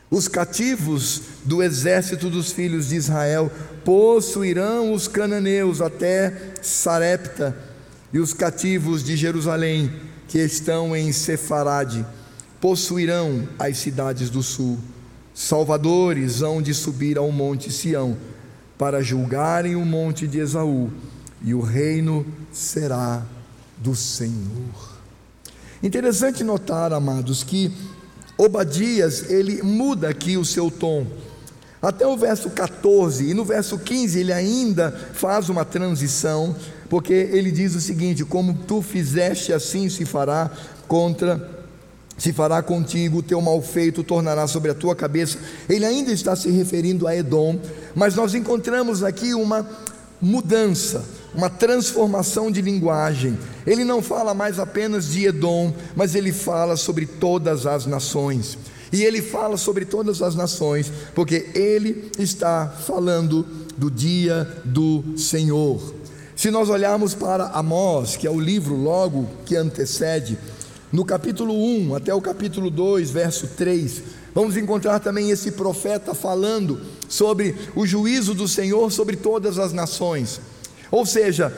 Os 0.09 0.27
cativos 0.27 1.21
do 1.43 1.61
exército 1.61 2.29
dos 2.29 2.51
filhos 2.51 2.89
de 2.89 2.95
Israel 2.95 3.51
possuirão 3.83 4.93
os 4.93 5.07
cananeus 5.07 5.81
até 5.81 6.53
Sarepta, 6.61 7.55
e 8.13 8.19
os 8.19 8.33
cativos 8.33 9.03
de 9.03 9.17
Jerusalém, 9.17 9.91
que 10.29 10.39
estão 10.39 10.95
em 10.95 11.11
Sefarade, 11.11 12.05
possuirão 12.61 13.47
as 13.59 13.77
cidades 13.77 14.29
do 14.29 14.41
sul. 14.41 14.79
Salvadores 15.33 16.41
hão 16.41 16.61
de 16.61 16.73
subir 16.73 17.17
ao 17.17 17.31
monte 17.31 17.71
Sião, 17.71 18.15
para 18.77 19.03
julgarem 19.03 19.75
o 19.75 19.85
monte 19.85 20.25
de 20.25 20.39
Esaú, 20.39 20.89
e 21.43 21.53
o 21.53 21.59
reino 21.59 22.25
será 22.51 23.23
do 23.77 23.93
Senhor. 23.93 24.97
Interessante 25.83 26.43
notar, 26.43 26.93
amados, 26.93 27.43
que 27.43 27.71
Obadias, 28.37 29.29
ele 29.29 29.63
muda 29.63 30.09
aqui 30.09 30.37
o 30.37 30.45
seu 30.45 30.69
tom. 30.69 31.07
Até 31.81 32.05
o 32.05 32.17
verso 32.17 32.49
14 32.49 33.29
e 33.29 33.33
no 33.33 33.45
verso 33.45 33.77
15 33.77 34.19
ele 34.19 34.33
ainda 34.33 34.91
faz 35.13 35.49
uma 35.49 35.63
transição, 35.63 36.55
porque 36.89 37.13
ele 37.13 37.51
diz 37.51 37.75
o 37.75 37.81
seguinte: 37.81 38.25
Como 38.25 38.53
tu 38.53 38.81
fizeste, 38.81 39.53
assim 39.53 39.89
se 39.89 40.05
fará 40.05 40.51
contra 40.87 41.57
se 42.17 42.33
fará 42.33 42.63
contigo, 42.63 43.19
o 43.19 43.23
teu 43.23 43.39
mal 43.39 43.61
feito 43.61 44.03
tornará 44.03 44.47
sobre 44.47 44.71
a 44.71 44.73
tua 44.73 44.95
cabeça. 44.95 45.37
Ele 45.69 45.85
ainda 45.85 46.11
está 46.11 46.35
se 46.35 46.49
referindo 46.49 47.05
a 47.05 47.15
Edom, 47.15 47.59
mas 47.93 48.15
nós 48.15 48.33
encontramos 48.33 49.03
aqui 49.03 49.35
uma 49.35 49.69
mudança 50.21 51.03
uma 51.37 51.49
transformação 51.51 52.49
de 52.51 52.61
linguagem. 52.61 53.37
Ele 53.65 53.83
não 53.83 54.01
fala 54.01 54.33
mais 54.33 54.57
apenas 54.57 55.09
de 55.09 55.25
Edom, 55.27 55.71
mas 55.95 56.15
ele 56.15 56.33
fala 56.33 56.75
sobre 56.75 57.05
todas 57.05 57.67
as 57.67 57.85
nações. 57.85 58.57
E 58.91 59.03
ele 59.03 59.21
fala 59.21 59.55
sobre 59.55 59.85
todas 59.85 60.21
as 60.21 60.33
nações, 60.33 60.91
porque 61.13 61.49
ele 61.53 62.09
está 62.17 62.67
falando 62.67 63.45
do 63.77 63.91
dia 63.91 64.61
do 64.65 65.03
Senhor. 65.15 65.93
Se 66.35 66.49
nós 66.49 66.69
olharmos 66.69 67.13
para 67.13 67.47
Amós, 67.47 68.15
que 68.15 68.25
é 68.25 68.31
o 68.31 68.39
livro 68.39 68.75
logo 68.75 69.27
que 69.45 69.55
antecede, 69.55 70.37
no 70.91 71.03
capítulo 71.03 71.53
1 71.53 71.95
até 71.95 72.13
o 72.13 72.21
capítulo 72.21 72.69
2, 72.69 73.11
verso 73.11 73.47
3, 73.57 74.03
vamos 74.33 74.55
encontrar 74.55 74.99
também 74.99 75.29
esse 75.29 75.51
profeta 75.51 76.13
falando 76.13 76.79
sobre 77.09 77.55
o 77.75 77.85
juízo 77.85 78.33
do 78.33 78.47
Senhor 78.47 78.91
sobre 78.91 79.15
todas 79.15 79.59
as 79.59 79.73
nações. 79.73 80.39
Ou 80.89 81.05
seja, 81.05 81.53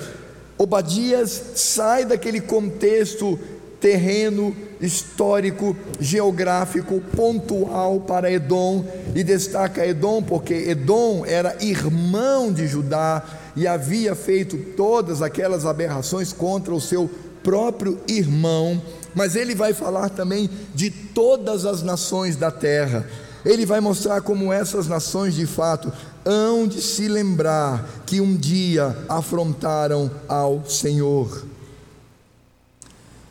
Obadias 0.58 1.42
sai 1.56 2.06
daquele 2.06 2.42
contexto 2.42 3.40
terreno, 3.80 4.54
histórico, 4.82 5.76
geográfico, 6.00 7.02
pontual 7.16 8.02
para 8.02 8.32
Edom 8.32 8.86
e 9.16 9.24
destaca 9.24 9.86
Edom 9.86 10.22
porque 10.22 10.54
Edom 10.54 11.24
era 11.26 11.56
irmão 11.64 12.52
de 12.52 12.68
Judá 12.68 13.24
e 13.56 13.68
havia 13.68 14.16
feito 14.16 14.58
todas 14.76 15.22
aquelas 15.22 15.66
aberrações 15.66 16.34
contra 16.34 16.74
o 16.74 16.82
seu 16.82 17.10
próprio 17.44 18.00
irmão, 18.08 18.82
mas 19.16 19.36
ele 19.36 19.55
vai 19.55 19.74
falar 19.74 20.10
também 20.10 20.49
de 20.74 20.89
todas 20.89 21.66
as 21.66 21.82
nações 21.82 22.36
da 22.36 22.51
terra. 22.51 23.07
Ele 23.45 23.66
vai 23.66 23.80
mostrar 23.80 24.22
como 24.22 24.51
essas 24.51 24.88
nações 24.88 25.34
de 25.34 25.45
fato 25.45 25.91
hão 26.26 26.68
de 26.68 26.82
se 26.82 27.07
lembrar 27.07 27.88
que 28.05 28.20
um 28.20 28.36
dia 28.36 28.95
afrontaram 29.07 30.12
ao 30.28 30.66
Senhor. 30.66 31.45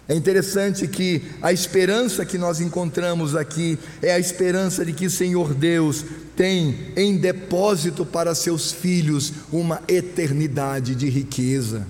É 0.08 0.14
interessante 0.14 0.88
que 0.88 1.22
a 1.42 1.52
esperança 1.52 2.24
que 2.24 2.38
nós 2.38 2.60
encontramos 2.60 3.36
aqui 3.36 3.78
é 4.00 4.10
a 4.14 4.18
esperança 4.18 4.82
de 4.82 4.94
que 4.94 5.04
o 5.04 5.10
Senhor 5.10 5.52
Deus 5.52 6.02
tem 6.34 6.92
em 6.96 7.18
depósito 7.18 8.06
para 8.06 8.34
seus 8.34 8.72
filhos 8.72 9.32
uma 9.52 9.82
eternidade 9.86 10.94
de 10.94 11.10
riqueza. 11.10 11.86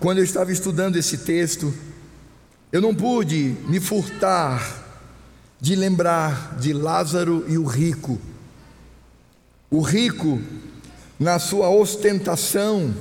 Quando 0.00 0.18
eu 0.18 0.24
estava 0.24 0.50
estudando 0.50 0.96
esse 0.96 1.18
texto, 1.18 1.72
eu 2.72 2.80
não 2.80 2.94
pude 2.94 3.56
me 3.68 3.78
furtar 3.80 4.82
de 5.60 5.74
lembrar 5.74 6.56
de 6.58 6.72
Lázaro 6.72 7.44
e 7.48 7.58
o 7.58 7.64
rico. 7.64 8.18
O 9.70 9.80
rico, 9.80 10.40
na 11.18 11.38
sua 11.38 11.68
ostentação, 11.68 12.94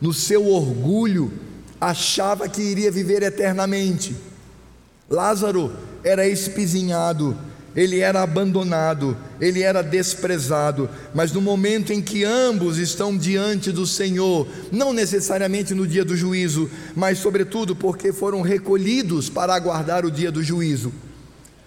no 0.00 0.12
seu 0.12 0.46
orgulho, 0.46 1.32
achava 1.80 2.48
que 2.48 2.62
iria 2.62 2.90
viver 2.90 3.22
eternamente. 3.22 4.16
Lázaro 5.10 5.74
era 6.04 6.26
espizinhado, 6.26 7.36
ele 7.78 8.00
era 8.00 8.22
abandonado, 8.22 9.16
ele 9.40 9.62
era 9.62 9.82
desprezado, 9.82 10.90
mas 11.14 11.30
no 11.30 11.40
momento 11.40 11.92
em 11.92 12.02
que 12.02 12.24
ambos 12.24 12.76
estão 12.76 13.16
diante 13.16 13.70
do 13.70 13.86
Senhor, 13.86 14.48
não 14.72 14.92
necessariamente 14.92 15.74
no 15.74 15.86
dia 15.86 16.04
do 16.04 16.16
juízo, 16.16 16.68
mas 16.96 17.18
sobretudo 17.18 17.76
porque 17.76 18.12
foram 18.12 18.42
recolhidos 18.42 19.30
para 19.30 19.54
aguardar 19.54 20.04
o 20.04 20.10
dia 20.10 20.32
do 20.32 20.42
juízo. 20.42 20.92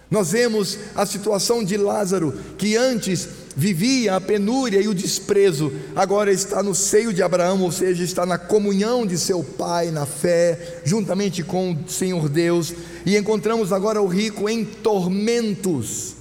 Nós 0.10 0.34
vemos 0.34 0.78
a 0.94 1.06
situação 1.06 1.64
de 1.64 1.78
Lázaro, 1.78 2.38
que 2.58 2.76
antes 2.76 3.30
vivia 3.56 4.16
a 4.16 4.22
penúria 4.22 4.82
e 4.82 4.88
o 4.88 4.94
desprezo, 4.94 5.72
agora 5.96 6.32
está 6.32 6.62
no 6.64 6.74
seio 6.74 7.14
de 7.14 7.22
Abraão, 7.22 7.62
ou 7.62 7.72
seja, 7.72 8.04
está 8.04 8.26
na 8.26 8.38
comunhão 8.38 9.06
de 9.06 9.18
seu 9.18 9.44
pai, 9.44 9.92
na 9.92 10.06
fé, 10.06 10.82
juntamente 10.84 11.44
com 11.44 11.74
o 11.74 11.90
Senhor 11.90 12.30
Deus, 12.30 12.74
e 13.06 13.18
encontramos 13.18 13.72
agora 13.72 14.02
o 14.02 14.08
rico 14.08 14.50
em 14.50 14.64
tormentos. 14.64 16.16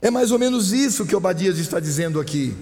É 0.00 0.10
mais 0.10 0.30
ou 0.30 0.38
menos 0.38 0.72
isso 0.72 1.06
que 1.06 1.16
Obadias 1.16 1.58
está 1.58 1.80
dizendo 1.80 2.20
aqui. 2.20 2.54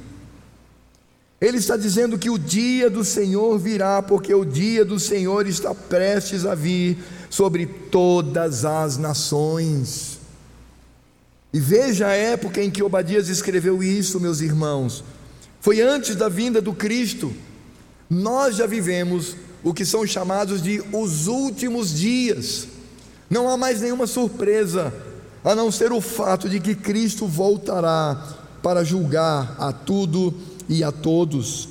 Ele 1.39 1.59
está 1.59 1.77
dizendo 1.77 2.19
que 2.19 2.31
o 2.31 2.39
dia 2.39 2.89
do 2.89 3.05
Senhor 3.05 3.59
virá, 3.59 4.03
porque 4.03 4.35
o 4.35 4.45
dia 4.45 4.85
do 4.87 4.99
Senhor 4.99 5.47
está 5.47 5.75
prestes 5.75 6.47
a 6.47 6.55
vir 6.55 6.97
sobre 7.29 7.67
todas 7.67 8.64
as 8.64 8.97
nações. 8.97 10.16
E 11.57 11.59
veja 11.59 12.09
a 12.09 12.12
época 12.12 12.62
em 12.62 12.70
que 12.70 12.82
Obadias 12.82 13.30
escreveu 13.30 13.82
isso, 13.82 14.20
meus 14.20 14.42
irmãos. 14.42 15.02
Foi 15.59 15.80
antes 15.80 16.14
da 16.14 16.28
vinda 16.28 16.61
do 16.61 16.74
Cristo. 16.74 17.32
Nós 18.11 18.57
já 18.57 18.66
vivemos 18.66 19.34
o 19.64 19.72
que 19.72 19.86
são 19.86 20.07
chamados 20.07 20.61
de 20.61 20.84
os 20.92 21.28
últimos 21.28 21.94
dias. 21.94 22.68
Não 23.30 23.48
há 23.48 23.57
mais 23.57 23.80
nenhuma 23.80 24.07
surpresa, 24.07 24.92
a 25.42 25.54
não 25.54 25.72
ser 25.72 25.92
o 25.92 26.00
fato 26.02 26.46
de 26.46 26.61
que 26.61 26.74
Cristo 26.74 27.26
voltará 27.26 28.36
para 28.62 28.84
julgar 28.84 29.57
a 29.59 29.72
tudo 29.72 30.34
e 30.68 30.84
a 30.84 30.92
todos. 30.92 31.70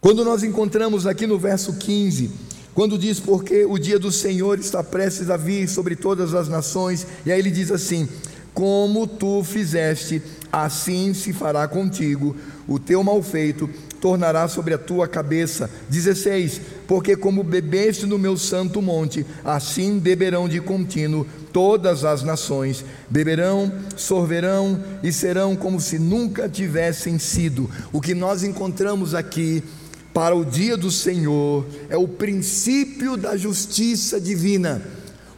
Quando 0.00 0.24
nós 0.24 0.42
encontramos 0.42 1.06
aqui 1.06 1.26
no 1.26 1.38
verso 1.38 1.74
15, 1.74 2.30
quando 2.74 2.96
diz 2.96 3.20
porque 3.20 3.66
o 3.66 3.78
dia 3.78 3.98
do 3.98 4.10
Senhor 4.10 4.58
está 4.58 4.82
prestes 4.82 5.28
a 5.28 5.36
vir 5.36 5.68
sobre 5.68 5.94
todas 5.94 6.32
as 6.32 6.48
nações, 6.48 7.06
e 7.26 7.30
aí 7.30 7.38
ele 7.38 7.50
diz 7.50 7.70
assim: 7.70 8.08
Como 8.54 9.06
tu 9.06 9.42
fizeste, 9.42 10.22
assim 10.52 11.12
se 11.12 11.32
fará 11.32 11.66
contigo, 11.66 12.36
o 12.68 12.78
teu 12.78 13.02
malfeito 13.02 13.68
tornará 14.00 14.46
sobre 14.46 14.72
a 14.72 14.78
tua 14.78 15.08
cabeça. 15.08 15.68
16: 15.88 16.60
Porque 16.86 17.16
como 17.16 17.42
bebeste 17.42 18.06
no 18.06 18.16
meu 18.16 18.36
santo 18.36 18.80
monte, 18.80 19.26
assim 19.44 19.98
beberão 19.98 20.48
de 20.48 20.60
contínuo 20.60 21.26
todas 21.52 22.04
as 22.04 22.22
nações, 22.22 22.84
beberão, 23.10 23.72
sorverão 23.96 24.82
e 25.02 25.12
serão 25.12 25.56
como 25.56 25.80
se 25.80 25.98
nunca 25.98 26.48
tivessem 26.48 27.18
sido. 27.18 27.68
O 27.92 28.00
que 28.00 28.14
nós 28.14 28.44
encontramos 28.44 29.14
aqui 29.14 29.64
para 30.12 30.36
o 30.36 30.44
dia 30.44 30.76
do 30.76 30.90
Senhor 30.92 31.66
é 31.88 31.96
o 31.96 32.06
princípio 32.06 33.16
da 33.16 33.36
justiça 33.36 34.20
divina. 34.20 34.82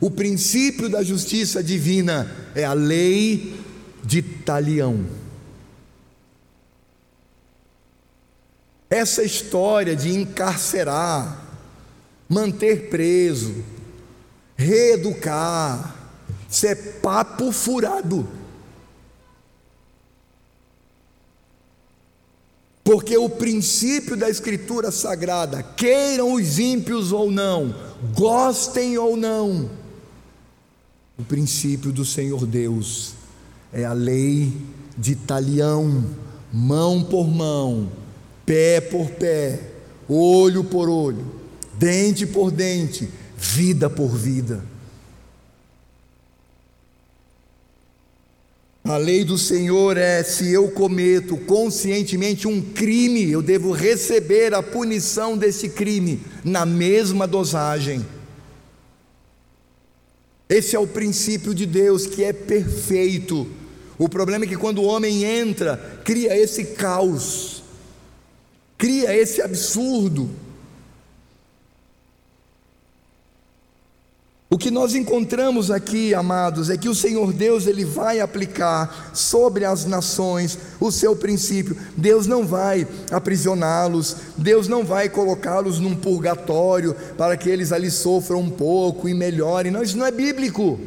O 0.00 0.10
princípio 0.10 0.88
da 0.88 1.02
justiça 1.02 1.62
divina 1.62 2.30
é 2.54 2.64
a 2.64 2.74
lei 2.74 3.58
de 4.04 4.20
talião. 4.20 5.06
Essa 8.88 9.22
história 9.22 9.96
de 9.96 10.14
encarcerar, 10.14 11.44
manter 12.28 12.88
preso, 12.88 13.64
reeducar, 14.54 15.94
isso 16.48 16.66
é 16.66 16.74
papo 16.74 17.50
furado. 17.50 18.28
Porque 22.84 23.16
o 23.18 23.28
princípio 23.28 24.16
da 24.16 24.30
Escritura 24.30 24.92
Sagrada, 24.92 25.60
queiram 25.60 26.34
os 26.34 26.60
ímpios 26.60 27.10
ou 27.10 27.32
não, 27.32 27.74
gostem 28.14 28.96
ou 28.96 29.16
não, 29.16 29.68
o 31.18 31.24
princípio 31.24 31.90
do 31.90 32.04
Senhor 32.04 32.46
Deus 32.46 33.14
é 33.72 33.84
a 33.84 33.92
lei 33.92 34.52
de 34.96 35.14
talião, 35.14 36.04
mão 36.52 37.02
por 37.02 37.26
mão, 37.26 37.90
pé 38.44 38.80
por 38.80 39.10
pé, 39.10 39.60
olho 40.08 40.62
por 40.64 40.88
olho, 40.88 41.24
dente 41.74 42.26
por 42.26 42.50
dente, 42.50 43.08
vida 43.36 43.88
por 43.88 44.08
vida. 44.08 44.62
A 48.84 48.98
lei 48.98 49.24
do 49.24 49.36
Senhor 49.36 49.96
é: 49.96 50.22
se 50.22 50.52
eu 50.52 50.68
cometo 50.70 51.36
conscientemente 51.38 52.46
um 52.46 52.62
crime, 52.62 53.30
eu 53.30 53.42
devo 53.42 53.72
receber 53.72 54.54
a 54.54 54.62
punição 54.62 55.36
desse 55.36 55.70
crime 55.70 56.20
na 56.44 56.64
mesma 56.64 57.26
dosagem. 57.26 58.04
Esse 60.48 60.76
é 60.76 60.78
o 60.78 60.86
princípio 60.86 61.54
de 61.54 61.66
Deus 61.66 62.06
que 62.06 62.22
é 62.22 62.32
perfeito. 62.32 63.46
O 63.98 64.08
problema 64.08 64.44
é 64.44 64.48
que 64.48 64.56
quando 64.56 64.78
o 64.78 64.86
homem 64.86 65.24
entra, 65.24 66.00
cria 66.04 66.36
esse 66.36 66.66
caos, 66.66 67.62
cria 68.78 69.14
esse 69.16 69.42
absurdo. 69.42 70.30
O 74.56 74.58
que 74.58 74.70
nós 74.70 74.94
encontramos 74.94 75.70
aqui, 75.70 76.14
amados, 76.14 76.70
é 76.70 76.78
que 76.78 76.88
o 76.88 76.94
Senhor 76.94 77.30
Deus 77.30 77.66
ele 77.66 77.84
vai 77.84 78.20
aplicar 78.20 79.10
sobre 79.12 79.66
as 79.66 79.84
nações 79.84 80.58
o 80.80 80.90
seu 80.90 81.14
princípio. 81.14 81.76
Deus 81.94 82.26
não 82.26 82.46
vai 82.46 82.88
aprisioná-los, 83.10 84.16
Deus 84.34 84.66
não 84.66 84.82
vai 84.82 85.10
colocá-los 85.10 85.78
num 85.78 85.94
purgatório 85.94 86.96
para 87.18 87.36
que 87.36 87.50
eles 87.50 87.70
ali 87.70 87.90
sofram 87.90 88.40
um 88.40 88.48
pouco 88.48 89.06
e 89.10 89.12
melhorem. 89.12 89.70
Não, 89.70 89.82
isso 89.82 89.98
não 89.98 90.06
é 90.06 90.10
bíblico. 90.10 90.80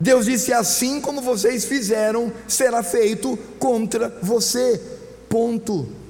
Deus 0.00 0.26
disse: 0.26 0.52
assim 0.52 1.00
como 1.00 1.22
vocês 1.22 1.64
fizeram, 1.64 2.32
será 2.48 2.82
feito 2.82 3.38
contra 3.60 4.18
você. 4.20 4.82
Ponto 5.28 6.05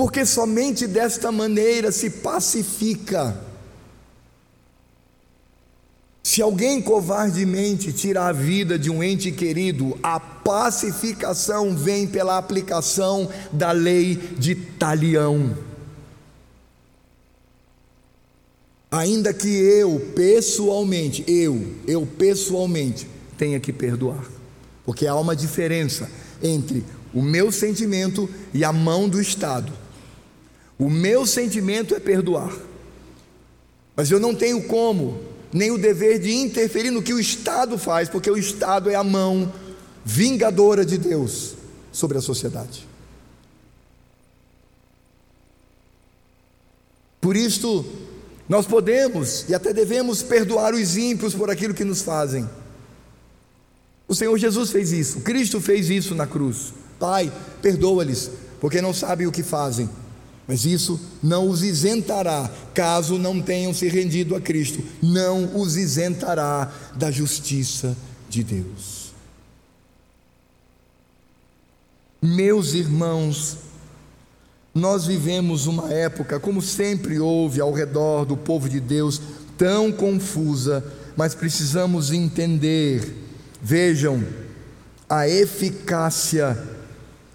porque 0.00 0.24
somente 0.24 0.86
desta 0.86 1.30
maneira 1.30 1.92
se 1.92 2.08
pacifica, 2.08 3.38
Se 6.22 6.40
alguém 6.40 6.80
covardemente 6.80 7.92
tira 7.92 8.26
a 8.26 8.32
vida 8.32 8.78
de 8.78 8.88
um 8.88 9.02
ente 9.02 9.32
querido, 9.32 9.98
a 10.02 10.20
pacificação 10.20 11.74
vem 11.74 12.06
pela 12.06 12.38
aplicação 12.38 13.28
da 13.52 13.72
lei 13.72 14.14
de 14.38 14.54
talião. 14.54 15.56
Ainda 18.90 19.34
que 19.34 19.48
eu 19.48 20.12
pessoalmente, 20.14 21.24
eu, 21.26 21.74
eu 21.86 22.06
pessoalmente 22.06 23.08
tenha 23.36 23.58
que 23.58 23.72
perdoar, 23.72 24.24
porque 24.84 25.06
há 25.06 25.16
uma 25.16 25.34
diferença 25.34 26.08
entre 26.42 26.84
o 27.12 27.20
meu 27.20 27.50
sentimento 27.50 28.30
e 28.54 28.64
a 28.64 28.72
mão 28.72 29.08
do 29.08 29.20
Estado. 29.20 29.79
O 30.80 30.88
meu 30.88 31.26
sentimento 31.26 31.94
é 31.94 32.00
perdoar, 32.00 32.56
mas 33.94 34.10
eu 34.10 34.18
não 34.18 34.34
tenho 34.34 34.62
como, 34.62 35.20
nem 35.52 35.70
o 35.70 35.76
dever 35.76 36.18
de 36.18 36.32
interferir 36.32 36.90
no 36.90 37.02
que 37.02 37.12
o 37.12 37.20
Estado 37.20 37.76
faz, 37.76 38.08
porque 38.08 38.30
o 38.30 38.38
Estado 38.38 38.88
é 38.88 38.94
a 38.94 39.04
mão 39.04 39.52
vingadora 40.02 40.82
de 40.82 40.96
Deus 40.96 41.54
sobre 41.92 42.16
a 42.16 42.22
sociedade. 42.22 42.88
Por 47.20 47.36
isso, 47.36 47.84
nós 48.48 48.64
podemos 48.64 49.44
e 49.50 49.54
até 49.54 49.74
devemos 49.74 50.22
perdoar 50.22 50.72
os 50.72 50.96
ímpios 50.96 51.34
por 51.34 51.50
aquilo 51.50 51.74
que 51.74 51.84
nos 51.84 52.00
fazem. 52.00 52.48
O 54.08 54.14
Senhor 54.14 54.36
Jesus 54.38 54.70
fez 54.70 54.92
isso, 54.92 55.20
Cristo 55.20 55.60
fez 55.60 55.90
isso 55.90 56.14
na 56.14 56.26
cruz. 56.26 56.72
Pai, 56.98 57.30
perdoa-lhes, 57.60 58.30
porque 58.58 58.80
não 58.80 58.94
sabem 58.94 59.26
o 59.26 59.32
que 59.32 59.42
fazem. 59.42 59.90
Mas 60.50 60.64
isso 60.64 60.98
não 61.22 61.48
os 61.48 61.62
isentará, 61.62 62.50
caso 62.74 63.16
não 63.16 63.40
tenham 63.40 63.72
se 63.72 63.86
rendido 63.86 64.34
a 64.34 64.40
Cristo, 64.40 64.82
não 65.00 65.56
os 65.56 65.76
isentará 65.76 66.72
da 66.96 67.08
justiça 67.08 67.96
de 68.28 68.42
Deus. 68.42 69.12
Meus 72.20 72.74
irmãos, 72.74 73.58
nós 74.74 75.06
vivemos 75.06 75.68
uma 75.68 75.88
época, 75.92 76.40
como 76.40 76.60
sempre 76.60 77.20
houve 77.20 77.60
ao 77.60 77.72
redor 77.72 78.24
do 78.24 78.36
povo 78.36 78.68
de 78.68 78.80
Deus, 78.80 79.22
tão 79.56 79.92
confusa, 79.92 80.84
mas 81.16 81.32
precisamos 81.32 82.10
entender, 82.10 83.14
vejam, 83.62 84.20
a 85.08 85.28
eficácia 85.28 86.60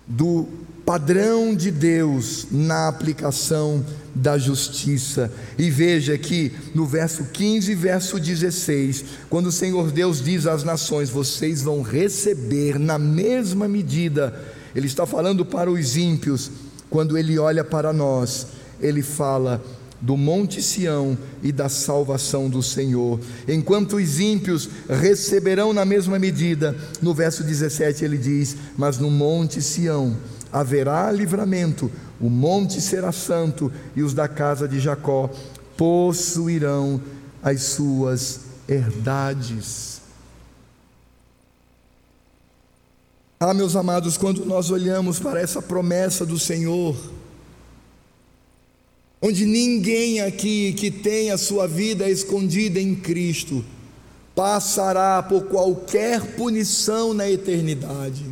do 0.06 0.65
padrão 0.86 1.56
de 1.56 1.72
Deus 1.72 2.48
na 2.52 2.88
aplicação 2.88 3.84
da 4.14 4.38
justiça. 4.38 5.32
E 5.58 5.70
veja 5.70 6.18
que 6.18 6.52
no 6.74 6.86
verso 6.86 7.26
15 7.26 7.72
e 7.72 7.76
verso 7.76 8.20
16, 8.20 9.06
quando 9.30 9.48
o 9.48 9.52
Senhor 9.52 9.92
Deus 9.92 10.22
diz 10.22 10.46
às 10.46 10.64
nações: 10.64 11.10
Vocês 11.10 11.64
vão 11.64 11.82
receber 11.82 12.78
na 12.78 13.00
mesma 13.00 13.68
medida, 13.68 14.40
Ele 14.76 14.88
está 14.88 15.06
falando 15.06 15.44
para 15.44 15.72
os 15.72 15.98
ímpios 15.98 16.52
quando 16.90 17.18
ele 17.18 17.38
olha 17.38 17.62
para 17.62 17.92
nós, 17.92 18.48
ele 18.80 19.02
fala 19.02 19.62
do 20.00 20.16
Monte 20.16 20.62
Sião 20.62 21.18
e 21.42 21.52
da 21.52 21.68
salvação 21.68 22.50
do 22.50 22.62
Senhor. 22.62 23.20
Enquanto 23.48 23.98
os 23.98 24.20
ímpios 24.20 24.70
receberão 24.90 25.74
na 25.74 25.84
mesma 25.84 26.20
medida, 26.20 26.76
no 27.02 27.14
verso 27.14 27.44
17 27.44 28.06
ele 28.06 28.18
diz: 28.18 28.56
Mas 28.78 28.98
no 28.98 29.10
Monte 29.10 29.62
Sião 29.62 30.16
haverá 30.52 31.12
livramento, 31.12 31.92
o 32.20 32.30
monte 32.30 32.80
será 32.82 33.12
santo, 33.12 33.72
e 33.96 34.04
os 34.04 34.14
da 34.14 34.28
casa 34.28 34.68
de 34.68 34.80
Jacó 34.80 35.30
possuirão 35.78 37.02
as 37.44 37.62
suas 37.64 38.42
herdades. 38.68 40.02
Ah, 43.40 43.54
meus 43.54 43.76
amados, 43.76 44.18
quando 44.18 44.46
nós 44.46 44.72
olhamos 44.72 45.20
para 45.20 45.42
essa 45.42 45.62
promessa 45.62 46.26
do 46.26 46.40
Senhor, 46.40 46.96
onde 49.22 49.46
ninguém 49.46 50.22
aqui 50.22 50.74
que 50.74 50.90
tem 50.90 51.32
a 51.32 51.38
sua 51.38 51.68
vida 51.68 52.10
escondida 52.10 52.80
em 52.80 52.96
Cristo 52.96 53.64
passará 54.34 55.24
por 55.24 55.46
qualquer 55.46 56.36
punição 56.36 57.14
na 57.14 57.30
eternidade, 57.30 58.26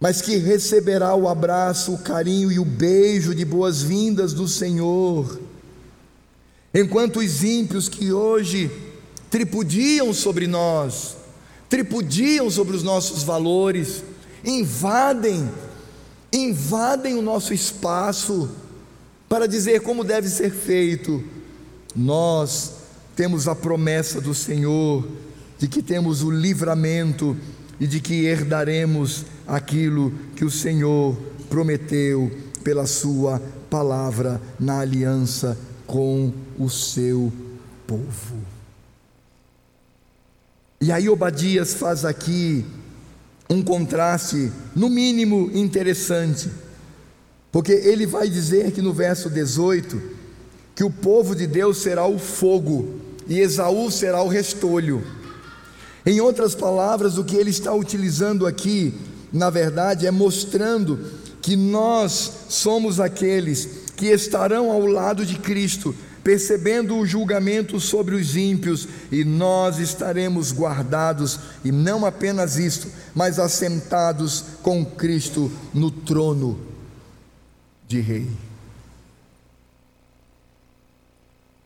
mas 0.00 0.20
que 0.20 0.36
receberá 0.36 1.14
o 1.14 1.28
abraço, 1.28 1.94
o 1.94 1.98
carinho 1.98 2.50
e 2.50 2.58
o 2.58 2.64
beijo 2.64 3.34
de 3.34 3.44
boas-vindas 3.44 4.32
do 4.32 4.46
Senhor, 4.46 5.40
enquanto 6.74 7.20
os 7.20 7.42
ímpios 7.42 7.88
que 7.88 8.12
hoje 8.12 8.70
tripudiam 9.30 10.12
sobre 10.12 10.46
nós, 10.46 11.16
tripudiam 11.68 12.50
sobre 12.50 12.76
os 12.76 12.82
nossos 12.82 13.22
valores, 13.22 14.02
invadem, 14.44 15.48
invadem 16.32 17.14
o 17.14 17.22
nosso 17.22 17.54
espaço 17.54 18.50
para 19.28 19.48
dizer 19.48 19.80
como 19.80 20.04
deve 20.04 20.28
ser 20.28 20.50
feito. 20.50 21.22
Nós 21.96 22.72
temos 23.16 23.48
a 23.48 23.54
promessa 23.54 24.20
do 24.20 24.34
Senhor 24.34 25.06
de 25.58 25.68
que 25.68 25.82
temos 25.82 26.22
o 26.22 26.30
livramento 26.30 27.36
e 27.84 27.86
de 27.86 28.00
que 28.00 28.24
herdaremos 28.24 29.26
aquilo 29.46 30.10
que 30.34 30.42
o 30.42 30.50
Senhor 30.50 31.14
prometeu 31.50 32.32
pela 32.64 32.86
Sua 32.86 33.38
palavra 33.68 34.40
na 34.58 34.80
aliança 34.80 35.58
com 35.86 36.32
o 36.58 36.70
seu 36.70 37.30
povo. 37.86 38.38
E 40.80 40.90
aí 40.90 41.10
Obadias 41.10 41.74
faz 41.74 42.06
aqui 42.06 42.64
um 43.50 43.62
contraste, 43.62 44.50
no 44.74 44.88
mínimo 44.88 45.50
interessante, 45.52 46.50
porque 47.52 47.72
ele 47.72 48.06
vai 48.06 48.30
dizer 48.30 48.72
que 48.72 48.80
no 48.80 48.94
verso 48.94 49.28
18 49.28 50.00
que 50.74 50.84
o 50.84 50.90
povo 50.90 51.36
de 51.36 51.46
Deus 51.46 51.82
será 51.82 52.06
o 52.06 52.18
fogo 52.18 52.98
e 53.28 53.40
Esaú 53.40 53.90
será 53.90 54.22
o 54.22 54.28
restolho. 54.28 55.04
Em 56.06 56.20
outras 56.20 56.54
palavras, 56.54 57.16
o 57.16 57.24
que 57.24 57.36
ele 57.36 57.50
está 57.50 57.72
utilizando 57.72 58.46
aqui, 58.46 58.94
na 59.32 59.50
verdade, 59.50 60.06
é 60.06 60.10
mostrando 60.10 60.98
que 61.40 61.56
nós 61.56 62.30
somos 62.48 63.00
aqueles 63.00 63.68
que 63.96 64.06
estarão 64.06 64.70
ao 64.70 64.86
lado 64.86 65.24
de 65.24 65.38
Cristo 65.38 65.94
percebendo 66.24 66.96
o 66.96 67.04
julgamento 67.04 67.78
sobre 67.78 68.14
os 68.14 68.34
ímpios, 68.34 68.88
e 69.12 69.22
nós 69.24 69.78
estaremos 69.78 70.52
guardados, 70.52 71.38
e 71.62 71.70
não 71.70 72.06
apenas 72.06 72.56
isto, 72.56 72.88
mas 73.14 73.38
assentados 73.38 74.42
com 74.62 74.82
Cristo 74.86 75.52
no 75.74 75.90
trono 75.90 76.58
de 77.86 78.00
Rei. 78.00 78.30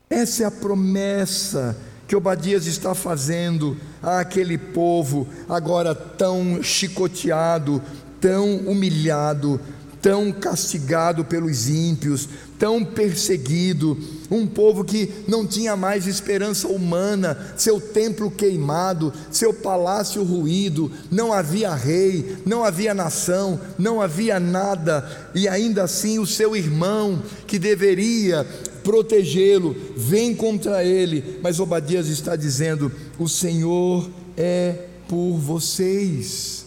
Essa 0.09 0.43
é 0.43 0.45
a 0.45 0.51
promessa 0.51 1.77
que 2.09 2.15
Obadias 2.15 2.65
está 2.65 2.95
fazendo 2.95 3.77
àquele 4.01 4.57
povo, 4.57 5.27
agora 5.47 5.93
tão 5.93 6.59
chicoteado, 6.63 7.79
tão 8.19 8.57
humilhado, 8.65 9.61
tão 10.01 10.31
castigado 10.31 11.23
pelos 11.23 11.69
ímpios, 11.69 12.27
tão 12.57 12.83
perseguido, 12.83 13.95
um 14.31 14.47
povo 14.47 14.83
que 14.83 15.23
não 15.27 15.45
tinha 15.45 15.75
mais 15.75 16.07
esperança 16.07 16.67
humana, 16.67 17.37
seu 17.55 17.79
templo 17.79 18.31
queimado, 18.31 19.13
seu 19.29 19.53
palácio 19.53 20.23
ruído, 20.23 20.91
não 21.11 21.31
havia 21.31 21.75
rei, 21.75 22.37
não 22.43 22.63
havia 22.63 22.93
nação, 22.93 23.59
não 23.77 24.01
havia 24.01 24.39
nada, 24.39 25.29
e 25.35 25.47
ainda 25.47 25.83
assim 25.83 26.17
o 26.17 26.25
seu 26.25 26.55
irmão, 26.55 27.21
que 27.45 27.59
deveria 27.59 28.47
protegê-lo, 28.83 29.75
vem 29.95 30.35
contra 30.35 30.83
ele, 30.83 31.39
mas 31.41 31.59
Obadias 31.59 32.07
está 32.07 32.35
dizendo: 32.35 32.91
o 33.17 33.27
Senhor 33.27 34.09
é 34.37 34.87
por 35.07 35.37
vocês. 35.37 36.65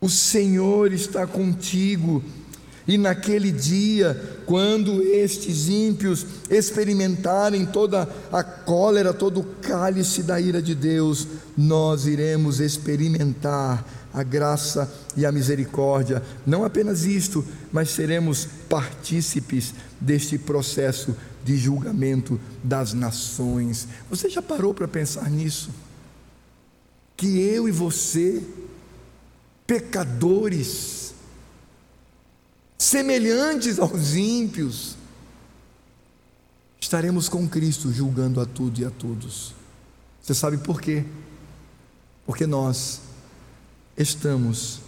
O 0.00 0.08
Senhor 0.08 0.92
está 0.92 1.26
contigo. 1.26 2.22
E 2.88 2.98
naquele 2.98 3.52
dia, 3.52 4.40
quando 4.46 5.02
estes 5.02 5.68
ímpios 5.68 6.26
experimentarem 6.50 7.66
toda 7.66 8.08
a 8.32 8.42
cólera, 8.42 9.12
todo 9.12 9.40
o 9.40 9.44
cálice 9.44 10.22
da 10.22 10.40
ira 10.40 10.60
de 10.60 10.74
Deus, 10.74 11.26
nós 11.56 12.06
iremos 12.06 12.58
experimentar 12.58 13.86
a 14.12 14.22
graça 14.22 14.92
e 15.16 15.24
a 15.24 15.32
misericórdia. 15.32 16.22
Não 16.46 16.64
apenas 16.64 17.04
isto, 17.04 17.44
mas 17.72 17.90
seremos 17.90 18.46
partícipes 18.68 19.74
deste 20.00 20.38
processo 20.38 21.16
de 21.44 21.56
julgamento 21.56 22.40
das 22.62 22.92
nações. 22.92 23.88
Você 24.08 24.28
já 24.28 24.42
parou 24.42 24.74
para 24.74 24.88
pensar 24.88 25.30
nisso? 25.30 25.70
Que 27.16 27.38
eu 27.38 27.68
e 27.68 27.72
você, 27.72 28.42
pecadores, 29.66 31.14
semelhantes 32.78 33.78
aos 33.78 34.14
ímpios, 34.14 34.96
estaremos 36.80 37.28
com 37.28 37.46
Cristo 37.48 37.92
julgando 37.92 38.40
a 38.40 38.46
tudo 38.46 38.80
e 38.80 38.84
a 38.84 38.90
todos. 38.90 39.54
Você 40.20 40.34
sabe 40.34 40.58
por 40.58 40.80
quê? 40.80 41.04
Porque 42.26 42.46
nós 42.46 43.00
estamos 44.00 44.80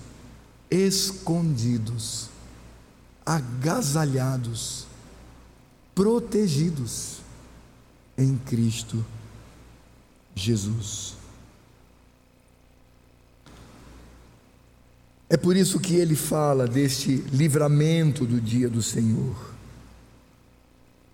escondidos, 0.71 2.31
agasalhados, 3.27 4.87
protegidos 5.95 7.19
em 8.17 8.39
Cristo 8.39 9.05
Jesus. 10.35 11.15
É 15.29 15.37
por 15.37 15.57
isso 15.57 15.79
que 15.79 15.95
ele 15.95 16.15
fala 16.15 16.67
deste 16.67 17.17
livramento 17.33 18.25
do 18.25 18.41
dia 18.41 18.69
do 18.69 18.83
Senhor. 18.83 19.53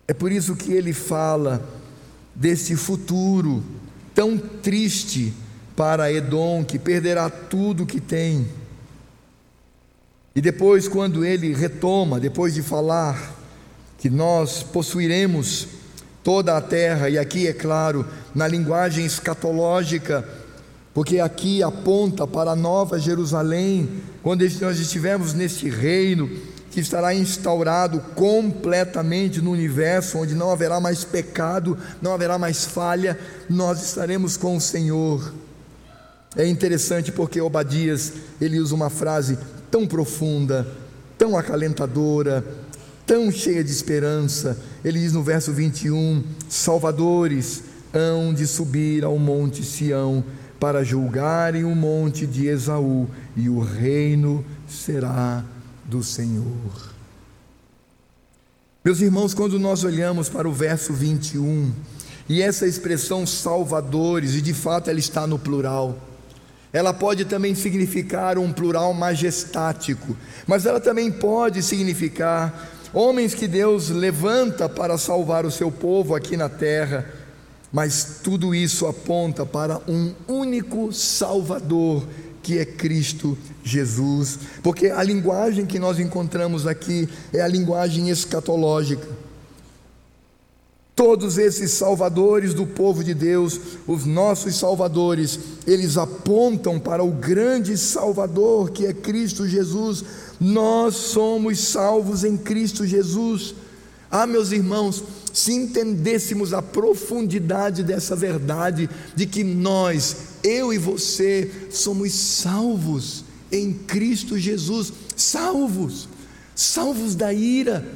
É 0.06 0.14
por 0.14 0.30
isso 0.30 0.54
que 0.54 0.72
ele 0.72 0.92
fala 0.92 1.68
deste 2.34 2.76
futuro 2.76 3.62
tão 4.14 4.38
triste 4.38 5.34
para 5.78 6.10
Edom, 6.10 6.64
que 6.64 6.76
perderá 6.76 7.30
tudo 7.30 7.86
que 7.86 8.00
tem. 8.00 8.48
E 10.34 10.40
depois, 10.40 10.88
quando 10.88 11.24
ele 11.24 11.54
retoma, 11.54 12.18
depois 12.18 12.52
de 12.52 12.62
falar 12.62 13.36
que 13.96 14.10
nós 14.10 14.60
possuiremos 14.60 15.68
toda 16.24 16.56
a 16.56 16.60
terra, 16.60 17.08
e 17.08 17.16
aqui 17.16 17.46
é 17.46 17.52
claro, 17.52 18.04
na 18.34 18.48
linguagem 18.48 19.06
escatológica, 19.06 20.28
porque 20.92 21.20
aqui 21.20 21.62
aponta 21.62 22.26
para 22.26 22.50
a 22.50 22.56
nova 22.56 22.98
Jerusalém, 22.98 23.88
quando 24.20 24.40
nós 24.60 24.80
estivermos 24.80 25.32
neste 25.32 25.70
reino 25.70 26.28
que 26.72 26.80
estará 26.80 27.14
instaurado 27.14 28.00
completamente 28.16 29.40
no 29.40 29.52
universo, 29.52 30.18
onde 30.18 30.34
não 30.34 30.50
haverá 30.50 30.80
mais 30.80 31.04
pecado, 31.04 31.78
não 32.02 32.12
haverá 32.14 32.36
mais 32.36 32.64
falha, 32.64 33.16
nós 33.48 33.80
estaremos 33.80 34.36
com 34.36 34.56
o 34.56 34.60
Senhor. 34.60 35.32
É 36.36 36.46
interessante 36.46 37.10
porque 37.10 37.40
Obadias 37.40 38.12
ele 38.40 38.58
usa 38.58 38.74
uma 38.74 38.90
frase 38.90 39.38
tão 39.70 39.86
profunda, 39.86 40.66
tão 41.16 41.36
acalentadora, 41.36 42.44
tão 43.06 43.30
cheia 43.30 43.64
de 43.64 43.70
esperança. 43.70 44.58
Ele 44.84 45.00
diz 45.00 45.12
no 45.12 45.22
verso 45.22 45.52
21: 45.52 46.22
Salvadores 46.48 47.62
hão 47.92 48.34
de 48.34 48.46
subir 48.46 49.04
ao 49.04 49.18
monte 49.18 49.64
Sião 49.64 50.22
para 50.60 50.84
julgarem 50.84 51.64
o 51.64 51.74
monte 51.74 52.26
de 52.26 52.46
Esaú, 52.46 53.08
e 53.36 53.48
o 53.48 53.60
reino 53.60 54.44
será 54.68 55.44
do 55.84 56.02
Senhor. 56.02 56.92
Meus 58.84 59.00
irmãos, 59.00 59.34
quando 59.34 59.58
nós 59.58 59.84
olhamos 59.84 60.28
para 60.28 60.48
o 60.48 60.52
verso 60.52 60.92
21, 60.92 61.72
e 62.28 62.42
essa 62.42 62.66
expressão 62.66 63.26
salvadores, 63.26 64.34
e 64.34 64.40
de 64.40 64.52
fato 64.52 64.90
ela 64.90 64.98
está 64.98 65.26
no 65.26 65.38
plural, 65.38 65.96
ela 66.72 66.92
pode 66.92 67.24
também 67.24 67.54
significar 67.54 68.38
um 68.38 68.52
plural 68.52 68.92
majestático, 68.92 70.16
mas 70.46 70.66
ela 70.66 70.80
também 70.80 71.10
pode 71.10 71.62
significar 71.62 72.70
homens 72.92 73.34
que 73.34 73.46
Deus 73.46 73.88
levanta 73.88 74.68
para 74.68 74.98
salvar 74.98 75.46
o 75.46 75.50
seu 75.50 75.70
povo 75.70 76.14
aqui 76.14 76.36
na 76.36 76.48
terra 76.48 77.18
mas 77.72 78.20
tudo 78.22 78.54
isso 78.54 78.86
aponta 78.86 79.44
para 79.44 79.80
um 79.88 80.12
único 80.26 80.92
Salvador, 80.92 82.06
que 82.42 82.58
é 82.58 82.64
Cristo 82.64 83.36
Jesus, 83.62 84.38
porque 84.62 84.86
a 84.86 85.02
linguagem 85.02 85.66
que 85.66 85.78
nós 85.78 85.98
encontramos 85.98 86.66
aqui 86.66 87.08
é 87.32 87.42
a 87.42 87.48
linguagem 87.48 88.08
escatológica. 88.08 89.06
Todos 90.98 91.38
esses 91.38 91.70
salvadores 91.70 92.52
do 92.52 92.66
povo 92.66 93.04
de 93.04 93.14
Deus, 93.14 93.60
os 93.86 94.04
nossos 94.04 94.56
salvadores, 94.56 95.38
eles 95.64 95.96
apontam 95.96 96.80
para 96.80 97.04
o 97.04 97.12
grande 97.12 97.78
Salvador 97.78 98.72
que 98.72 98.84
é 98.84 98.92
Cristo 98.92 99.46
Jesus. 99.46 100.02
Nós 100.40 100.96
somos 100.96 101.60
salvos 101.60 102.24
em 102.24 102.36
Cristo 102.36 102.84
Jesus. 102.84 103.54
Ah, 104.10 104.26
meus 104.26 104.50
irmãos, 104.50 105.04
se 105.32 105.52
entendêssemos 105.52 106.52
a 106.52 106.60
profundidade 106.60 107.84
dessa 107.84 108.16
verdade, 108.16 108.90
de 109.14 109.24
que 109.24 109.44
nós, 109.44 110.16
eu 110.42 110.72
e 110.72 110.78
você, 110.78 111.48
somos 111.70 112.12
salvos 112.12 113.22
em 113.52 113.72
Cristo 113.72 114.36
Jesus, 114.36 114.92
salvos, 115.14 116.08
salvos 116.56 117.14
da 117.14 117.32
ira, 117.32 117.86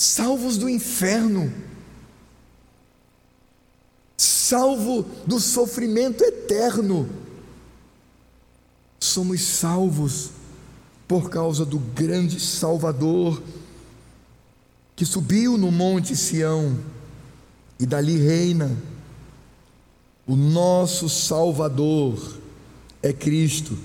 salvos 0.00 0.56
do 0.56 0.66
inferno, 0.66 1.52
salvo 4.16 5.04
do 5.26 5.38
sofrimento 5.38 6.24
eterno. 6.24 7.06
Somos 8.98 9.42
salvos 9.42 10.30
por 11.06 11.28
causa 11.28 11.66
do 11.66 11.78
grande 11.78 12.40
Salvador 12.40 13.42
que 14.96 15.04
subiu 15.04 15.58
no 15.58 15.70
monte 15.70 16.16
Sião 16.16 16.78
e 17.78 17.84
dali 17.84 18.16
reina. 18.16 18.74
O 20.26 20.34
nosso 20.34 21.10
Salvador 21.10 22.38
é 23.02 23.12
Cristo. 23.12 23.76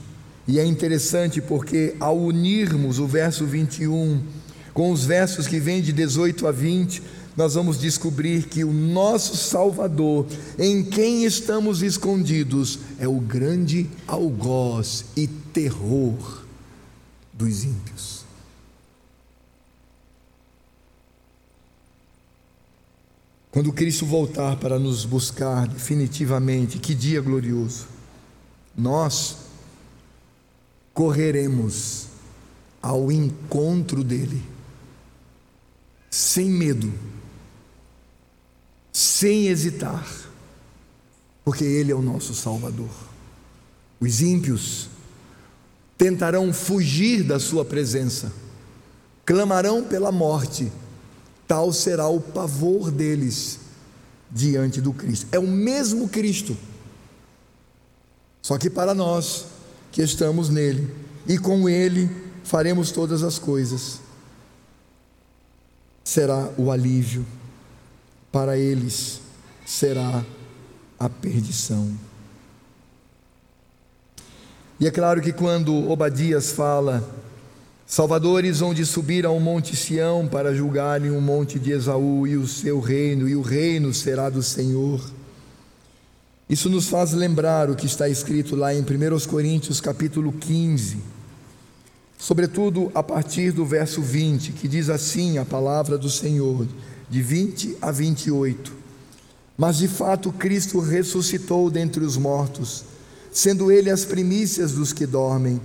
E 0.48 0.60
é 0.60 0.66
interessante 0.66 1.42
porque 1.42 1.98
ao 2.00 2.18
unirmos 2.18 3.00
o 3.00 3.08
verso 3.08 3.46
21 3.46 4.45
com 4.76 4.92
os 4.92 5.06
versos 5.06 5.48
que 5.48 5.58
vêm 5.58 5.82
de 5.82 5.94
18 5.94 6.46
a 6.46 6.52
20, 6.52 7.02
nós 7.38 7.54
vamos 7.54 7.80
descobrir 7.80 8.44
que 8.44 8.66
o 8.66 8.74
nosso 8.74 9.38
Salvador, 9.38 10.28
em 10.60 10.84
quem 10.84 11.24
estamos 11.24 11.82
escondidos, 11.82 12.80
é 13.00 13.08
o 13.08 13.22
grande 13.22 13.90
algoz 14.06 15.06
e 15.16 15.28
terror 15.28 16.44
dos 17.32 17.64
ímpios. 17.64 18.26
Quando 23.52 23.72
Cristo 23.72 24.06
voltar 24.06 24.58
para 24.58 24.78
nos 24.78 25.06
buscar 25.06 25.70
definitivamente, 25.70 26.80
que 26.80 26.94
dia 26.94 27.22
glorioso, 27.22 27.88
nós 28.78 29.38
correremos 30.94 32.08
ao 32.82 33.10
encontro 33.10 34.04
dEle, 34.04 34.55
sem 36.16 36.50
medo, 36.50 36.94
sem 38.90 39.48
hesitar, 39.48 40.08
porque 41.44 41.66
Ele 41.66 41.92
é 41.92 41.96
o 41.96 42.02
nosso 42.02 42.34
Salvador. 42.34 42.90
Os 44.00 44.22
ímpios 44.22 44.88
tentarão 45.98 46.54
fugir 46.54 47.22
da 47.22 47.38
Sua 47.38 47.66
presença, 47.66 48.32
clamarão 49.26 49.84
pela 49.84 50.10
morte, 50.10 50.72
tal 51.46 51.74
será 51.74 52.08
o 52.08 52.22
pavor 52.22 52.92
deles 52.92 53.60
diante 54.32 54.80
do 54.80 54.94
Cristo. 54.94 55.28
É 55.34 55.38
o 55.40 55.46
mesmo 55.46 56.08
Cristo, 56.08 56.56
só 58.42 58.58
que 58.58 58.70
para 58.70 58.94
nós 58.94 59.48
que 59.92 60.02
estamos 60.02 60.48
nele 60.48 60.90
e 61.28 61.38
com 61.38 61.68
ele 61.68 62.10
faremos 62.46 62.90
todas 62.90 63.22
as 63.22 63.38
coisas, 63.38 64.05
será 66.06 66.50
o 66.56 66.72
alívio, 66.72 67.26
para 68.32 68.58
eles 68.58 69.20
será 69.66 70.24
a 70.98 71.10
perdição. 71.10 71.92
E 74.80 74.88
é 74.88 74.92
claro 74.92 75.20
que 75.22 75.34
quando 75.34 75.90
Obadias 75.90 76.52
fala 76.52 77.04
Salvadores 77.88 78.64
onde 78.64 78.84
subir 78.84 79.28
ao 79.28 79.40
monte 79.40 79.76
Sião 79.76 80.28
para 80.28 80.56
julgarem 80.56 81.12
o 81.12 81.22
monte 81.22 81.60
de 81.60 81.72
Esaú 81.72 82.26
e 82.26 82.36
o 82.36 82.48
seu 82.48 82.80
reino, 82.80 83.30
e 83.30 83.36
o 83.36 83.42
reino 83.42 83.94
será 83.94 84.28
do 84.28 84.42
Senhor. 84.42 85.00
Isso 86.50 86.68
nos 86.68 86.88
faz 86.88 87.14
lembrar 87.14 87.70
o 87.70 87.76
que 87.76 87.86
está 87.86 88.10
escrito 88.10 88.56
lá 88.56 88.74
em 88.74 88.82
1 88.82 89.28
Coríntios 89.28 89.80
capítulo 89.80 90.32
15, 90.32 90.98
sobretudo 92.18 92.92
a 92.94 93.04
partir 93.04 93.52
do 93.52 93.66
verso 93.66 94.02
20, 94.02 94.54
que 94.54 94.68
diz 94.68 94.90
assim 94.90 95.38
a 95.38 95.46
palavra 95.46 95.98
do 95.98 96.10
Senhor, 96.10 96.68
de 97.10 97.22
20 97.22 97.78
a 97.82 97.92
28. 97.92 98.74
Mas 99.58 99.78
de 99.78 99.88
fato 99.88 100.32
Cristo 100.32 100.80
ressuscitou 100.80 101.70
dentre 101.70 102.04
os 102.04 102.18
mortos, 102.18 102.86
sendo 103.32 103.72
ele 103.72 103.90
as 103.90 104.06
primícias 104.06 104.74
dos 104.74 104.92
que 104.92 105.06
dormem 105.06 105.62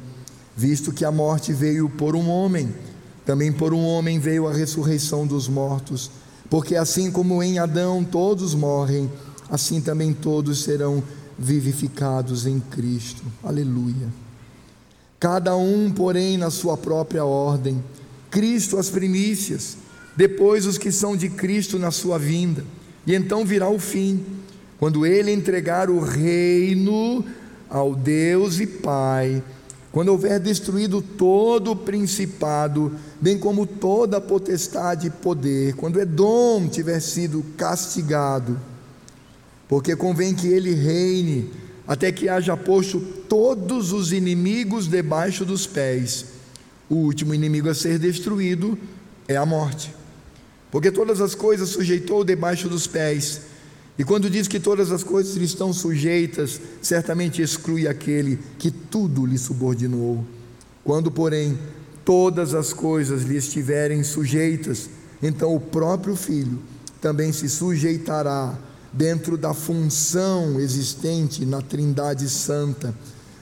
visto 0.61 0.93
que 0.93 1.07
a 1.07 1.11
morte 1.11 1.55
veio 1.55 1.89
por 1.89 2.15
um 2.15 2.29
homem, 2.29 2.75
também 3.25 3.51
por 3.51 3.73
um 3.73 3.83
homem 3.83 4.19
veio 4.19 4.47
a 4.47 4.53
ressurreição 4.53 5.27
dos 5.27 5.49
mortos, 5.49 6.11
porque 6.51 6.77
assim 6.77 7.11
como 7.11 7.43
em 7.43 7.59
Adão 7.59 8.05
todos 8.05 8.55
morrem, 8.55 9.11
assim 9.49 9.81
também 9.81 10.13
todos 10.13 10.63
serão 10.63 11.03
vivificados 11.39 12.47
em 12.47 12.61
Cristo. 12.61 13.23
Aleluia. 13.43 14.09
Cada 15.21 15.55
um, 15.55 15.93
porém, 15.93 16.39
na 16.39 16.51
sua 16.51 16.79
própria 16.79 17.27
ordem. 17.27 17.85
Cristo 18.31 18.79
as 18.79 18.89
primícias, 18.89 19.77
depois 20.17 20.65
os 20.65 20.79
que 20.79 20.91
são 20.91 21.15
de 21.15 21.29
Cristo 21.29 21.79
na 21.79 21.91
sua 21.91 22.19
vinda, 22.19 22.65
e 23.07 23.15
então 23.15 23.45
virá 23.45 23.69
o 23.69 23.79
fim, 23.79 24.25
quando 24.79 25.05
ele 25.05 25.31
entregar 25.31 25.91
o 25.91 26.01
reino 26.01 27.23
ao 27.69 27.95
Deus 27.95 28.61
e 28.61 28.67
Pai, 28.67 29.43
quando 29.93 30.09
houver 30.09 30.39
destruído 30.41 31.03
todo 31.03 31.73
o 31.73 31.77
principado, 31.77 32.93
bem 33.21 33.37
como 33.37 33.67
toda 33.67 34.17
a 34.17 34.21
potestade 34.21 35.09
e 35.09 35.11
poder, 35.11 35.75
quando 35.75 36.01
Edom 36.01 36.69
tiver 36.69 37.01
sido 37.01 37.45
castigado, 37.57 38.59
porque 39.69 39.95
convém 39.95 40.35
que 40.35 40.47
ele 40.47 40.73
reine 40.73 41.51
até 41.87 42.11
que 42.11 42.29
haja 42.29 42.57
posto 42.57 43.20
todos 43.31 43.93
os 43.93 44.11
inimigos 44.11 44.89
debaixo 44.89 45.45
dos 45.45 45.65
pés. 45.65 46.27
O 46.89 46.97
último 46.97 47.33
inimigo 47.33 47.71
a 47.71 47.75
ser 47.75 47.97
destruído 47.97 48.77
é 49.29 49.37
a 49.37 49.47
morte. 49.47 49.95
Porque 50.69 50.91
todas 50.91 51.21
as 51.21 51.33
coisas 51.33 51.69
sujeitou 51.69 52.25
debaixo 52.25 52.69
dos 52.69 52.89
pés. 52.89 53.43
E 53.97 54.03
quando 54.03 54.29
diz 54.29 54.49
que 54.49 54.59
todas 54.59 54.91
as 54.91 55.05
coisas 55.05 55.37
lhe 55.37 55.45
estão 55.45 55.73
sujeitas, 55.73 56.61
certamente 56.83 57.41
exclui 57.41 57.87
aquele 57.87 58.41
que 58.59 58.69
tudo 58.69 59.25
lhe 59.25 59.39
subordinou. 59.39 60.25
Quando, 60.83 61.09
porém, 61.09 61.57
todas 62.05 62.53
as 62.53 62.73
coisas 62.73 63.23
lhe 63.23 63.37
estiverem 63.37 64.03
sujeitas, 64.03 64.91
então 65.23 65.55
o 65.55 65.61
próprio 65.61 66.17
Filho 66.17 66.59
também 67.01 67.33
se 67.33 67.49
sujeitará 67.49 68.59
dentro 68.93 69.37
da 69.37 69.55
função 69.55 70.59
existente 70.59 71.47
na 71.47 71.63
Trindade 71.63 72.29
Santa, 72.29 72.93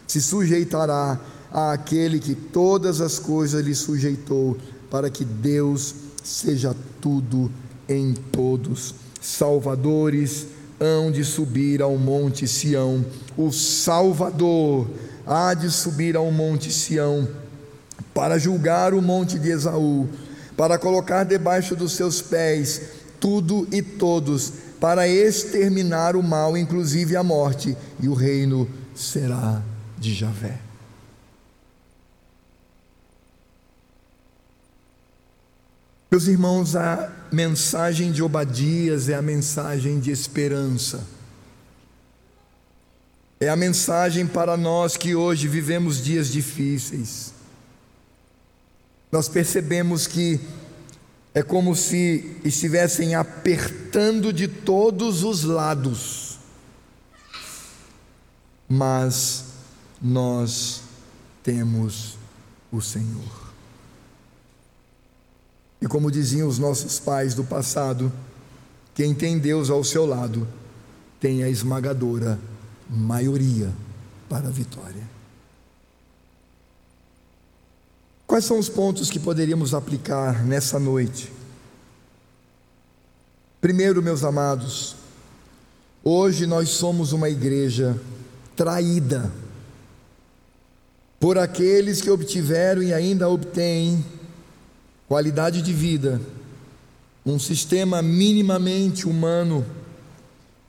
se 0.09 0.23
sujeitará 0.23 1.21
àquele 1.53 2.19
que 2.19 2.35
todas 2.35 3.01
as 3.01 3.19
coisas 3.19 3.65
lhe 3.65 3.75
sujeitou, 3.75 4.57
para 4.91 5.11
que 5.11 5.25
Deus 5.25 5.95
seja 6.25 6.75
tudo 7.01 7.51
em 7.89 8.15
todos. 8.15 8.95
Salvadores 9.21 10.47
hão 10.81 11.11
de 11.11 11.25
subir 11.25 11.83
ao 11.83 11.97
monte 11.99 12.49
Sião, 12.49 13.05
o 13.37 13.53
Salvador 13.53 14.89
há 15.27 15.53
de 15.53 15.71
subir 15.71 16.17
ao 16.17 16.33
monte 16.33 16.73
Sião, 16.73 17.29
para 18.15 18.39
julgar 18.39 18.95
o 18.95 19.03
monte 19.03 19.39
de 19.39 19.51
Esaú, 19.51 20.09
para 20.57 20.79
colocar 20.79 21.25
debaixo 21.25 21.77
dos 21.77 21.93
seus 21.93 22.23
pés 22.23 22.81
tudo 23.21 23.69
e 23.71 23.83
todos 23.83 24.53
para 24.81 25.09
exterminar 25.09 26.17
o 26.17 26.23
mal, 26.23 26.57
inclusive 26.57 27.17
a 27.17 27.23
morte, 27.23 27.77
e 28.01 28.09
o 28.09 28.15
reino 28.15 28.69
será 28.95 29.63
de 29.99 30.15
Javé. 30.15 30.59
Meus 36.11 36.27
irmãos, 36.27 36.75
a 36.75 37.13
mensagem 37.31 38.11
de 38.11 38.23
Obadias 38.23 39.09
é 39.09 39.15
a 39.15 39.21
mensagem 39.23 40.01
de 40.01 40.11
esperança. 40.11 41.07
É 43.39 43.49
a 43.49 43.57
mensagem 43.57 44.27
para 44.27 44.57
nós 44.57 44.97
que 44.97 45.15
hoje 45.15 45.47
vivemos 45.47 46.03
dias 46.03 46.29
difíceis. 46.29 47.35
Nós 49.13 49.29
percebemos 49.29 50.07
que 50.07 50.41
é 51.35 51.43
como 51.43 51.77
se 51.77 52.37
estivessem 52.43 53.15
apertando 53.15 54.33
de 54.33 54.49
todos 54.49 55.23
os 55.23 55.45
lados. 55.45 56.39
Mas 58.69 59.48
nós 60.01 60.83
temos 61.43 62.17
o 62.71 62.81
Senhor. 62.81 63.49
E 65.81 65.87
como 65.87 66.11
diziam 66.11 66.49
os 66.49 66.59
nossos 66.59 66.99
pais 66.99 67.35
do 67.35 67.45
passado, 67.45 68.13
quem 68.95 69.15
tem 69.15 69.39
Deus 69.39 69.71
ao 69.71 69.85
seu 69.85 70.05
lado 70.05 70.47
tem 71.21 71.43
a 71.43 71.49
esmagadora 71.49 72.39
maioria 72.89 73.73
para 74.29 74.49
a 74.49 74.51
vitória. 74.51 75.09
Quais 78.27 78.45
são 78.45 78.59
os 78.59 78.69
pontos 78.69 79.09
que 79.09 79.19
poderíamos 79.19 79.73
aplicar 79.73 80.45
nessa 80.45 80.79
noite? 80.79 81.33
Primeiro, 83.61 84.03
meus 84.03 84.23
amados, 84.23 84.97
hoje 86.05 86.47
nós 86.47 86.69
somos 86.69 87.13
uma 87.13 87.29
igreja 87.29 87.99
traída 88.55 89.33
por 91.19 91.37
aqueles 91.37 92.01
que 92.01 92.11
obtiveram 92.11 92.83
e 92.83 92.93
ainda 92.93 93.29
obtêm 93.29 94.05
qualidade 95.09 95.63
de 95.63 95.73
vida, 95.73 96.21
um 97.25 97.39
sistema 97.39 98.01
minimamente 98.01 99.07
humano 99.07 99.67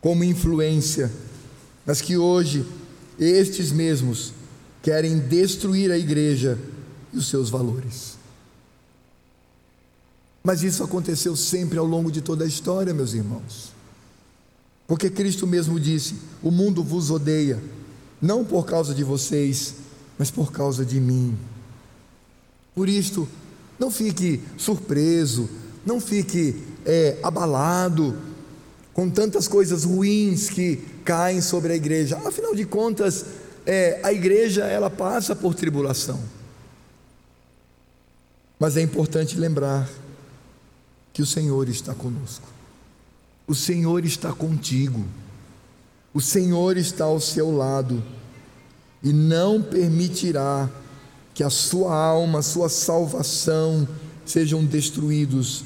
como 0.02 0.24
influência, 0.24 1.12
mas 1.86 2.02
que 2.02 2.18
hoje 2.18 2.66
estes 3.20 3.72
mesmos 3.72 4.34
querem 4.82 5.20
destruir 5.20 5.92
a 5.92 5.98
igreja 5.98 6.58
e 7.14 7.18
os 7.18 7.28
seus 7.28 7.50
valores. 7.50 8.18
Mas 10.44 10.64
isso 10.64 10.84
aconteceu 10.84 11.36
sempre 11.36 11.78
ao 11.78 11.86
longo 11.86 12.12
de 12.12 12.22
toda 12.22 12.46
a 12.46 12.48
história, 12.48 12.94
meus 12.94 13.14
irmãos. 13.14 13.74
Porque 14.88 15.10
Cristo 15.10 15.46
mesmo 15.46 15.80
disse: 15.80 16.16
O 16.42 16.50
mundo 16.50 16.82
vos 16.82 17.12
odeia, 17.12 17.62
não 18.22 18.44
por 18.46 18.66
causa 18.66 18.94
de 18.94 19.04
vocês, 19.04 19.76
mas 20.20 20.30
por 20.30 20.52
causa 20.52 20.86
de 20.86 21.00
mim. 21.00 21.36
Por 22.76 22.90
isto, 22.90 23.26
não 23.80 23.90
fique 23.90 24.44
surpreso, 24.58 25.50
não 25.86 26.02
fique 26.02 26.62
é, 26.86 27.18
abalado 27.24 28.18
com 28.94 29.10
tantas 29.10 29.48
coisas 29.48 29.86
ruins 29.86 30.50
que 30.50 30.76
caem 31.06 31.40
sobre 31.40 31.72
a 31.72 31.76
igreja. 31.78 32.18
Afinal 32.26 32.54
de 32.54 32.66
contas, 32.66 33.26
é, 33.66 34.02
a 34.04 34.12
igreja 34.12 34.66
ela 34.66 34.90
passa 34.90 35.34
por 35.34 35.56
tribulação. 35.56 36.20
Mas 38.60 38.76
é 38.76 38.82
importante 38.82 39.38
lembrar 39.38 39.90
que 41.14 41.22
o 41.22 41.26
Senhor 41.26 41.70
está 41.70 41.96
conosco. 41.96 42.46
O 43.48 43.56
Senhor 43.56 44.04
está 44.04 44.34
contigo. 44.34 45.06
O 46.14 46.20
Senhor 46.20 46.76
está 46.76 47.06
ao 47.06 47.22
seu 47.22 47.56
lado 47.56 48.04
e 49.04 49.14
não 49.14 49.62
permitirá 49.62 50.70
que 51.34 51.44
a 51.44 51.50
sua 51.50 51.96
alma, 51.96 52.40
a 52.40 52.44
sua 52.44 52.68
salvação 52.68 53.88
sejam 54.26 54.64
destruídos, 54.64 55.64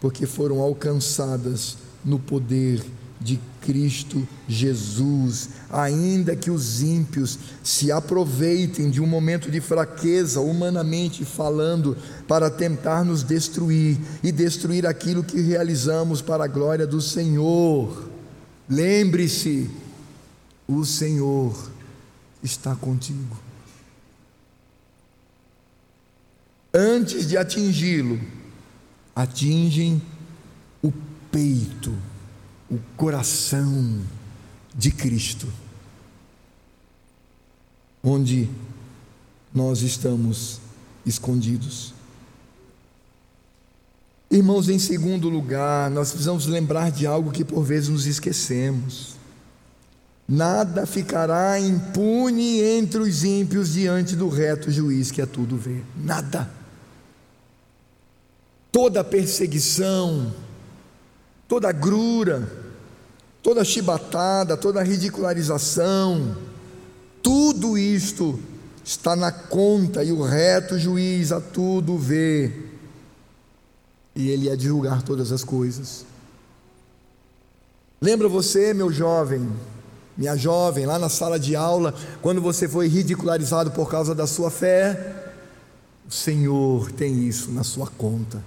porque 0.00 0.26
foram 0.26 0.60
alcançadas 0.60 1.76
no 2.04 2.18
poder 2.18 2.82
de 3.20 3.38
Cristo 3.60 4.26
Jesus, 4.48 5.50
ainda 5.70 6.34
que 6.34 6.50
os 6.50 6.82
ímpios 6.82 7.38
se 7.62 7.92
aproveitem 7.92 8.88
de 8.88 9.00
um 9.00 9.06
momento 9.06 9.50
de 9.50 9.60
fraqueza, 9.60 10.40
humanamente 10.40 11.24
falando, 11.26 11.96
para 12.26 12.48
tentar 12.48 13.04
nos 13.04 13.22
destruir 13.22 13.98
e 14.22 14.32
destruir 14.32 14.86
aquilo 14.86 15.22
que 15.22 15.38
realizamos 15.38 16.22
para 16.22 16.44
a 16.44 16.48
glória 16.48 16.86
do 16.86 17.00
Senhor. 17.02 18.08
Lembre-se, 18.66 19.68
o 20.66 20.84
Senhor 20.84 21.54
está 22.42 22.74
contigo. 22.76 23.36
Antes 26.72 27.26
de 27.26 27.36
atingi-lo, 27.36 28.20
atingem 29.14 30.00
o 30.82 30.92
peito 31.30 31.92
o 32.70 32.78
coração 32.96 34.00
de 34.74 34.92
Cristo, 34.92 35.48
onde 38.02 38.48
nós 39.52 39.82
estamos 39.82 40.60
escondidos. 41.04 41.92
Irmãos, 44.30 44.68
em 44.68 44.78
segundo 44.78 45.28
lugar, 45.28 45.90
nós 45.90 46.10
precisamos 46.10 46.46
lembrar 46.46 46.92
de 46.92 47.04
algo 47.04 47.32
que 47.32 47.44
por 47.44 47.64
vezes 47.64 47.88
nos 47.88 48.06
esquecemos. 48.06 49.16
Nada 50.32 50.86
ficará 50.86 51.58
impune 51.58 52.60
entre 52.60 53.00
os 53.00 53.24
ímpios 53.24 53.72
diante 53.72 54.14
do 54.14 54.28
reto 54.28 54.70
juiz 54.70 55.10
que 55.10 55.20
a 55.20 55.26
tudo 55.26 55.56
vê. 55.56 55.82
Nada. 55.96 56.48
Toda 58.70 59.02
perseguição, 59.02 60.32
toda 61.48 61.72
grura, 61.72 62.48
toda 63.42 63.64
chibatada, 63.64 64.56
toda 64.56 64.84
ridicularização, 64.84 66.36
tudo 67.20 67.76
isto 67.76 68.38
está 68.84 69.16
na 69.16 69.32
conta 69.32 70.04
e 70.04 70.12
o 70.12 70.22
reto 70.22 70.78
juiz 70.78 71.32
a 71.32 71.40
tudo 71.40 71.98
vê. 71.98 72.52
E 74.14 74.28
ele 74.28 74.48
é 74.48 74.54
de 74.54 74.66
julgar 74.66 75.02
todas 75.02 75.32
as 75.32 75.42
coisas. 75.42 76.06
Lembra 78.00 78.28
você, 78.28 78.72
meu 78.72 78.92
jovem, 78.92 79.50
minha 80.20 80.36
jovem, 80.36 80.84
lá 80.84 80.98
na 80.98 81.08
sala 81.08 81.40
de 81.40 81.56
aula, 81.56 81.94
quando 82.20 82.42
você 82.42 82.68
foi 82.68 82.86
ridicularizado 82.86 83.70
por 83.70 83.88
causa 83.88 84.14
da 84.14 84.26
sua 84.26 84.50
fé? 84.50 85.32
O 86.06 86.12
Senhor 86.12 86.92
tem 86.92 87.26
isso 87.26 87.50
na 87.50 87.64
sua 87.64 87.86
conta. 87.86 88.44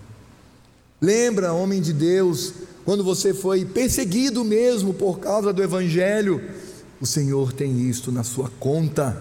Lembra, 1.02 1.52
homem 1.52 1.82
de 1.82 1.92
Deus, 1.92 2.54
quando 2.86 3.04
você 3.04 3.34
foi 3.34 3.66
perseguido 3.66 4.44
mesmo 4.44 4.94
por 4.94 5.18
causa 5.18 5.52
do 5.52 5.64
Evangelho, 5.64 6.48
o 7.02 7.08
Senhor 7.08 7.52
tem 7.52 7.90
isto 7.90 8.12
na 8.12 8.24
sua 8.24 8.52
conta. 8.60 9.20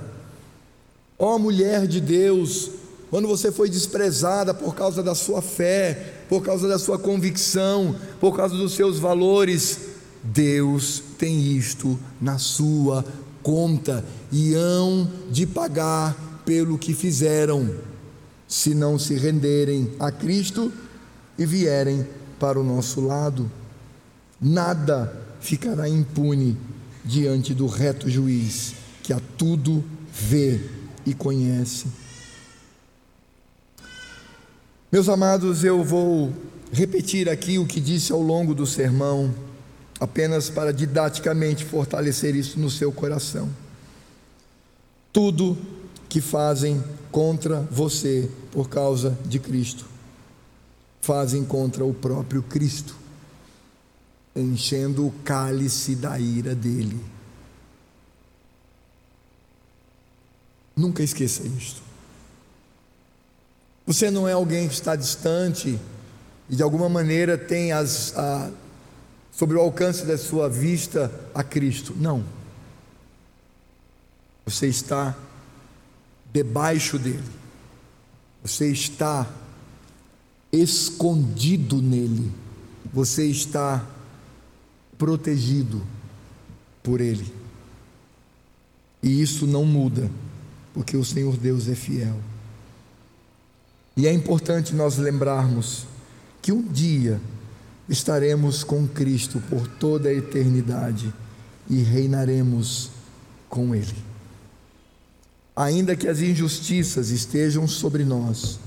Ó 1.18 1.36
oh, 1.36 1.38
mulher 1.38 1.86
de 1.86 2.02
Deus, 2.02 2.70
quando 3.08 3.26
você 3.26 3.50
foi 3.50 3.70
desprezada 3.70 4.52
por 4.52 4.74
causa 4.74 5.02
da 5.02 5.14
sua 5.14 5.40
fé, 5.40 6.16
por 6.28 6.42
causa 6.42 6.68
da 6.68 6.78
sua 6.78 6.98
convicção, 6.98 7.96
por 8.20 8.36
causa 8.36 8.54
dos 8.54 8.74
seus 8.74 8.98
valores, 8.98 9.78
Deus 10.22 11.11
tem 11.22 11.40
isto 11.56 11.96
na 12.20 12.36
sua 12.36 13.04
conta 13.44 14.04
e 14.32 14.54
hão 14.54 15.08
de 15.30 15.46
pagar 15.46 16.42
pelo 16.44 16.76
que 16.76 16.92
fizeram, 16.92 17.76
se 18.48 18.74
não 18.74 18.98
se 18.98 19.14
renderem 19.14 19.92
a 20.00 20.10
Cristo 20.10 20.72
e 21.38 21.46
vierem 21.46 22.04
para 22.40 22.58
o 22.58 22.64
nosso 22.64 23.00
lado. 23.00 23.48
Nada 24.40 25.16
ficará 25.40 25.88
impune 25.88 26.56
diante 27.04 27.54
do 27.54 27.68
reto 27.68 28.10
juiz, 28.10 28.74
que 29.00 29.12
a 29.12 29.20
tudo 29.38 29.84
vê 30.12 30.60
e 31.06 31.14
conhece. 31.14 31.86
Meus 34.90 35.08
amados, 35.08 35.62
eu 35.62 35.84
vou 35.84 36.32
repetir 36.72 37.28
aqui 37.28 37.60
o 37.60 37.66
que 37.66 37.78
disse 37.80 38.10
ao 38.10 38.20
longo 38.20 38.56
do 38.56 38.66
sermão, 38.66 39.32
apenas 40.02 40.50
para 40.50 40.72
didaticamente 40.72 41.64
fortalecer 41.64 42.34
isso 42.34 42.58
no 42.58 42.68
seu 42.68 42.90
coração. 42.90 43.48
Tudo 45.12 45.56
que 46.08 46.20
fazem 46.20 46.82
contra 47.12 47.60
você 47.70 48.28
por 48.50 48.68
causa 48.68 49.16
de 49.24 49.38
Cristo, 49.38 49.86
fazem 51.00 51.44
contra 51.44 51.84
o 51.84 51.94
próprio 51.94 52.42
Cristo, 52.42 52.96
enchendo 54.34 55.06
o 55.06 55.12
cálice 55.22 55.94
da 55.94 56.18
ira 56.18 56.52
dele. 56.52 56.98
Nunca 60.74 61.04
esqueça 61.04 61.44
isto. 61.44 61.80
Você 63.86 64.10
não 64.10 64.28
é 64.28 64.32
alguém 64.32 64.66
que 64.66 64.74
está 64.74 64.96
distante 64.96 65.78
e 66.50 66.56
de 66.56 66.62
alguma 66.62 66.88
maneira 66.88 67.38
tem 67.38 67.70
as, 67.70 68.16
a, 68.16 68.50
sobre 69.32 69.56
o 69.56 69.60
alcance 69.60 70.04
da 70.04 70.18
sua 70.18 70.48
vista 70.48 71.10
a 71.34 71.42
Cristo. 71.42 71.96
Não. 71.98 72.22
Você 74.44 74.66
está 74.68 75.16
debaixo 76.32 76.98
dele. 76.98 77.24
Você 78.44 78.70
está 78.70 79.26
escondido 80.52 81.80
nele. 81.80 82.30
Você 82.92 83.26
está 83.26 83.84
protegido 84.98 85.82
por 86.82 87.00
ele. 87.00 87.32
E 89.02 89.20
isso 89.20 89.46
não 89.46 89.64
muda, 89.64 90.10
porque 90.74 90.96
o 90.96 91.04
Senhor 91.04 91.36
Deus 91.36 91.68
é 91.68 91.74
fiel. 91.74 92.16
E 93.96 94.06
é 94.06 94.12
importante 94.12 94.74
nós 94.74 94.96
lembrarmos 94.96 95.86
que 96.40 96.52
um 96.52 96.62
dia 96.62 97.20
estaremos 97.92 98.64
com 98.64 98.88
Cristo 98.88 99.40
por 99.50 99.66
toda 99.66 100.08
a 100.08 100.14
eternidade 100.14 101.12
e 101.68 101.82
reinaremos 101.82 102.90
com 103.48 103.74
Ele. 103.74 103.94
Ainda 105.54 105.94
que 105.94 106.08
as 106.08 106.20
injustiças 106.20 107.10
estejam 107.10 107.68
sobre 107.68 108.02
nós, 108.02 108.58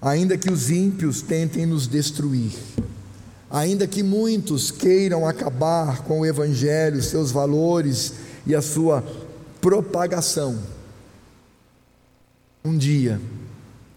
ainda 0.00 0.38
que 0.38 0.50
os 0.50 0.70
ímpios 0.70 1.20
tentem 1.20 1.66
nos 1.66 1.88
destruir, 1.88 2.52
ainda 3.50 3.86
que 3.88 4.02
muitos 4.02 4.70
queiram 4.70 5.26
acabar 5.26 6.02
com 6.02 6.20
o 6.20 6.26
Evangelho, 6.26 7.02
seus 7.02 7.32
valores 7.32 8.14
e 8.46 8.54
a 8.54 8.62
sua 8.62 9.04
propagação, 9.60 10.56
um 12.64 12.78
dia 12.78 13.20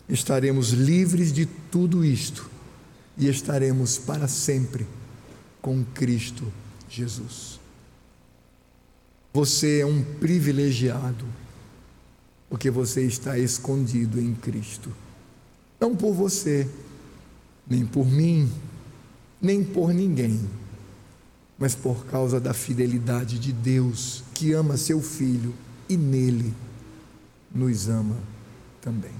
estaremos 0.10 0.70
livres 0.70 1.32
de 1.32 1.46
tudo 1.46 2.04
isto 2.04 2.55
e 3.18 3.28
estaremos 3.28 3.98
para 3.98 4.28
sempre 4.28 4.86
com 5.62 5.84
Cristo 5.84 6.52
Jesus. 6.90 7.60
Você 9.34 9.80
é 9.80 9.86
um 9.86 10.02
privilegiado, 10.02 11.26
porque 12.50 12.70
você 12.70 13.02
está 13.02 13.38
escondido 13.38 14.20
em 14.20 14.34
Cristo. 14.34 14.92
Não 15.80 15.96
por 15.96 16.14
você, 16.14 16.70
nem 17.68 17.86
por 17.86 18.06
mim, 18.06 18.50
nem 19.42 19.64
por 19.64 19.94
ninguém, 19.94 20.48
mas 21.58 21.76
por 21.76 22.06
causa 22.06 22.40
da 22.40 22.54
fidelidade 22.54 23.40
de 23.40 23.52
Deus, 23.52 24.24
que 24.34 24.54
ama 24.54 24.78
seu 24.78 25.02
Filho 25.02 25.54
e 25.90 25.98
nele 25.98 26.54
nos 27.54 27.88
ama 27.90 28.16
também. 28.82 29.14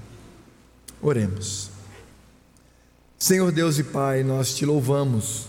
Oremos. 1.00 1.75
Senhor 3.26 3.50
Deus 3.50 3.76
e 3.76 3.82
Pai, 3.82 4.22
nós 4.22 4.54
te 4.54 4.64
louvamos, 4.64 5.46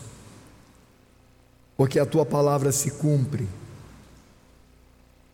porque 1.77 1.99
a 1.99 2.07
tua 2.07 2.25
palavra 2.25 2.71
se 2.71 2.89
cumpre. 2.89 3.47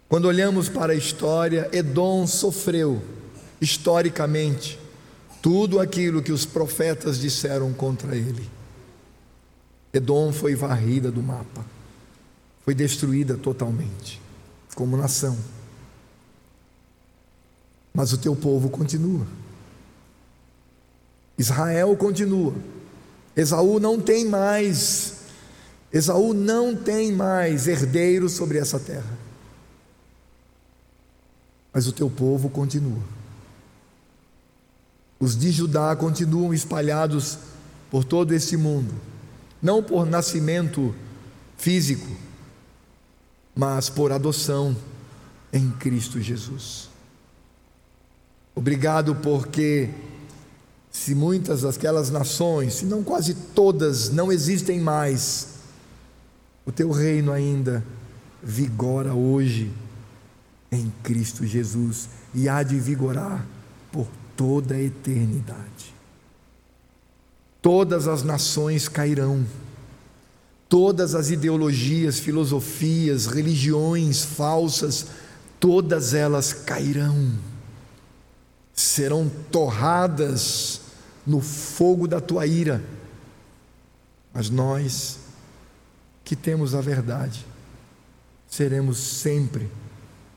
Quando 0.10 0.26
olhamos 0.26 0.68
para 0.68 0.92
a 0.92 0.96
história, 0.96 1.70
Edom 1.72 2.28
sofreu 2.28 3.02
historicamente 3.62 4.78
tudo 5.42 5.80
aquilo 5.80 6.22
que 6.22 6.34
os 6.34 6.46
profetas 6.46 7.18
disseram 7.18 7.72
contra 7.72 8.14
ele. 8.14 8.46
Edom 9.94 10.34
foi 10.34 10.54
varrida 10.54 11.10
do 11.10 11.24
mapa, 11.24 11.66
foi 12.66 12.76
destruída 12.76 13.38
totalmente, 13.38 14.20
como 14.76 14.98
nação. 14.98 15.38
Mas 17.94 18.12
o 18.12 18.18
teu 18.18 18.36
povo 18.36 18.70
continua. 18.70 19.26
Israel 21.38 21.96
continua. 21.96 22.54
Esaú 23.36 23.80
não 23.80 24.00
tem 24.00 24.26
mais, 24.26 25.22
Esaú 25.92 26.34
não 26.34 26.76
tem 26.76 27.12
mais 27.12 27.68
herdeiro 27.68 28.30
sobre 28.30 28.58
essa 28.58 28.80
terra. 28.80 29.18
Mas 31.74 31.88
o 31.88 31.92
teu 31.92 32.10
povo 32.10 32.50
continua. 32.50 33.02
Os 35.20 35.36
de 35.36 35.52
Judá 35.52 35.96
continuam 35.96 36.54
espalhados 36.54 37.38
por 37.90 38.04
todo 38.04 38.34
esse 38.34 38.58
mundo, 38.58 38.94
não 39.62 39.82
por 39.82 40.06
nascimento 40.06 40.94
físico, 41.58 42.10
mas 43.56 43.90
por 43.90 44.12
adoção 44.12 44.76
em 45.52 45.72
Cristo 45.72 46.20
Jesus. 46.20 46.90
Obrigado 48.56 49.16
porque 49.16 49.90
se 50.94 51.16
muitas 51.16 51.64
daquelas 51.64 52.12
nações, 52.12 52.76
se 52.76 52.86
não 52.86 53.04
quase 53.04 53.34
todas, 53.34 54.12
não 54.12 54.32
existem 54.32 54.80
mais, 54.80 55.48
o 56.66 56.72
teu 56.72 56.92
reino 56.92 57.32
ainda 57.32 57.84
vigora 58.42 59.14
hoje 59.14 59.72
em 60.72 60.94
Cristo 61.02 61.46
Jesus 61.46 62.08
e 62.34 62.48
há 62.48 62.62
de 62.62 62.80
vigorar 62.80 63.44
por 63.92 64.08
toda 64.38 64.76
a 64.76 64.82
eternidade. 64.82 65.94
Todas 67.60 68.08
as 68.08 68.22
nações 68.22 68.88
cairão, 68.88 69.44
todas 70.70 71.16
as 71.16 71.32
ideologias, 71.32 72.20
filosofias, 72.20 73.26
religiões 73.26 74.24
falsas, 74.24 75.08
todas 75.60 76.14
elas 76.14 76.54
cairão, 76.54 77.32
serão 78.74 79.30
torradas 79.52 80.82
no 81.26 81.40
fogo 81.40 82.08
da 82.08 82.20
tua 82.20 82.46
ira. 82.46 82.84
Mas 84.34 84.50
nós, 84.50 85.20
que 86.24 86.36
temos 86.36 86.74
a 86.74 86.82
verdade, 86.82 87.46
seremos 88.50 88.98
sempre 88.98 89.70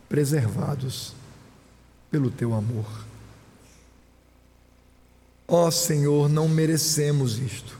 preservados 0.08 1.14
pelo 2.10 2.30
teu 2.30 2.54
amor. 2.54 2.86
Ó 5.48 5.66
oh, 5.66 5.70
Senhor, 5.70 6.28
não 6.28 6.48
merecemos 6.48 7.38
isto. 7.38 7.78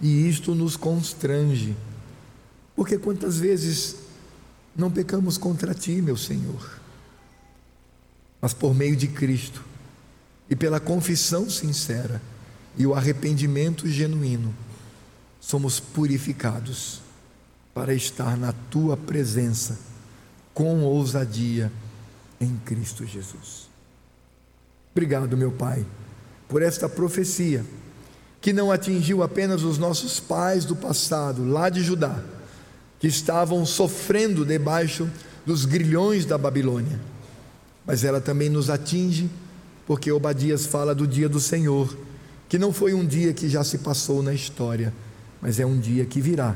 E 0.00 0.28
isto 0.28 0.54
nos 0.54 0.76
constrange. 0.76 1.76
Porque 2.74 2.96
quantas 2.96 3.38
vezes 3.38 3.96
não 4.74 4.90
pecamos 4.90 5.36
contra 5.36 5.74
ti, 5.74 6.00
meu 6.00 6.16
Senhor? 6.16 6.81
Mas 8.42 8.52
por 8.52 8.74
meio 8.74 8.94
de 8.94 9.08
Cristo 9.08 9.64
e 10.50 10.54
pela 10.54 10.78
confissão 10.78 11.48
sincera 11.48 12.20
e 12.76 12.86
o 12.86 12.94
arrependimento 12.94 13.88
genuíno, 13.88 14.54
somos 15.40 15.80
purificados 15.80 17.00
para 17.72 17.94
estar 17.94 18.36
na 18.36 18.52
tua 18.70 18.98
presença 18.98 19.78
com 20.52 20.82
ousadia 20.82 21.72
em 22.38 22.54
Cristo 22.66 23.06
Jesus. 23.06 23.70
Obrigado, 24.92 25.34
meu 25.38 25.52
Pai 25.52 25.86
por 26.52 26.60
esta 26.60 26.86
profecia 26.86 27.64
que 28.38 28.52
não 28.52 28.70
atingiu 28.70 29.22
apenas 29.22 29.62
os 29.62 29.78
nossos 29.78 30.20
pais 30.20 30.66
do 30.66 30.76
passado, 30.76 31.46
lá 31.48 31.70
de 31.70 31.82
Judá, 31.82 32.22
que 33.00 33.06
estavam 33.06 33.64
sofrendo 33.64 34.44
debaixo 34.44 35.08
dos 35.46 35.64
grilhões 35.64 36.26
da 36.26 36.36
Babilônia, 36.36 37.00
mas 37.86 38.04
ela 38.04 38.20
também 38.20 38.48
nos 38.48 38.70
atinge, 38.70 39.30
porque 39.86 40.10
Obadias 40.10 40.66
fala 40.66 40.94
do 40.94 41.06
dia 41.06 41.28
do 41.28 41.40
Senhor, 41.40 41.96
que 42.48 42.58
não 42.58 42.72
foi 42.72 42.94
um 42.94 43.06
dia 43.06 43.32
que 43.32 43.48
já 43.48 43.64
se 43.64 43.78
passou 43.78 44.22
na 44.22 44.32
história, 44.32 44.92
mas 45.40 45.58
é 45.58 45.66
um 45.66 45.78
dia 45.78 46.04
que 46.04 46.20
virá, 46.20 46.54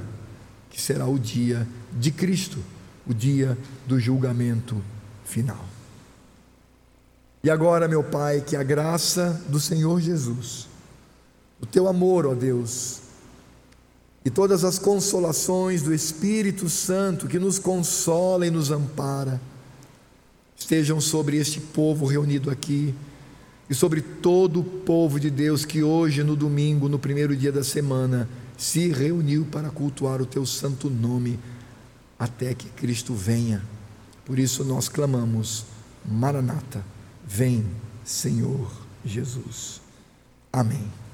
que 0.70 0.80
será 0.80 1.06
o 1.06 1.18
dia 1.18 1.66
de 1.92 2.10
Cristo, 2.10 2.58
o 3.06 3.14
dia 3.14 3.56
do 3.86 3.98
julgamento 3.98 4.80
final. 5.24 5.64
E 7.42 7.50
agora, 7.50 7.86
meu 7.86 8.02
Pai, 8.02 8.40
que 8.40 8.56
a 8.56 8.62
graça 8.62 9.40
do 9.48 9.60
Senhor 9.60 10.00
Jesus, 10.00 10.68
o 11.60 11.66
teu 11.66 11.88
amor, 11.88 12.26
ó 12.26 12.34
Deus, 12.34 13.00
e 14.24 14.30
todas 14.30 14.64
as 14.64 14.78
consolações 14.78 15.82
do 15.82 15.94
Espírito 15.94 16.68
Santo 16.68 17.28
que 17.28 17.38
nos 17.38 17.60
consola 17.60 18.44
e 18.44 18.50
nos 18.50 18.72
ampara, 18.72 19.40
estejam 20.56 21.00
sobre 21.00 21.36
este 21.36 21.60
povo 21.60 22.06
reunido 22.06 22.50
aqui 22.50 22.94
e 23.68 23.74
sobre 23.74 24.00
todo 24.00 24.60
o 24.60 24.64
povo 24.64 25.18
de 25.18 25.30
Deus 25.30 25.64
que 25.64 25.82
hoje, 25.82 26.22
no 26.22 26.36
domingo, 26.36 26.88
no 26.88 26.98
primeiro 26.98 27.36
dia 27.36 27.52
da 27.52 27.64
semana, 27.64 28.28
se 28.56 28.88
reuniu 28.88 29.44
para 29.44 29.70
cultuar 29.70 30.22
o 30.22 30.26
teu 30.26 30.46
santo 30.46 30.88
nome, 30.88 31.38
até 32.18 32.54
que 32.54 32.68
Cristo 32.70 33.12
venha. 33.12 33.62
Por 34.24 34.38
isso 34.38 34.64
nós 34.64 34.88
clamamos: 34.88 35.66
Maranata, 36.04 36.84
vem, 37.26 37.64
Senhor 38.04 38.70
Jesus. 39.04 39.80
Amém. 40.52 41.05